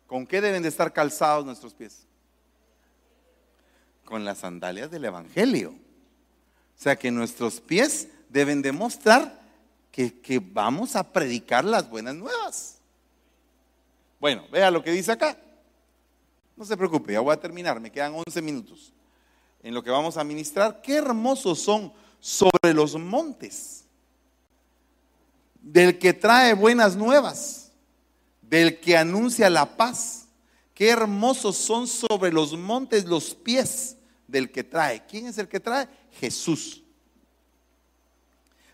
¿Con 0.07 0.27
qué 0.27 0.41
deben 0.41 0.63
de 0.63 0.69
estar 0.69 0.93
calzados 0.93 1.45
nuestros 1.45 1.73
pies? 1.73 2.05
Con 4.05 4.25
las 4.25 4.39
sandalias 4.39 4.91
del 4.91 5.05
Evangelio. 5.05 5.82
O 6.77 6.81
sea 6.83 6.95
que 6.95 7.11
nuestros 7.11 7.61
pies 7.61 8.07
deben 8.29 8.61
demostrar 8.61 9.41
que, 9.91 10.19
que 10.19 10.39
vamos 10.39 10.95
a 10.95 11.13
predicar 11.13 11.63
las 11.63 11.89
buenas 11.89 12.15
nuevas. 12.15 12.79
Bueno, 14.19 14.45
vea 14.51 14.71
lo 14.71 14.83
que 14.83 14.91
dice 14.91 15.11
acá. 15.11 15.37
No 16.55 16.65
se 16.65 16.77
preocupe, 16.77 17.13
ya 17.13 17.19
voy 17.19 17.33
a 17.33 17.39
terminar, 17.39 17.79
me 17.79 17.91
quedan 17.91 18.13
11 18.15 18.41
minutos 18.41 18.93
en 19.63 19.73
lo 19.73 19.81
que 19.81 19.89
vamos 19.89 20.17
a 20.17 20.23
ministrar, 20.25 20.81
qué 20.81 20.97
hermosos 20.97 21.59
son 21.59 21.91
sobre 22.19 22.73
los 22.73 22.95
montes, 22.99 23.85
del 25.61 25.97
que 25.97 26.13
trae 26.13 26.53
buenas 26.53 26.97
nuevas, 26.97 27.71
del 28.41 28.79
que 28.81 28.97
anuncia 28.97 29.49
la 29.49 29.77
paz. 29.77 30.27
Qué 30.73 30.89
hermosos 30.89 31.55
son 31.55 31.87
sobre 31.87 32.33
los 32.33 32.57
montes 32.57 33.05
los 33.05 33.33
pies 33.33 33.95
del 34.27 34.51
que 34.51 34.63
trae. 34.63 35.05
¿Quién 35.05 35.27
es 35.27 35.37
el 35.37 35.47
que 35.47 35.61
trae? 35.61 35.87
Jesús. 36.19 36.83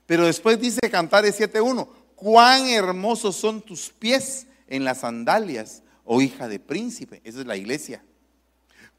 Pero 0.06 0.26
después 0.26 0.60
dice 0.60 0.80
Cantares 0.90 1.40
7.1, 1.40 1.88
cuán 2.16 2.68
hermosos 2.68 3.36
son 3.36 3.62
tus 3.62 3.90
pies 3.90 4.48
en 4.68 4.84
las 4.84 5.00
sandalias, 5.00 5.84
oh 6.04 6.22
hija 6.22 6.48
de 6.48 6.60
príncipe. 6.60 7.22
Esa 7.24 7.42
es 7.42 7.46
la 7.46 7.58
iglesia. 7.58 8.04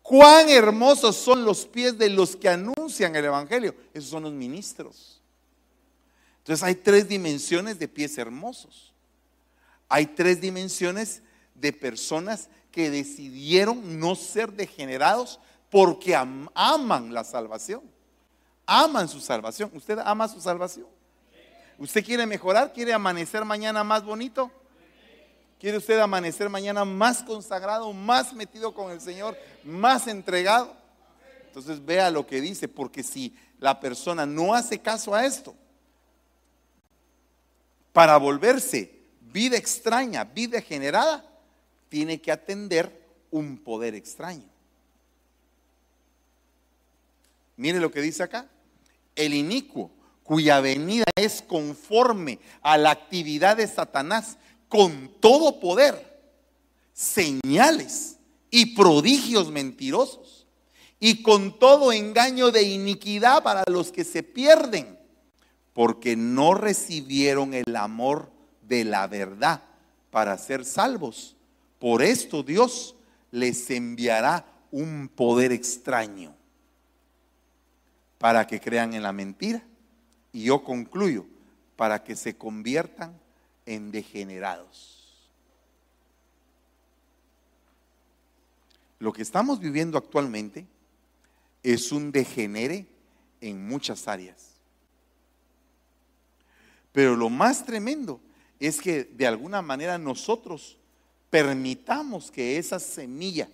Cuán 0.02 0.48
hermosos 0.48 1.16
son 1.16 1.44
los 1.44 1.66
pies 1.66 1.98
de 1.98 2.08
los 2.08 2.36
que 2.36 2.48
anuncian 2.48 3.14
el 3.14 3.26
Evangelio. 3.26 3.74
Esos 3.92 4.10
son 4.10 4.22
los 4.24 4.32
ministros. 4.32 5.20
Entonces 6.38 6.62
hay 6.64 6.74
tres 6.74 7.08
dimensiones 7.08 7.78
de 7.78 7.88
pies 7.88 8.16
hermosos. 8.18 8.92
Hay 9.88 10.06
tres 10.06 10.40
dimensiones 10.40 11.22
de 11.54 11.72
personas 11.72 12.48
que 12.72 12.90
decidieron 12.90 13.98
no 13.98 14.14
ser 14.14 14.52
degenerados 14.52 15.40
porque 15.70 16.16
aman 16.16 17.12
la 17.12 17.24
salvación. 17.24 17.82
Aman 18.72 19.08
su 19.08 19.20
salvación. 19.20 19.68
¿Usted 19.74 19.98
ama 19.98 20.28
su 20.28 20.40
salvación? 20.40 20.86
¿Usted 21.76 22.04
quiere 22.04 22.24
mejorar? 22.24 22.72
¿Quiere 22.72 22.92
amanecer 22.92 23.44
mañana 23.44 23.82
más 23.82 24.04
bonito? 24.04 24.48
¿Quiere 25.58 25.78
usted 25.78 25.98
amanecer 25.98 26.48
mañana 26.48 26.84
más 26.84 27.24
consagrado, 27.24 27.92
más 27.92 28.32
metido 28.32 28.72
con 28.72 28.92
el 28.92 29.00
Señor, 29.00 29.36
más 29.64 30.06
entregado? 30.06 30.72
Entonces 31.48 31.84
vea 31.84 32.12
lo 32.12 32.24
que 32.28 32.40
dice, 32.40 32.68
porque 32.68 33.02
si 33.02 33.36
la 33.58 33.80
persona 33.80 34.24
no 34.24 34.54
hace 34.54 34.78
caso 34.78 35.16
a 35.16 35.26
esto, 35.26 35.52
para 37.92 38.18
volverse 38.18 39.00
vida 39.20 39.56
extraña, 39.56 40.22
vida 40.22 40.60
generada, 40.60 41.28
tiene 41.88 42.20
que 42.20 42.30
atender 42.30 43.04
un 43.32 43.58
poder 43.58 43.96
extraño. 43.96 44.48
Mire 47.56 47.80
lo 47.80 47.90
que 47.90 48.00
dice 48.00 48.22
acá. 48.22 48.46
El 49.20 49.34
inicuo, 49.34 49.90
cuya 50.22 50.60
venida 50.60 51.04
es 51.14 51.42
conforme 51.42 52.38
a 52.62 52.78
la 52.78 52.90
actividad 52.90 53.58
de 53.58 53.66
Satanás, 53.66 54.38
con 54.66 55.10
todo 55.20 55.60
poder, 55.60 56.22
señales 56.94 58.16
y 58.50 58.74
prodigios 58.74 59.50
mentirosos, 59.50 60.46
y 60.98 61.22
con 61.22 61.58
todo 61.58 61.92
engaño 61.92 62.50
de 62.50 62.62
iniquidad 62.62 63.42
para 63.42 63.62
los 63.70 63.92
que 63.92 64.04
se 64.04 64.22
pierden, 64.22 64.98
porque 65.74 66.16
no 66.16 66.54
recibieron 66.54 67.52
el 67.52 67.76
amor 67.76 68.30
de 68.62 68.84
la 68.84 69.06
verdad 69.06 69.62
para 70.10 70.38
ser 70.38 70.64
salvos. 70.64 71.36
Por 71.78 72.02
esto 72.02 72.42
Dios 72.42 72.94
les 73.30 73.68
enviará 73.70 74.46
un 74.70 75.08
poder 75.08 75.52
extraño 75.52 76.39
para 78.20 78.46
que 78.46 78.60
crean 78.60 78.92
en 78.92 79.02
la 79.02 79.14
mentira. 79.14 79.62
Y 80.30 80.44
yo 80.44 80.62
concluyo, 80.62 81.24
para 81.74 82.04
que 82.04 82.14
se 82.14 82.36
conviertan 82.36 83.18
en 83.64 83.90
degenerados. 83.90 85.18
Lo 88.98 89.10
que 89.14 89.22
estamos 89.22 89.58
viviendo 89.58 89.96
actualmente 89.96 90.66
es 91.62 91.90
un 91.92 92.12
degenere 92.12 92.86
en 93.40 93.66
muchas 93.66 94.06
áreas. 94.06 94.50
Pero 96.92 97.16
lo 97.16 97.30
más 97.30 97.64
tremendo 97.64 98.20
es 98.58 98.82
que 98.82 99.04
de 99.04 99.26
alguna 99.26 99.62
manera 99.62 99.96
nosotros 99.96 100.76
permitamos 101.30 102.30
que 102.30 102.58
esa 102.58 102.78
semilla 102.78 103.48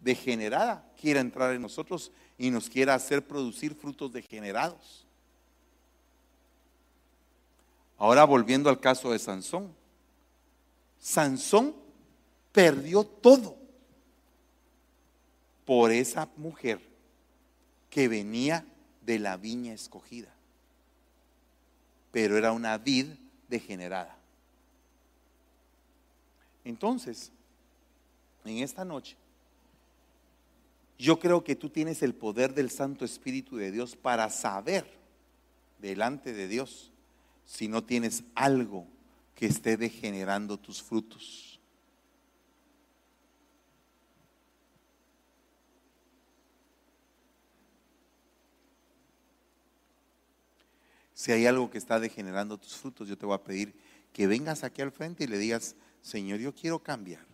degenerada 0.00 0.84
quiera 1.00 1.20
entrar 1.20 1.54
en 1.54 1.62
nosotros 1.62 2.10
y 2.38 2.50
nos 2.50 2.68
quiera 2.68 2.94
hacer 2.94 3.26
producir 3.26 3.74
frutos 3.74 4.12
degenerados. 4.12 5.06
Ahora 7.98 8.24
volviendo 8.24 8.68
al 8.68 8.78
caso 8.78 9.12
de 9.12 9.18
Sansón. 9.18 9.74
Sansón 11.00 11.74
perdió 12.52 13.04
todo 13.04 13.56
por 15.64 15.90
esa 15.90 16.28
mujer 16.36 16.80
que 17.90 18.08
venía 18.08 18.66
de 19.00 19.18
la 19.18 19.36
viña 19.36 19.72
escogida. 19.72 20.32
Pero 22.12 22.36
era 22.36 22.52
una 22.52 22.76
vid 22.76 23.06
degenerada. 23.48 24.16
Entonces, 26.64 27.30
en 28.44 28.58
esta 28.58 28.84
noche, 28.84 29.16
yo 30.98 31.18
creo 31.18 31.44
que 31.44 31.56
tú 31.56 31.68
tienes 31.68 32.02
el 32.02 32.14
poder 32.14 32.54
del 32.54 32.70
Santo 32.70 33.04
Espíritu 33.04 33.56
de 33.56 33.70
Dios 33.70 33.96
para 33.96 34.30
saber 34.30 34.86
delante 35.78 36.32
de 36.32 36.48
Dios 36.48 36.90
si 37.44 37.68
no 37.68 37.84
tienes 37.84 38.24
algo 38.34 38.86
que 39.34 39.46
esté 39.46 39.76
degenerando 39.76 40.58
tus 40.58 40.82
frutos. 40.82 41.60
Si 51.12 51.32
hay 51.32 51.46
algo 51.46 51.70
que 51.70 51.78
está 51.78 51.98
degenerando 51.98 52.58
tus 52.58 52.76
frutos, 52.76 53.08
yo 53.08 53.18
te 53.18 53.26
voy 53.26 53.34
a 53.34 53.42
pedir 53.42 53.74
que 54.12 54.26
vengas 54.26 54.64
aquí 54.64 54.80
al 54.80 54.92
frente 54.92 55.24
y 55.24 55.26
le 55.26 55.38
digas, 55.38 55.74
Señor, 56.00 56.38
yo 56.38 56.54
quiero 56.54 56.78
cambiar. 56.78 57.24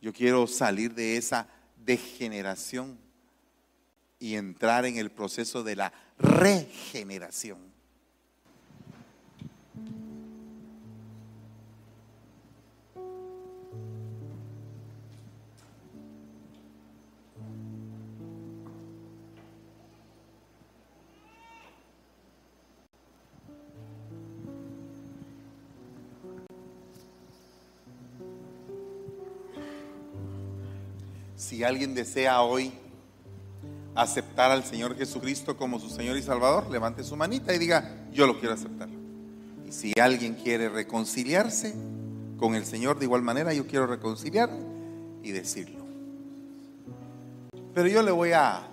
Yo 0.00 0.12
quiero 0.12 0.46
salir 0.46 0.94
de 0.94 1.16
esa 1.16 1.48
degeneración 1.76 2.98
y 4.18 4.36
entrar 4.36 4.84
en 4.86 4.96
el 4.96 5.10
proceso 5.10 5.62
de 5.62 5.76
la 5.76 5.92
regeneración. 6.18 7.75
Si 31.36 31.62
alguien 31.62 31.94
desea 31.94 32.40
hoy 32.40 32.72
aceptar 33.94 34.50
al 34.50 34.64
Señor 34.64 34.96
Jesucristo 34.96 35.56
como 35.56 35.78
su 35.78 35.90
Señor 35.90 36.16
y 36.16 36.22
Salvador, 36.22 36.70
levante 36.70 37.04
su 37.04 37.14
manita 37.14 37.54
y 37.54 37.58
diga, 37.58 38.06
yo 38.10 38.26
lo 38.26 38.38
quiero 38.38 38.54
aceptar. 38.54 38.88
Y 39.68 39.72
si 39.72 39.92
alguien 40.00 40.34
quiere 40.34 40.70
reconciliarse 40.70 41.74
con 42.38 42.54
el 42.54 42.64
Señor 42.64 42.98
de 42.98 43.04
igual 43.04 43.20
manera, 43.20 43.52
yo 43.52 43.66
quiero 43.66 43.86
reconciliar 43.86 44.50
y 45.22 45.32
decirlo. 45.32 45.84
Pero 47.74 47.88
yo 47.88 48.02
le 48.02 48.12
voy 48.12 48.32
a, 48.32 48.66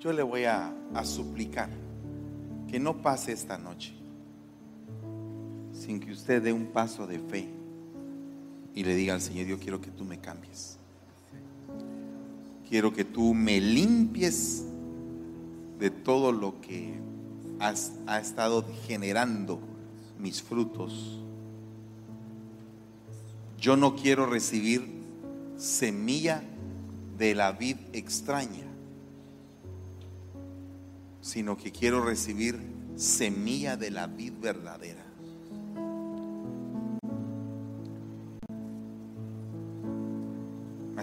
yo 0.00 0.12
le 0.12 0.24
voy 0.24 0.44
a, 0.44 0.74
a 0.92 1.04
suplicar 1.04 1.68
que 2.68 2.80
no 2.80 3.00
pase 3.00 3.30
esta 3.30 3.58
noche 3.58 3.94
sin 5.72 6.00
que 6.00 6.10
usted 6.10 6.42
dé 6.42 6.52
un 6.52 6.66
paso 6.66 7.06
de 7.06 7.20
fe 7.20 7.61
y 8.74 8.84
le 8.84 8.94
diga 8.94 9.14
al 9.14 9.20
Señor, 9.20 9.46
yo 9.46 9.58
quiero 9.58 9.80
que 9.80 9.90
tú 9.90 10.04
me 10.04 10.18
cambies. 10.18 10.78
Quiero 12.68 12.92
que 12.92 13.04
tú 13.04 13.34
me 13.34 13.60
limpies 13.60 14.64
de 15.78 15.90
todo 15.90 16.32
lo 16.32 16.60
que 16.60 16.94
has, 17.58 17.92
ha 18.06 18.18
estado 18.18 18.64
generando 18.86 19.60
mis 20.18 20.42
frutos. 20.42 21.18
Yo 23.58 23.76
no 23.76 23.94
quiero 23.94 24.26
recibir 24.26 24.88
semilla 25.56 26.42
de 27.18 27.34
la 27.34 27.52
vid 27.52 27.76
extraña, 27.92 28.66
sino 31.20 31.56
que 31.56 31.70
quiero 31.70 32.04
recibir 32.04 32.58
semilla 32.96 33.76
de 33.76 33.90
la 33.90 34.06
vid 34.06 34.32
verdadera. 34.40 35.11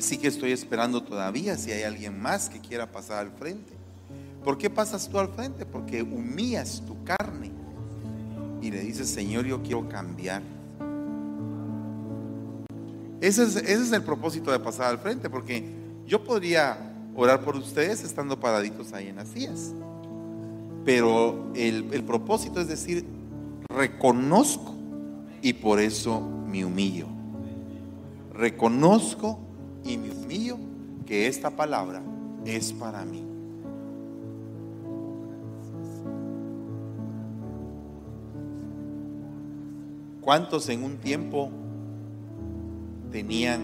Así 0.10 0.18
que 0.18 0.28
estoy 0.28 0.52
esperando 0.54 1.04
todavía 1.04 1.56
si 1.56 1.72
hay 1.72 1.84
alguien 1.84 2.20
más 2.20 2.50
que 2.50 2.60
quiera 2.60 2.92
pasar 2.92 3.20
al 3.20 3.32
frente. 3.32 3.74
¿Por 4.44 4.58
qué 4.58 4.68
pasas 4.68 5.08
tú 5.08 5.20
al 5.20 5.28
frente? 5.28 5.68
Porque 5.68 6.02
humillas 6.02 6.82
tu 6.88 7.04
carne 7.04 7.52
y 8.60 8.72
le 8.72 8.80
dices, 8.80 9.08
Señor, 9.08 9.46
yo 9.46 9.62
quiero 9.62 9.88
cambiar. 9.88 10.42
Ese 13.22 13.44
es, 13.44 13.92
el 13.92 14.02
propósito 14.02 14.52
de 14.52 14.60
pasar 14.60 14.88
al 14.88 14.98
frente, 14.98 15.30
porque 15.30 15.64
yo 16.08 16.24
podría 16.24 16.92
orar 17.16 17.42
por 17.42 17.56
ustedes 17.56 18.04
estando 18.04 18.40
paraditos 18.40 18.94
ahí 18.94 19.10
en 19.10 19.18
las 19.18 19.28
sillas. 19.28 19.74
Pero 20.86 21.52
el, 21.54 21.88
el 21.94 22.04
propósito 22.04 22.60
es 22.60 22.68
decir, 22.68 23.06
reconozco 23.70 24.74
y 25.44 25.54
por 25.54 25.80
eso 25.80 26.20
me 26.20 26.66
humillo. 26.66 27.06
Reconozco 28.34 29.46
y 29.84 29.98
me 29.98 30.12
humillo 30.12 30.58
que 31.06 31.28
esta 31.28 31.50
palabra 31.50 32.02
es 32.46 32.72
para 32.74 33.04
mí. 33.06 33.24
¿Cuántos 40.22 40.70
en 40.70 40.84
un 40.84 40.98
tiempo 40.98 41.50
tenían 43.12 43.62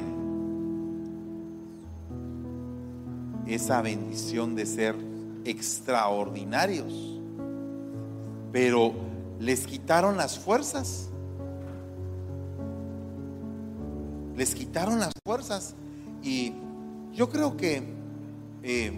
esa 3.46 3.82
bendición 3.82 4.56
de 4.56 4.66
ser 4.66 4.96
extraordinarios? 5.44 7.20
Pero 8.52 8.94
les 9.40 9.68
quitaron 9.68 10.18
las 10.18 10.40
fuerzas 10.40 11.10
les 14.36 14.54
quitaron 14.54 15.00
las 15.00 15.14
fuerzas. 15.24 15.76
Y 16.26 16.54
yo 17.14 17.30
creo 17.30 17.56
que 17.56 17.84
eh, 18.64 18.92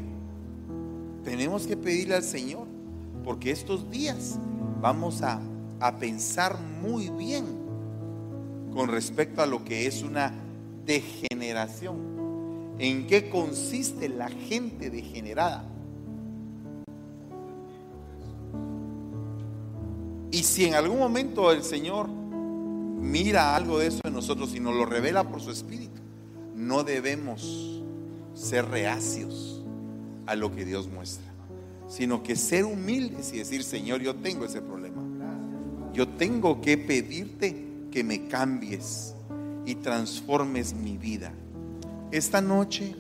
tenemos 1.25 1.67
que 1.67 1.75
pedirle 1.75 2.15
al 2.15 2.23
Señor, 2.23 2.65
porque 3.25 3.51
estos 3.51 3.91
días 3.91 4.39
vamos 4.81 5.21
a, 5.21 5.41
a 5.81 5.97
pensar 5.97 6.57
muy 6.81 7.09
bien 7.09 7.43
con 8.73 8.87
respecto 8.87 9.41
a 9.41 9.45
lo 9.45 9.65
que 9.65 9.87
es 9.87 10.03
una 10.03 10.33
degeneración. 10.85 11.97
¿En 12.79 13.07
qué 13.07 13.29
consiste 13.29 14.07
la 14.07 14.29
gente 14.29 14.89
degenerada? 14.89 15.65
Y 20.31 20.43
si 20.43 20.63
en 20.63 20.75
algún 20.75 20.99
momento 20.99 21.51
el 21.51 21.63
Señor 21.63 22.07
mira 22.07 23.53
algo 23.53 23.79
de 23.79 23.87
eso 23.87 23.99
en 24.05 24.13
nosotros 24.13 24.55
y 24.55 24.61
nos 24.61 24.75
lo 24.75 24.85
revela 24.85 25.27
por 25.27 25.41
su 25.41 25.51
Espíritu, 25.51 26.06
no 26.57 26.83
debemos 26.83 27.81
ser 28.33 28.65
reacios 28.65 29.63
a 30.25 30.35
lo 30.35 30.53
que 30.53 30.65
Dios 30.65 30.89
muestra, 30.89 31.25
sino 31.87 32.23
que 32.23 32.35
ser 32.35 32.65
humildes 32.65 33.31
y 33.31 33.37
decir, 33.37 33.63
Señor, 33.63 34.01
yo 34.01 34.15
tengo 34.15 34.43
ese 34.43 34.61
problema. 34.61 35.01
Yo 35.93 36.07
tengo 36.07 36.59
que 36.59 36.77
pedirte 36.77 37.55
que 37.91 38.03
me 38.03 38.27
cambies 38.27 39.13
y 39.65 39.75
transformes 39.75 40.73
mi 40.73 40.97
vida. 40.97 41.31
Esta 42.11 42.41
noche 42.41 42.95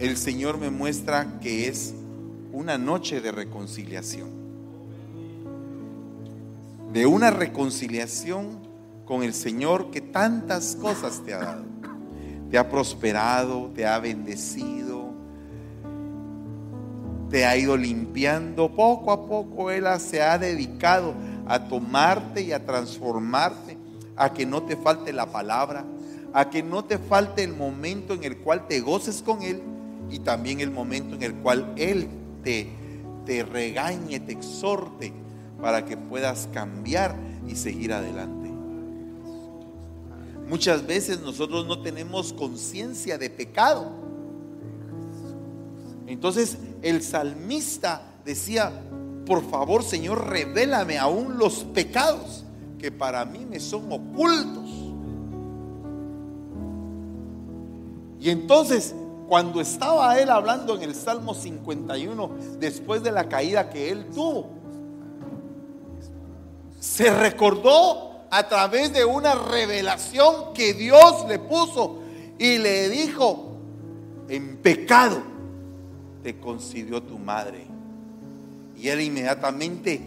el 0.00 0.16
Señor 0.16 0.58
me 0.58 0.70
muestra 0.70 1.38
que 1.40 1.68
es 1.68 1.94
una 2.52 2.78
noche 2.78 3.20
de 3.20 3.30
reconciliación 3.30 4.38
de 6.92 7.06
una 7.06 7.30
reconciliación 7.30 8.58
con 9.04 9.22
el 9.22 9.34
Señor 9.34 9.90
que 9.90 10.00
tantas 10.00 10.76
cosas 10.76 11.22
te 11.24 11.34
ha 11.34 11.38
dado. 11.38 11.77
Te 12.50 12.58
ha 12.58 12.68
prosperado, 12.68 13.70
te 13.74 13.86
ha 13.86 13.98
bendecido, 13.98 15.12
te 17.30 17.44
ha 17.44 17.56
ido 17.56 17.76
limpiando. 17.76 18.74
Poco 18.74 19.12
a 19.12 19.26
poco 19.26 19.70
Él 19.70 19.84
se 19.98 20.22
ha 20.22 20.38
dedicado 20.38 21.14
a 21.46 21.68
tomarte 21.68 22.42
y 22.42 22.52
a 22.52 22.64
transformarte, 22.64 23.76
a 24.16 24.32
que 24.32 24.46
no 24.46 24.62
te 24.62 24.76
falte 24.76 25.12
la 25.12 25.26
palabra, 25.26 25.84
a 26.32 26.50
que 26.50 26.62
no 26.62 26.84
te 26.84 26.98
falte 26.98 27.42
el 27.42 27.54
momento 27.54 28.14
en 28.14 28.24
el 28.24 28.38
cual 28.38 28.66
te 28.66 28.80
goces 28.80 29.22
con 29.22 29.42
Él 29.42 29.62
y 30.10 30.20
también 30.20 30.60
el 30.60 30.70
momento 30.70 31.14
en 31.14 31.22
el 31.22 31.34
cual 31.34 31.72
Él 31.76 32.08
te, 32.42 32.68
te 33.24 33.42
regañe, 33.42 34.20
te 34.20 34.32
exhorte 34.32 35.12
para 35.60 35.84
que 35.84 35.96
puedas 35.96 36.48
cambiar 36.52 37.16
y 37.46 37.56
seguir 37.56 37.92
adelante. 37.92 38.37
Muchas 40.48 40.86
veces 40.86 41.20
nosotros 41.20 41.66
no 41.66 41.82
tenemos 41.82 42.32
conciencia 42.32 43.18
de 43.18 43.28
pecado. 43.28 43.90
Entonces 46.06 46.56
el 46.80 47.02
salmista 47.02 48.02
decía, 48.24 48.72
por 49.26 49.48
favor 49.50 49.82
Señor, 49.82 50.28
revélame 50.28 50.98
aún 50.98 51.36
los 51.36 51.64
pecados 51.64 52.44
que 52.78 52.90
para 52.90 53.24
mí 53.26 53.44
me 53.44 53.60
son 53.60 53.92
ocultos. 53.92 54.64
Y 58.20 58.30
entonces, 58.30 58.94
cuando 59.28 59.60
estaba 59.60 60.18
él 60.18 60.30
hablando 60.30 60.74
en 60.74 60.82
el 60.82 60.94
Salmo 60.94 61.34
51, 61.34 62.30
después 62.58 63.02
de 63.02 63.12
la 63.12 63.28
caída 63.28 63.70
que 63.70 63.90
él 63.90 64.06
tuvo, 64.06 64.48
se 66.80 67.14
recordó 67.14 68.07
a 68.30 68.48
través 68.48 68.92
de 68.92 69.04
una 69.04 69.34
revelación 69.34 70.52
que 70.54 70.74
Dios 70.74 71.26
le 71.28 71.38
puso 71.38 72.00
y 72.38 72.58
le 72.58 72.88
dijo, 72.88 73.56
en 74.28 74.58
pecado 74.58 75.22
te 76.22 76.38
concibió 76.38 77.02
tu 77.02 77.18
madre. 77.18 77.66
Y 78.76 78.88
él 78.88 79.00
inmediatamente, 79.00 80.00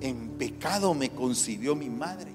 en 0.00 0.30
pecado 0.38 0.94
me 0.94 1.10
concibió 1.10 1.74
mi 1.74 1.90
madre. 1.90 2.32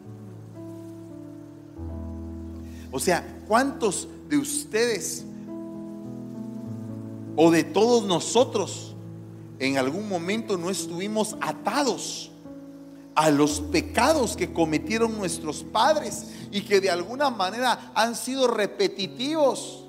O 2.92 3.00
sea, 3.00 3.26
¿cuántos 3.48 4.08
de 4.30 4.38
ustedes 4.38 5.26
o 7.36 7.50
de 7.50 7.64
todos 7.64 8.06
nosotros 8.06 8.96
en 9.58 9.78
algún 9.80 10.08
momento 10.08 10.58
no 10.58 10.70
estuvimos 10.70 11.36
atados? 11.42 12.33
A 13.16 13.30
los 13.30 13.62
pecados 13.62 14.36
que 14.36 14.52
cometieron 14.52 15.18
nuestros 15.18 15.64
padres 15.64 16.26
y 16.52 16.62
que 16.62 16.82
de 16.82 16.90
alguna 16.90 17.30
manera 17.30 17.92
han 17.96 18.16
sido 18.16 18.48
repetitivos. 18.48 19.86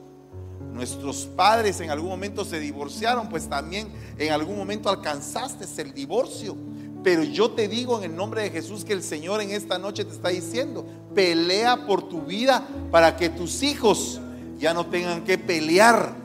Nuestros 0.72 1.27
padres 1.37 1.81
en 1.81 1.91
algún 1.91 2.09
momento 2.09 2.45
se 2.45 2.59
divorciaron, 2.59 3.29
pues 3.29 3.49
también 3.49 3.89
en 4.18 4.33
algún 4.33 4.57
momento 4.57 4.89
alcanzaste 4.89 5.66
el 5.81 5.95
divorcio. 5.95 6.57
Pero 7.03 7.22
yo 7.22 7.51
te 7.51 7.68
digo 7.68 7.99
en 7.99 8.05
el 8.11 8.16
nombre 8.16 8.43
de 8.43 8.51
Jesús 8.51 8.85
que 8.85 8.93
el 8.93 9.03
Señor 9.03 9.41
en 9.41 9.51
esta 9.51 9.79
noche 9.79 10.05
te 10.05 10.12
está 10.12 10.31
diciendo, 10.31 10.85
pelea 11.14 11.87
por 11.87 12.09
tu 12.09 12.22
vida 12.22 12.66
para 12.91 13.16
que 13.16 13.29
tus 13.29 13.62
hijos 13.62 14.20
ya 14.59 14.75
no 14.75 14.87
tengan 14.87 15.22
que 15.22 15.39
pelear 15.39 16.16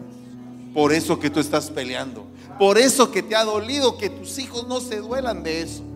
por 0.74 0.94
eso 0.94 1.20
que 1.20 1.30
tú 1.30 1.40
estás 1.40 1.70
peleando. 1.70 2.26
Por 2.58 2.78
eso 2.78 3.12
que 3.12 3.22
te 3.22 3.36
ha 3.36 3.44
dolido, 3.44 3.98
que 3.98 4.10
tus 4.10 4.40
hijos 4.40 4.68
no 4.68 4.80
se 4.80 4.98
duelan 4.98 5.44
de 5.44 5.62
eso 5.62 5.89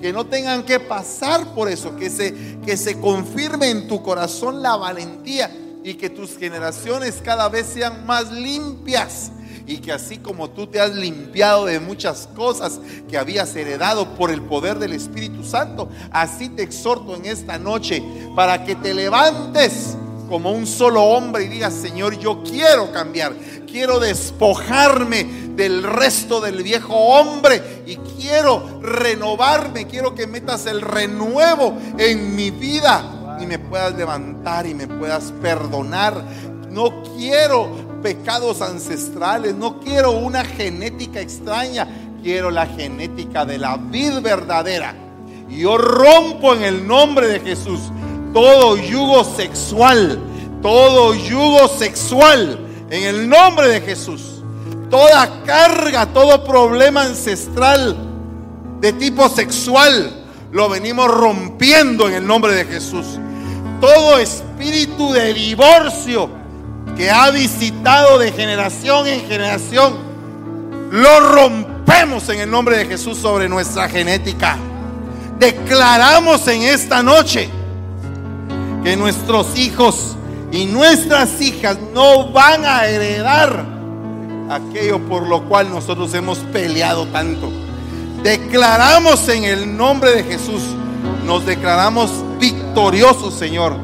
que 0.00 0.12
no 0.12 0.26
tengan 0.26 0.64
que 0.64 0.80
pasar 0.80 1.54
por 1.54 1.68
eso, 1.68 1.96
que 1.96 2.10
se, 2.10 2.58
que 2.64 2.76
se 2.76 3.00
confirme 3.00 3.70
en 3.70 3.88
tu 3.88 4.02
corazón 4.02 4.62
la 4.62 4.76
valentía 4.76 5.50
y 5.82 5.94
que 5.94 6.10
tus 6.10 6.36
generaciones 6.36 7.20
cada 7.22 7.48
vez 7.48 7.66
sean 7.66 8.06
más 8.06 8.30
limpias. 8.30 9.32
Y 9.66 9.78
que 9.78 9.92
así 9.92 10.16
como 10.16 10.48
tú 10.48 10.66
te 10.66 10.80
has 10.80 10.94
limpiado 10.94 11.66
de 11.66 11.78
muchas 11.78 12.26
cosas 12.34 12.80
que 13.06 13.18
habías 13.18 13.54
heredado 13.54 14.14
por 14.14 14.30
el 14.30 14.40
poder 14.40 14.78
del 14.78 14.94
Espíritu 14.94 15.44
Santo, 15.44 15.90
así 16.10 16.48
te 16.48 16.62
exhorto 16.62 17.14
en 17.14 17.26
esta 17.26 17.58
noche 17.58 18.02
para 18.34 18.64
que 18.64 18.74
te 18.76 18.94
levantes 18.94 19.94
como 20.28 20.52
un 20.52 20.66
solo 20.66 21.02
hombre 21.02 21.44
y 21.44 21.48
digas, 21.48 21.74
Señor, 21.74 22.18
yo 22.18 22.42
quiero 22.42 22.92
cambiar, 22.92 23.34
quiero 23.66 23.98
despojarme 23.98 25.47
del 25.58 25.82
resto 25.82 26.40
del 26.40 26.62
viejo 26.62 26.94
hombre 26.94 27.82
y 27.84 27.96
quiero 27.96 28.80
renovarme, 28.80 29.88
quiero 29.88 30.14
que 30.14 30.28
metas 30.28 30.66
el 30.66 30.80
renuevo 30.80 31.76
en 31.98 32.36
mi 32.36 32.52
vida 32.52 33.38
y 33.40 33.46
me 33.46 33.58
puedas 33.58 33.92
levantar 33.96 34.68
y 34.68 34.74
me 34.74 34.86
puedas 34.86 35.32
perdonar. 35.42 36.22
No 36.70 37.02
quiero 37.16 37.98
pecados 38.02 38.62
ancestrales, 38.62 39.56
no 39.56 39.80
quiero 39.80 40.12
una 40.12 40.44
genética 40.44 41.20
extraña, 41.20 41.88
quiero 42.22 42.52
la 42.52 42.66
genética 42.66 43.44
de 43.44 43.58
la 43.58 43.76
vid 43.78 44.20
verdadera. 44.20 44.94
Yo 45.48 45.76
rompo 45.76 46.54
en 46.54 46.62
el 46.62 46.86
nombre 46.86 47.26
de 47.26 47.40
Jesús 47.40 47.80
todo 48.32 48.76
yugo 48.76 49.24
sexual, 49.24 50.20
todo 50.62 51.14
yugo 51.14 51.66
sexual, 51.66 52.60
en 52.90 53.02
el 53.02 53.28
nombre 53.28 53.66
de 53.66 53.80
Jesús 53.80 54.37
toda 54.90 55.42
carga, 55.44 56.06
todo 56.06 56.44
problema 56.44 57.02
ancestral 57.02 57.96
de 58.80 58.92
tipo 58.92 59.28
sexual, 59.28 60.24
lo 60.52 60.68
venimos 60.68 61.08
rompiendo 61.08 62.08
en 62.08 62.14
el 62.14 62.26
nombre 62.26 62.54
de 62.54 62.64
Jesús. 62.64 63.06
Todo 63.80 64.18
espíritu 64.18 65.12
de 65.12 65.34
divorcio 65.34 66.30
que 66.96 67.10
ha 67.10 67.30
visitado 67.30 68.18
de 68.18 68.32
generación 68.32 69.06
en 69.06 69.20
generación, 69.28 69.96
lo 70.90 71.20
rompemos 71.20 72.28
en 72.28 72.40
el 72.40 72.50
nombre 72.50 72.78
de 72.78 72.86
Jesús 72.86 73.18
sobre 73.18 73.48
nuestra 73.48 73.88
genética. 73.88 74.56
Declaramos 75.38 76.46
en 76.48 76.62
esta 76.62 77.02
noche 77.02 77.48
que 78.82 78.96
nuestros 78.96 79.56
hijos 79.56 80.16
y 80.50 80.64
nuestras 80.64 81.40
hijas 81.40 81.78
no 81.92 82.32
van 82.32 82.64
a 82.64 82.86
heredar 82.86 83.77
aquello 84.50 84.98
por 85.00 85.26
lo 85.26 85.44
cual 85.44 85.70
nosotros 85.70 86.12
hemos 86.14 86.38
peleado 86.38 87.06
tanto. 87.06 87.50
Declaramos 88.22 89.28
en 89.28 89.44
el 89.44 89.76
nombre 89.76 90.10
de 90.10 90.24
Jesús, 90.24 90.62
nos 91.24 91.46
declaramos 91.46 92.10
victoriosos, 92.38 93.34
Señor. 93.34 93.76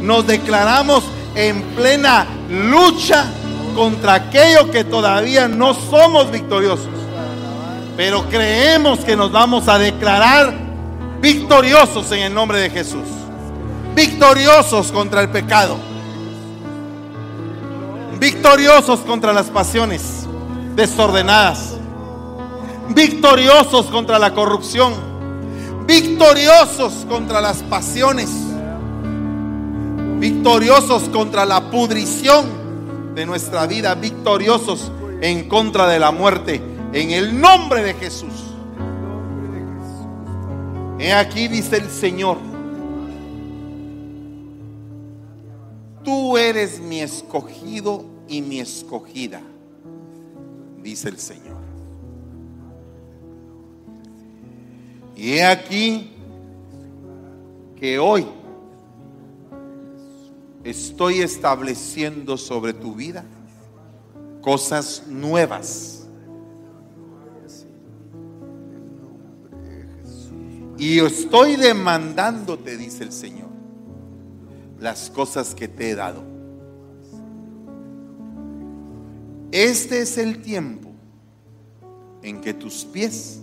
Nos 0.00 0.26
declaramos 0.26 1.04
en 1.34 1.62
plena 1.74 2.26
lucha 2.50 3.26
contra 3.74 4.14
aquello 4.14 4.70
que 4.70 4.84
todavía 4.84 5.48
no 5.48 5.74
somos 5.74 6.30
victoriosos. 6.30 6.88
Pero 7.96 8.28
creemos 8.28 9.00
que 9.00 9.16
nos 9.16 9.32
vamos 9.32 9.68
a 9.68 9.78
declarar 9.78 10.54
victoriosos 11.20 12.10
en 12.12 12.20
el 12.20 12.34
nombre 12.34 12.58
de 12.58 12.70
Jesús. 12.70 13.08
Victoriosos 13.94 14.92
contra 14.92 15.22
el 15.22 15.30
pecado 15.30 15.95
victoriosos 18.18 19.00
contra 19.00 19.32
las 19.32 19.46
pasiones 19.46 20.26
desordenadas, 20.74 21.74
victoriosos 22.90 23.86
contra 23.86 24.18
la 24.18 24.34
corrupción, 24.34 24.92
victoriosos 25.86 27.06
contra 27.08 27.40
las 27.40 27.62
pasiones, 27.62 28.30
victoriosos 30.18 31.08
contra 31.08 31.44
la 31.44 31.70
pudrición 31.70 32.46
de 33.14 33.26
nuestra 33.26 33.66
vida, 33.66 33.94
victoriosos 33.94 34.92
en 35.20 35.48
contra 35.48 35.88
de 35.88 35.98
la 35.98 36.10
muerte, 36.10 36.60
en 36.92 37.10
el 37.10 37.40
nombre 37.40 37.82
de 37.82 37.94
Jesús. 37.94 38.32
He 40.98 41.12
aquí, 41.12 41.48
dice 41.48 41.76
el 41.76 41.90
Señor, 41.90 42.38
tú 46.06 46.38
eres 46.38 46.78
mi 46.78 47.00
escogido 47.00 48.04
y 48.28 48.40
mi 48.40 48.60
escogida, 48.60 49.40
dice 50.80 51.08
el 51.08 51.18
Señor. 51.18 51.56
Y 55.16 55.32
he 55.32 55.44
aquí 55.44 56.12
que 57.74 57.98
hoy 57.98 58.24
estoy 60.62 61.22
estableciendo 61.22 62.36
sobre 62.36 62.72
tu 62.72 62.94
vida 62.94 63.24
cosas 64.42 65.02
nuevas. 65.08 66.06
Y 70.78 71.00
estoy 71.00 71.56
demandándote, 71.56 72.76
dice 72.76 73.02
el 73.02 73.10
Señor, 73.10 73.55
las 74.78 75.10
cosas 75.10 75.54
que 75.54 75.68
te 75.68 75.90
he 75.90 75.94
dado. 75.94 76.22
Este 79.52 80.02
es 80.02 80.18
el 80.18 80.42
tiempo 80.42 80.90
en 82.22 82.40
que 82.40 82.52
tus 82.52 82.84
pies 82.84 83.40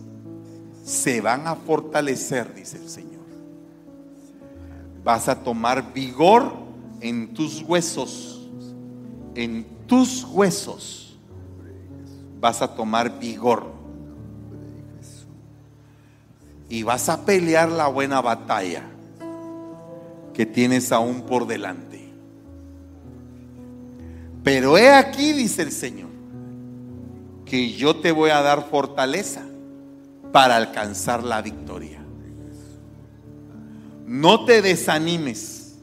se 0.84 1.22
van 1.22 1.48
a 1.48 1.56
fortalecer, 1.56 2.54
dice 2.54 2.78
el 2.78 2.90
Señor. 2.90 3.24
Vas 5.04 5.28
a 5.28 5.44
tomar 5.44 5.94
vigor 5.94 6.54
en 7.02 7.34
tus 7.34 7.62
huesos, 7.62 8.50
en 9.36 9.66
tus 9.88 10.24
huesos 10.24 11.04
vas 12.44 12.62
a 12.62 12.68
tomar 12.68 13.20
vigor. 13.20 13.72
Y 16.68 16.84
vas 16.84 17.08
a 17.08 17.26
pelear 17.26 17.70
la 17.70 17.88
buena 17.88 18.20
batalla 18.20 18.84
que 20.34 20.46
tienes 20.46 20.92
aún 20.92 21.22
por 21.22 21.48
delante. 21.48 22.12
Pero 24.44 24.78
he 24.78 24.90
aquí, 24.90 25.32
dice 25.34 25.62
el 25.62 25.72
Señor, 25.72 26.10
que 27.46 27.72
yo 27.72 27.98
te 27.98 28.12
voy 28.12 28.32
a 28.32 28.42
dar 28.42 28.70
fortaleza 28.70 29.44
para 30.32 30.56
alcanzar 30.56 31.24
la 31.24 31.42
victoria. 31.42 32.04
No 34.06 34.46
te 34.46 34.62
desanimes. 34.62 35.76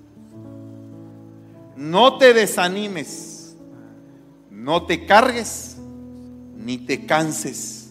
No 1.76 2.18
te 2.18 2.34
desanimes. 2.34 3.56
No 4.50 4.84
te 4.84 5.06
cargues 5.06 5.76
ni 6.56 6.78
te 6.78 7.06
canses. 7.06 7.90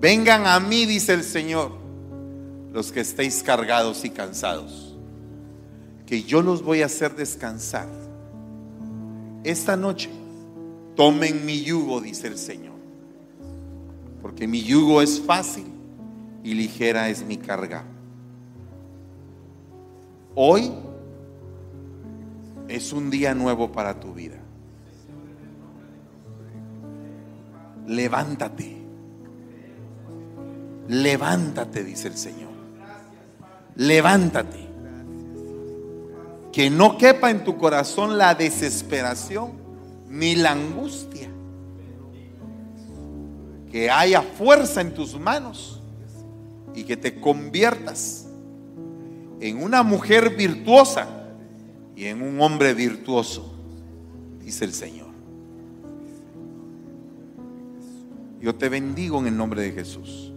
Vengan 0.00 0.46
a 0.46 0.60
mí, 0.60 0.86
dice 0.86 1.14
el 1.14 1.24
Señor, 1.24 1.72
los 2.72 2.92
que 2.92 3.00
estéis 3.00 3.42
cargados 3.42 4.04
y 4.04 4.10
cansados, 4.10 4.83
que 6.06 6.22
yo 6.22 6.42
los 6.42 6.62
voy 6.62 6.82
a 6.82 6.86
hacer 6.86 7.14
descansar. 7.16 7.88
Esta 9.42 9.76
noche, 9.76 10.10
tomen 10.96 11.44
mi 11.44 11.62
yugo, 11.62 12.00
dice 12.00 12.28
el 12.28 12.38
Señor 12.38 12.74
porque 14.24 14.48
mi 14.48 14.62
yugo 14.62 15.02
es 15.02 15.20
fácil 15.20 15.66
y 16.42 16.54
ligera 16.54 17.10
es 17.10 17.22
mi 17.26 17.36
carga. 17.36 17.84
Hoy 20.34 20.72
es 22.66 22.94
un 22.94 23.10
día 23.10 23.34
nuevo 23.34 23.70
para 23.70 24.00
tu 24.00 24.14
vida. 24.14 24.38
Levántate. 27.86 28.78
Levántate, 30.88 31.84
dice 31.84 32.08
el 32.08 32.16
Señor. 32.16 32.52
Levántate. 33.76 34.63
Que 36.54 36.70
no 36.70 36.96
quepa 36.96 37.30
en 37.30 37.42
tu 37.42 37.56
corazón 37.58 38.16
la 38.16 38.34
desesperación 38.34 39.52
ni 40.08 40.36
la 40.36 40.52
angustia 40.52 41.28
que 43.74 43.90
haya 43.90 44.22
fuerza 44.22 44.80
en 44.82 44.94
tus 44.94 45.18
manos 45.18 45.82
y 46.76 46.84
que 46.84 46.96
te 46.96 47.20
conviertas 47.20 48.28
en 49.40 49.60
una 49.60 49.82
mujer 49.82 50.36
virtuosa 50.36 51.08
y 51.96 52.04
en 52.04 52.22
un 52.22 52.40
hombre 52.40 52.72
virtuoso, 52.72 53.52
dice 54.40 54.64
el 54.64 54.72
Señor. 54.72 55.08
Yo 58.40 58.54
te 58.54 58.68
bendigo 58.68 59.18
en 59.18 59.26
el 59.26 59.36
nombre 59.36 59.60
de 59.60 59.72
Jesús. 59.72 60.32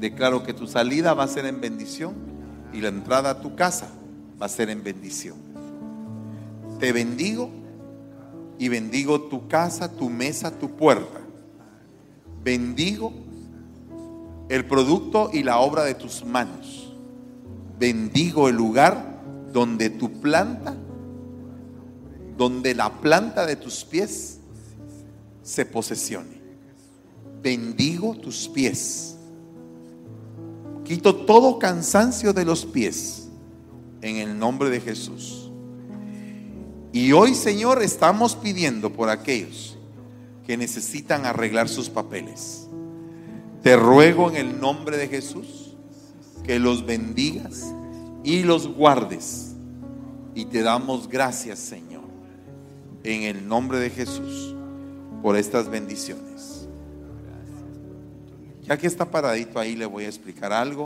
Declaro 0.00 0.42
que 0.42 0.52
tu 0.52 0.66
salida 0.66 1.14
va 1.14 1.22
a 1.22 1.28
ser 1.28 1.46
en 1.46 1.60
bendición 1.60 2.14
y 2.72 2.80
la 2.80 2.88
entrada 2.88 3.30
a 3.30 3.40
tu 3.40 3.54
casa 3.54 3.88
va 4.42 4.46
a 4.46 4.48
ser 4.48 4.68
en 4.68 4.82
bendición. 4.82 5.43
Te 6.84 6.92
bendigo 6.92 7.48
y 8.58 8.68
bendigo 8.68 9.22
tu 9.22 9.48
casa, 9.48 9.90
tu 9.90 10.10
mesa, 10.10 10.50
tu 10.58 10.76
puerta 10.76 11.24
bendigo 12.44 13.10
el 14.50 14.66
producto 14.66 15.30
y 15.32 15.42
la 15.42 15.60
obra 15.60 15.84
de 15.84 15.94
tus 15.94 16.22
manos. 16.26 16.94
Bendigo 17.78 18.50
el 18.50 18.56
lugar 18.56 19.22
donde 19.50 19.88
tu 19.88 20.20
planta, 20.20 20.76
donde 22.36 22.74
la 22.74 23.00
planta 23.00 23.46
de 23.46 23.56
tus 23.56 23.82
pies 23.82 24.40
se 25.42 25.64
posesione. 25.64 26.42
Bendigo 27.42 28.14
tus 28.14 28.46
pies. 28.46 29.16
Quito 30.84 31.16
todo 31.24 31.58
cansancio 31.58 32.34
de 32.34 32.44
los 32.44 32.66
pies 32.66 33.30
en 34.02 34.16
el 34.16 34.38
nombre 34.38 34.68
de 34.68 34.82
Jesús. 34.82 35.43
Y 36.94 37.10
hoy, 37.10 37.34
Señor, 37.34 37.82
estamos 37.82 38.36
pidiendo 38.36 38.92
por 38.92 39.08
aquellos 39.08 39.76
que 40.46 40.56
necesitan 40.56 41.26
arreglar 41.26 41.68
sus 41.68 41.90
papeles. 41.90 42.68
Te 43.64 43.74
ruego 43.74 44.30
en 44.30 44.36
el 44.36 44.60
nombre 44.60 44.96
de 44.96 45.08
Jesús 45.08 45.74
que 46.44 46.60
los 46.60 46.86
bendigas 46.86 47.64
y 48.22 48.44
los 48.44 48.68
guardes. 48.68 49.56
Y 50.36 50.44
te 50.44 50.62
damos 50.62 51.08
gracias, 51.08 51.58
Señor, 51.58 52.04
en 53.02 53.22
el 53.24 53.48
nombre 53.48 53.80
de 53.80 53.90
Jesús, 53.90 54.54
por 55.20 55.36
estas 55.36 55.68
bendiciones. 55.68 56.68
Ya 58.62 58.76
que 58.76 58.86
está 58.86 59.10
paradito 59.10 59.58
ahí, 59.58 59.74
le 59.74 59.86
voy 59.86 60.04
a 60.04 60.08
explicar 60.08 60.52
algo. 60.52 60.84